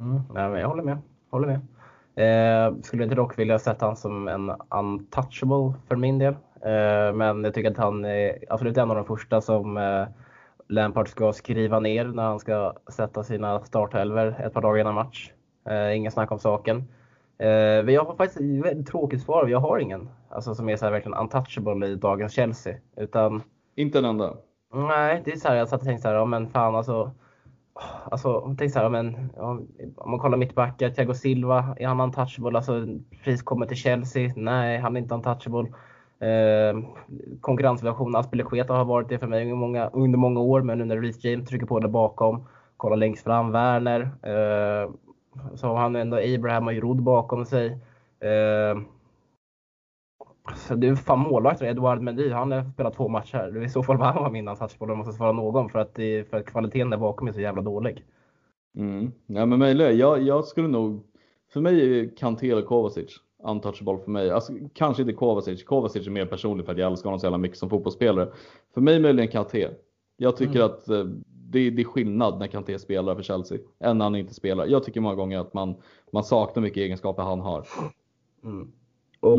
[0.00, 0.98] Mm, nej, jag håller med.
[1.30, 1.60] Håller med.
[2.16, 6.32] Eh, skulle inte dock vilja sätta honom som en untouchable för min del.
[6.62, 10.06] Eh, men jag tycker att han är absolut en av de första som eh,
[10.68, 15.30] Lampard ska skriva ner när han ska sätta sina startelver ett par dagar innan match.
[15.68, 16.84] Eh, inga snack om saken.
[17.38, 19.48] Eh, jag har faktiskt ett väldigt tråkigt svar.
[19.48, 22.76] Jag har ingen alltså, som är så här verkligen untouchable i dagens Chelsea.
[22.96, 23.42] Utan,
[23.76, 24.34] inte en enda?
[24.74, 27.10] Nej, det är så här, jag satt och tänkte så här, ja, men fan alltså.
[28.10, 29.30] Alltså, tänk så här, men,
[29.96, 32.56] om man kollar mittbackar, Thiago Silva, är han untouchable?
[32.58, 32.86] Alltså,
[33.24, 34.32] precis kommer till Chelsea?
[34.36, 35.68] Nej, han är inte untouchable.
[36.18, 36.78] Eh,
[37.40, 41.00] konkurrensrelation, Aspelekueta har varit det för mig under många, under många år, men nu när
[41.00, 42.46] Reece James trycker på där bakom,
[42.76, 44.00] Kollar längst fram, Werner.
[44.00, 44.90] Eh,
[45.54, 47.66] så har han ändå Abraham och Jrod bakom sig.
[48.20, 48.78] Eh,
[50.56, 53.50] så det är fan målvakten Eduard Mendy, han har spelat två matcher.
[53.52, 55.78] Det är i så fall vad han var min touchboll, det måste svara någon för
[55.78, 58.04] att, det, för att kvaliteten där bakom är så jävla dålig.
[58.76, 59.12] Mm.
[59.26, 61.02] Ja men möjligen, jag, jag skulle nog,
[61.52, 64.30] för mig är Kanté eller Kovacic untouchable för mig.
[64.30, 67.38] Alltså, kanske inte Kovacic, Kovacic är mer personlig för att jag älskar honom så jävla
[67.38, 68.28] mycket som fotbollsspelare.
[68.74, 69.68] För mig möjligen Kanté.
[70.16, 70.66] Jag tycker mm.
[70.66, 74.34] att eh, det, det är skillnad när Kanté spelar för Chelsea än när han inte
[74.34, 74.66] spelar.
[74.66, 75.74] Jag tycker många gånger att man,
[76.12, 77.66] man saknar mycket egenskaper han har.
[78.44, 78.72] Mm.
[79.20, 79.38] Och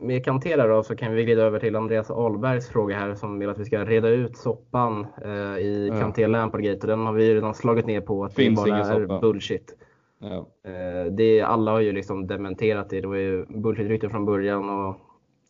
[0.00, 3.48] med Kanté då så kan vi glida över till Andreas Ahlbergs fråga här som vill
[3.48, 6.00] att vi ska reda ut soppan eh, i ja.
[6.00, 6.86] Kanté Lampard-gate.
[6.86, 9.20] Den har vi redan slagit ner på att Finns det bara är soppa.
[9.20, 9.74] bullshit.
[10.18, 10.48] Ja.
[10.70, 13.00] Eh, det, alla har ju liksom dementerat det.
[13.00, 14.68] Det var ju bullshit-rykten från början.
[14.68, 14.96] Och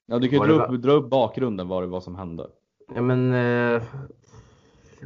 [0.06, 2.46] ja, du kan ju dra upp, dra upp bakgrunden vad det var som hände.
[2.94, 3.82] Ja men eh,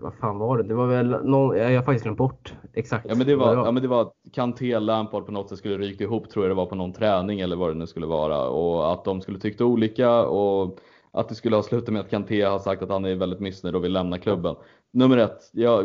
[0.00, 0.62] vad fan var det?
[0.62, 3.06] Det var väl någon, jag har faktiskt glömt bort exakt.
[3.08, 6.04] Ja men det var, ja, men det var Kanté Lampard på något sätt skulle ryka
[6.04, 8.92] ihop tror jag det var på någon träning eller vad det nu skulle vara och
[8.92, 10.78] att de skulle tyckt olika och
[11.10, 13.76] att det skulle ha slutat med att Kanté har sagt att han är väldigt missnöjd
[13.76, 14.56] och vill lämna klubben.
[14.90, 15.82] Nummer ett, ja,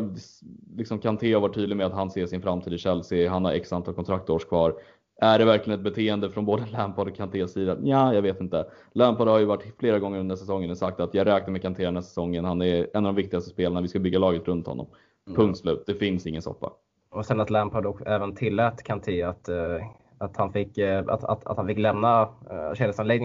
[0.75, 3.29] liksom Kanté har varit tydlig med att han ser sin framtid i Chelsea.
[3.29, 4.73] Han har x antal kontraktårs kvar.
[5.21, 7.77] Är det verkligen ett beteende från både Lampard och Kantés sida?
[7.81, 8.65] Ja, jag vet inte.
[8.93, 11.85] Lampard har ju varit flera gånger under säsongen och sagt att jag räknar med Kanté
[11.85, 12.45] den här säsongen.
[12.45, 13.81] Han är en av de viktigaste spelarna.
[13.81, 14.87] Vi ska bygga laget runt honom.
[15.27, 15.35] Mm.
[15.35, 15.83] Punkt slut.
[15.87, 16.71] Det finns ingen soppa.
[17.09, 19.85] Och sen att Lampard även tillät Kanté att, eh,
[20.17, 22.27] att, han, fick, eh, att, att, att han fick lämna uh,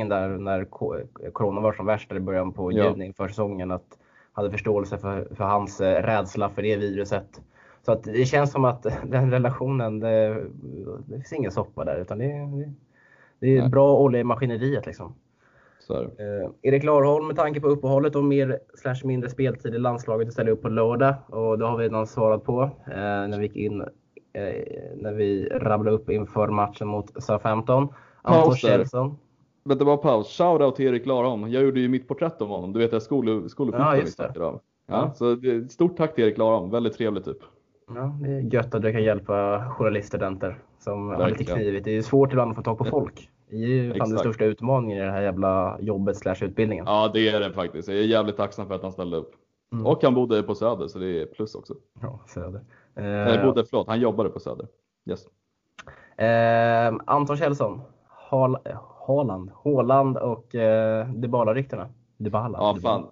[0.09, 0.65] där när
[1.33, 3.13] corona var som värst i början på juni ja.
[3.13, 3.71] för säsongen.
[3.71, 3.99] Att
[4.33, 7.41] hade förståelse för, för hans rädsla för det viruset.
[7.85, 10.45] Så att det känns som att den relationen, det,
[11.07, 12.73] det finns ingen soppa där utan det, det,
[13.39, 15.15] det är bra olja i maskineriet liksom.
[15.91, 20.53] Eh, Erik Larholm med tanke på uppehållet och mer slash mindre speltid i landslaget ställer
[20.53, 23.81] upp på lördag och det har vi redan svarat på eh, när vi gick in
[23.81, 23.89] eh,
[24.97, 27.89] när vi rabblade upp inför matchen mot Southampton.
[28.23, 29.19] Anton Kjellson.
[29.65, 30.39] Vänta bara paus.
[30.39, 31.51] Shoutout till Erik Larholm.
[31.51, 32.73] Jag gjorde ju mitt porträtt om honom.
[32.73, 34.33] Du vet jag skol, skoluppgiften ja, just det.
[34.35, 35.13] Ja, ja.
[35.15, 35.37] Så
[35.71, 36.71] stort tack till Erik Larholm.
[36.71, 37.39] Väldigt trevlig typ.
[37.95, 41.31] Ja, det är gött att du kan hjälpa journaliststudenter som Verkligen.
[41.31, 41.85] har lite knivigt.
[41.85, 43.29] Det är svårt ibland att få tag på folk.
[43.51, 46.85] Det är ju fan den största utmaningen i det här jävla jobbet slash utbildningen.
[46.89, 47.89] Ja, det är det faktiskt.
[47.89, 49.33] Jag är jävligt tacksam för att han ställde upp.
[49.73, 49.87] Mm.
[49.87, 51.75] Och han bodde på Söder, så det är plus också.
[52.01, 52.61] Ja, Söder.
[52.95, 54.67] Eh, Nej, bodde, förlåt, han jobbade på Söder.
[55.11, 55.27] Yes.
[56.17, 57.81] Eh, Anton Kjellson,
[59.07, 61.89] Haaland, Håland och eh, Dybala-ryktena.
[62.25, 62.59] Dybala.
[62.59, 63.07] Ja, fan.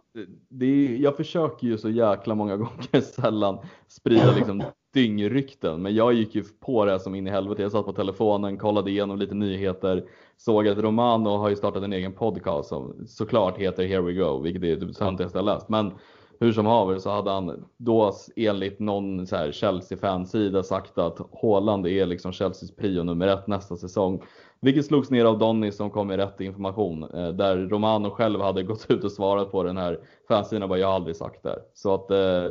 [0.48, 3.58] Det är, jag försöker ju så jäkla många gånger sällan
[3.88, 4.62] sprida liksom
[4.94, 7.62] dyngrykten, men jag gick ju på det som in i helvete.
[7.62, 10.04] Jag satt på telefonen, kollade igenom lite nyheter,
[10.36, 14.38] såg att Romano har ju startat en egen podcast som såklart heter Here We Go,
[14.38, 15.68] vilket är det töntigaste jag läst.
[15.68, 15.92] Men
[16.40, 22.32] hur som haver så hade han då enligt någon Chelsea-fansida sagt att Haaland är liksom
[22.32, 24.22] Chelseas prio nummer ett nästa säsong.
[24.60, 27.02] Vilket slogs ner av Donny som kom med rätt information.
[27.02, 30.78] Eh, där Romano själv hade gått ut och svarat på den här fansidan och bara
[30.78, 31.58] jag har aldrig sagt det.
[31.74, 32.44] Så att eh,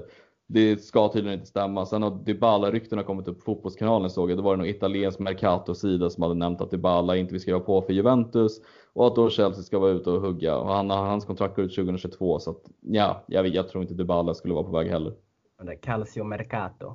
[0.48, 1.86] det ska tydligen inte stämma.
[1.86, 4.38] Sen har Dybala-ryktena kommit upp på Fotbollskanalen såg jag.
[4.38, 7.82] Då var det någon italiensk Mercato-sida som hade nämnt att Dybala inte vill skriva på
[7.82, 8.62] för Juventus
[8.94, 10.58] och att då Chelsea ska vara ute och hugga.
[10.58, 14.34] Och han, hans kontrakt går ut 2022 så att ja, jag, jag tror inte Dybala
[14.34, 15.14] skulle vara på väg heller.
[15.62, 16.94] Det Calcio Mercato.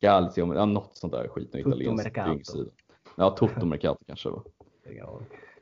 [0.00, 1.52] Calcio, ja, något sånt där skit.
[1.52, 2.64] Tutto Mercato.
[3.16, 4.42] Ja, Toto Mercato kanske var.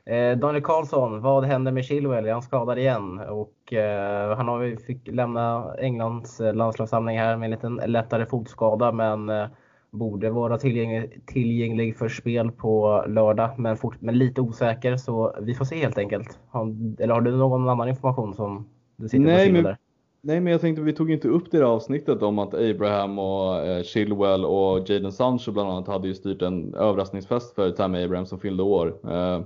[0.05, 2.25] Eh, Daniel Karlsson, vad händer med Chilwell?
[2.25, 3.19] Är han skadad igen?
[3.19, 8.91] Och, eh, han har fick lämna Englands eh, landslagssamling här med en liten lättare fotskada
[8.91, 9.47] men eh,
[9.91, 15.53] borde vara tillgänglig, tillgänglig för spel på lördag men, fort, men lite osäker så vi
[15.53, 16.39] får se helt enkelt.
[16.49, 19.77] Har, eller har du någon annan information som du sitter Nej, på men, där?
[20.21, 23.65] Nej men jag tänkte vi tog inte upp det i avsnittet om att Abraham och
[23.65, 28.25] eh, Chilwell och Jadon Sancho bland annat hade ju styrt en överraskningsfest för Tammy Abraham
[28.25, 28.95] som fyllde år.
[29.11, 29.41] Eh,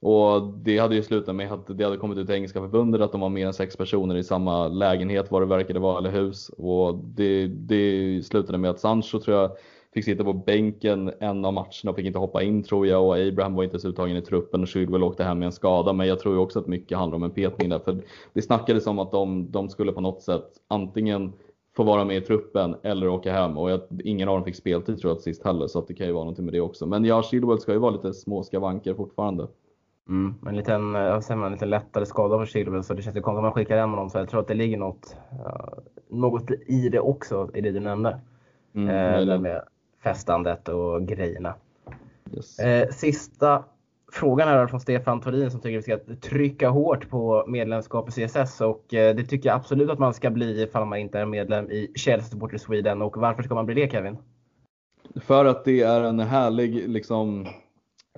[0.00, 3.20] och det hade ju slutat med att det hade kommit ut Engelska förbundet att de
[3.20, 6.48] var mer än sex personer i samma lägenhet vad det verkade vara, eller hus.
[6.48, 9.50] Och det, det slutade med att Sancho tror jag
[9.96, 13.18] fick sitta på bänken en av matcherna och fick inte hoppa in tror jag och
[13.18, 15.92] Abraham var inte ens uttagen i truppen och Chilwell åkte hem med en skada.
[15.92, 17.78] Men jag tror också att mycket handlar om en petning där.
[17.78, 18.02] För
[18.32, 21.32] det snackades om att de, de skulle på något sätt antingen
[21.76, 24.98] få vara med i truppen eller åka hem och jag, ingen av dem fick speltid
[24.98, 26.86] tror jag sist heller så att det kan ju vara någonting med det också.
[26.86, 29.46] Men ja, Chilwell ska ju vara lite små skavanker fortfarande.
[30.08, 33.38] Mm, en liten, man, en lite lättare skada för Chilwell så det känns ju konstigt
[33.38, 34.10] om man skickar hem honom.
[34.10, 35.16] Så jag tror att det ligger något,
[36.08, 38.20] något i det också, i det du nämnde.
[38.74, 39.62] Mm, med
[40.06, 41.54] festandet och grejerna.
[42.32, 42.58] Yes.
[42.60, 43.64] Uh, sista
[44.12, 48.12] frågan här från Stefan Torin som tycker att vi ska trycka hårt på medlemskap i
[48.12, 51.70] CSS och det tycker jag absolut att man ska bli ifall man inte är medlem
[51.70, 53.02] i Chelsea Supporter Sweden.
[53.02, 54.16] Och varför ska man bli det Kevin?
[55.20, 57.46] För att det är en härlig liksom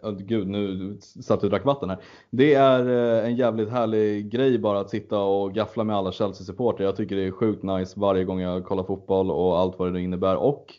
[0.02, 1.98] Oh, gud, nu satt du och drack vatten här.
[2.30, 6.84] Det är eh, en jävligt härlig grej bara att sitta och gaffla med alla Chelsea-supporter.
[6.84, 10.00] Jag tycker det är sjukt nice varje gång jag kollar fotboll och allt vad det
[10.00, 10.36] innebär.
[10.36, 10.74] Och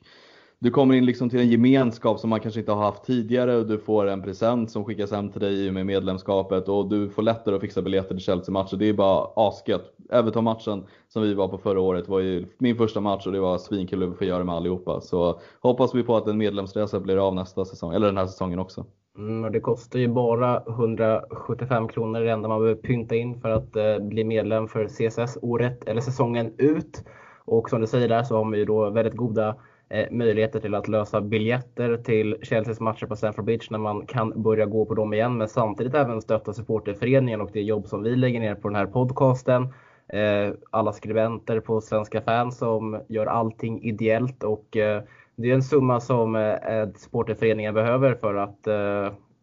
[0.61, 3.67] du kommer in liksom till en gemenskap som man kanske inte har haft tidigare och
[3.67, 7.09] du får en present som skickas hem till dig i och med medlemskapet och du
[7.09, 8.77] får lättare att fixa biljetter till Chelsea-matcher.
[8.77, 9.93] Det är bara asgött.
[10.11, 13.57] Everton-matchen som vi var på förra året var ju min första match och det var
[13.57, 15.01] svinkul att få göra med allihopa.
[15.01, 18.59] Så hoppas vi på att en medlemsresa blir av nästa säsong, eller den här säsongen
[18.59, 18.85] också.
[19.17, 23.49] Mm, och det kostar ju bara 175 kronor det enda man behöver pynta in för
[23.49, 27.03] att eh, bli medlem för CSS året eller säsongen ut.
[27.45, 29.55] Och som du säger där så har man ju då väldigt goda
[29.91, 34.41] Eh, möjligheter till att lösa biljetter till Chelseas matcher på Stamford Bridge när man kan
[34.43, 35.37] börja gå på dem igen.
[35.37, 38.85] Men samtidigt även stötta supporterföreningen och det jobb som vi lägger ner på den här
[38.85, 39.73] podcasten.
[40.07, 45.03] Eh, alla skribenter på Svenska fans som gör allting ideellt och eh,
[45.35, 46.57] det är en summa som
[46.95, 48.67] supporterföreningen behöver för att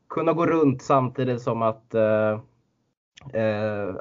[0.09, 1.95] kunna gå runt samtidigt som att,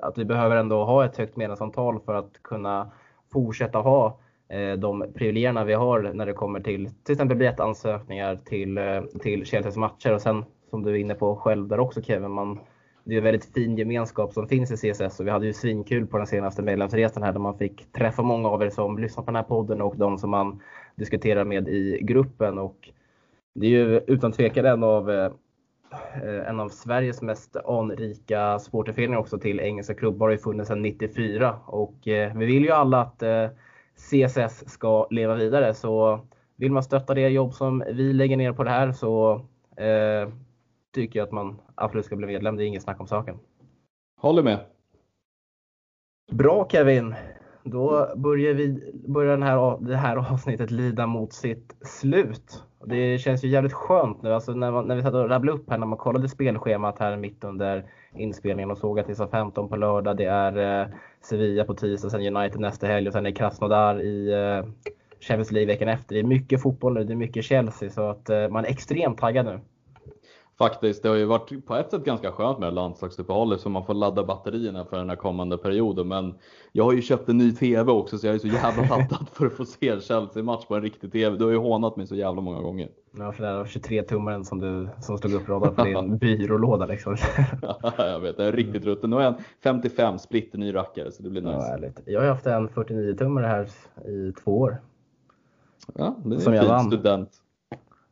[0.02, 2.92] att vi behöver ändå ha ett högt medlemsantal för att kunna
[3.34, 4.20] fortsätta ha
[4.56, 9.46] Eh, de privilegierna vi har när det kommer till till exempel biljettansökningar till, eh, till
[9.46, 10.14] Chelseas matcher.
[10.14, 12.60] Och sen som du är inne på själv där också Kevin, man,
[13.04, 16.08] det är en väldigt fin gemenskap som finns i CSS och vi hade ju svinkul
[16.08, 19.32] på den senaste medlemsresan här där man fick träffa många av er som lyssnar på
[19.32, 20.62] den här podden och de som man
[20.96, 22.58] diskuterar med i gruppen.
[22.58, 22.90] Och
[23.56, 25.32] det är ju utan tvekan en av, eh,
[26.48, 31.56] en av Sveriges mest anrika supporterföreningar också till engelska klubbar har ju funnits sedan 94
[31.66, 31.96] och
[32.36, 33.24] vi vill ju alla att
[34.10, 36.20] CSS ska leva vidare så
[36.56, 39.34] vill man stötta det jobb som vi lägger ner på det här så
[39.78, 40.30] eh,
[40.94, 42.56] tycker jag att man absolut ska bli medlem.
[42.56, 43.40] Det är inget snack om saken.
[44.22, 44.60] Håller med.
[46.32, 47.16] Bra Kevin!
[47.64, 52.64] Då börjar, vi, börjar den här, det här avsnittet lida mot sitt slut.
[52.86, 55.70] Det känns ju jävligt skönt nu, alltså när, man, när vi satt och rabblade upp
[55.70, 59.70] här, när man kollade spelschemat här mitt under inspelningen och såg att det är 15
[59.70, 60.88] på lördag, det är eh,
[61.26, 64.66] Sevilla på tisdag, sen United nästa helg och sen är Krasnodar i eh,
[65.20, 66.16] Champions League veckan efter.
[66.16, 69.18] Det är mycket fotboll nu, det är mycket Chelsea så att eh, man är extremt
[69.18, 69.60] taggad nu.
[70.58, 73.94] Faktiskt, det har ju varit på ett sätt ganska skönt med landslagsuppehållet så man får
[73.94, 76.08] ladda batterierna för den här kommande perioden.
[76.08, 76.36] Men
[76.72, 79.46] jag har ju köpt en ny TV också så jag är så jävla laddad för
[79.46, 81.38] att få se en Chelsea-match på en riktig TV.
[81.38, 82.90] Du har ju hånat mig så jävla många gånger.
[83.18, 87.18] Ja, för där 23-tummaren som du som stod uppradad på din byrålåda liksom.
[87.98, 89.10] jag vet, den är riktigt rutten.
[89.10, 91.94] Nu är en 55 splitter ny rackare så det blir nice.
[92.06, 93.70] Ja, jag har haft en 49-tummare här
[94.10, 94.82] i två år.
[95.96, 97.42] Ja, det är som en fin student.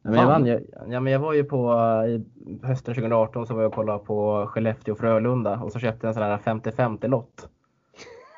[0.06, 1.74] Men jag, vann, jag, ja, men jag var ju på,
[2.08, 2.26] i
[2.66, 6.10] hösten 2018 så var jag och kollade på Skellefteå och Frölunda och så köpte jag
[6.10, 7.50] en sån här 50-50 lott.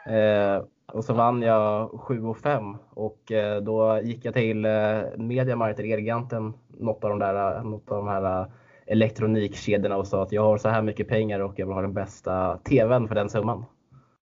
[0.07, 0.61] Eh,
[0.93, 4.71] och så vann jag 7 och 5 och eh, då gick jag till eh,
[5.17, 8.47] Mediamarkt Elgiganten, något av de där, något av de här eh,
[8.85, 11.93] elektronikkedjorna och sa att jag har så här mycket pengar och jag vill ha den
[11.93, 13.65] bästa TVn för den summan.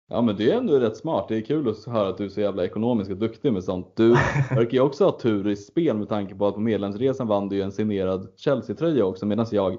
[0.08, 1.26] Ja men det är ändå rätt smart.
[1.28, 3.96] Det är kul att höra att du är så jävla ekonomisk och duktig med sånt.
[3.96, 4.10] Du
[4.56, 7.56] verkar ju också ha tur i spel med tanke på att på medlemsresan vann du
[7.56, 9.78] ju en signerad Chelsea-tröja också medan jag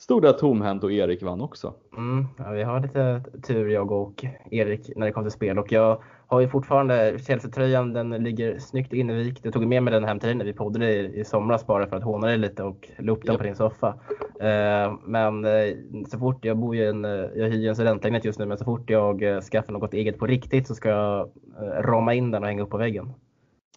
[0.00, 1.74] stod där tomhänt och Erik vann också.
[1.96, 5.72] Mm, ja, vi har lite tur jag och Erik när det kom till spel och
[5.72, 7.92] jag har ju fortfarande Chelsea-tröjan.
[7.92, 9.40] Den ligger snyggt invikt.
[9.44, 11.86] Jag tog med mig den hem till dig när vi poddade i, i somras bara
[11.86, 13.38] för att håna dig lite och la upp den yep.
[13.38, 13.88] på din soffa.
[13.88, 15.74] Uh, men uh,
[16.08, 18.64] så fort jag bor i en, uh, jag hyr en studentlägenhet just nu, men så
[18.64, 21.30] fort jag skaffar något eget på riktigt så ska jag
[21.78, 23.12] rama in den och hänga upp på väggen.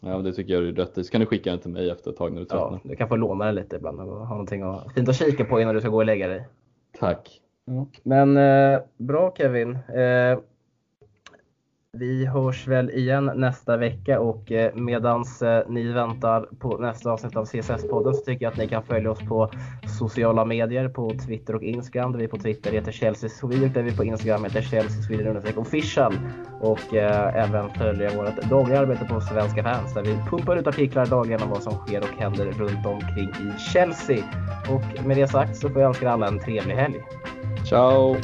[0.06, 2.18] Ja, det tycker jag är rätt Så kan du skicka den till mig efter ett
[2.18, 2.80] tag när du tröttnar.
[2.84, 5.46] Ja, du kan få låna den lite ibland och ha någonting att, fint att kika
[5.46, 6.48] på innan du ska gå och lägga dig.
[7.00, 7.42] Tack.
[7.68, 7.86] Mm.
[8.04, 9.72] Men eh, bra Kevin.
[9.72, 10.40] Eh,
[11.98, 17.36] vi hörs väl igen nästa vecka och eh, medans eh, ni väntar på nästa avsnitt
[17.36, 19.52] av CSS-podden så tycker jag att ni kan följa oss på
[20.00, 22.12] sociala medier på Twitter och Instagram.
[22.12, 26.14] Där vi på Twitter heter Chelsea Sweden där vi på Instagram heter Chelsea Sweden official
[26.62, 31.06] och eh, även följa vårt dagliga arbete på Svenska fans där vi pumpar ut artiklar
[31.06, 34.24] dagligen om vad som sker och händer runt omkring i Chelsea.
[34.70, 37.02] Och med det sagt så får jag önska alla en trevlig helg.
[37.70, 38.16] Ciao!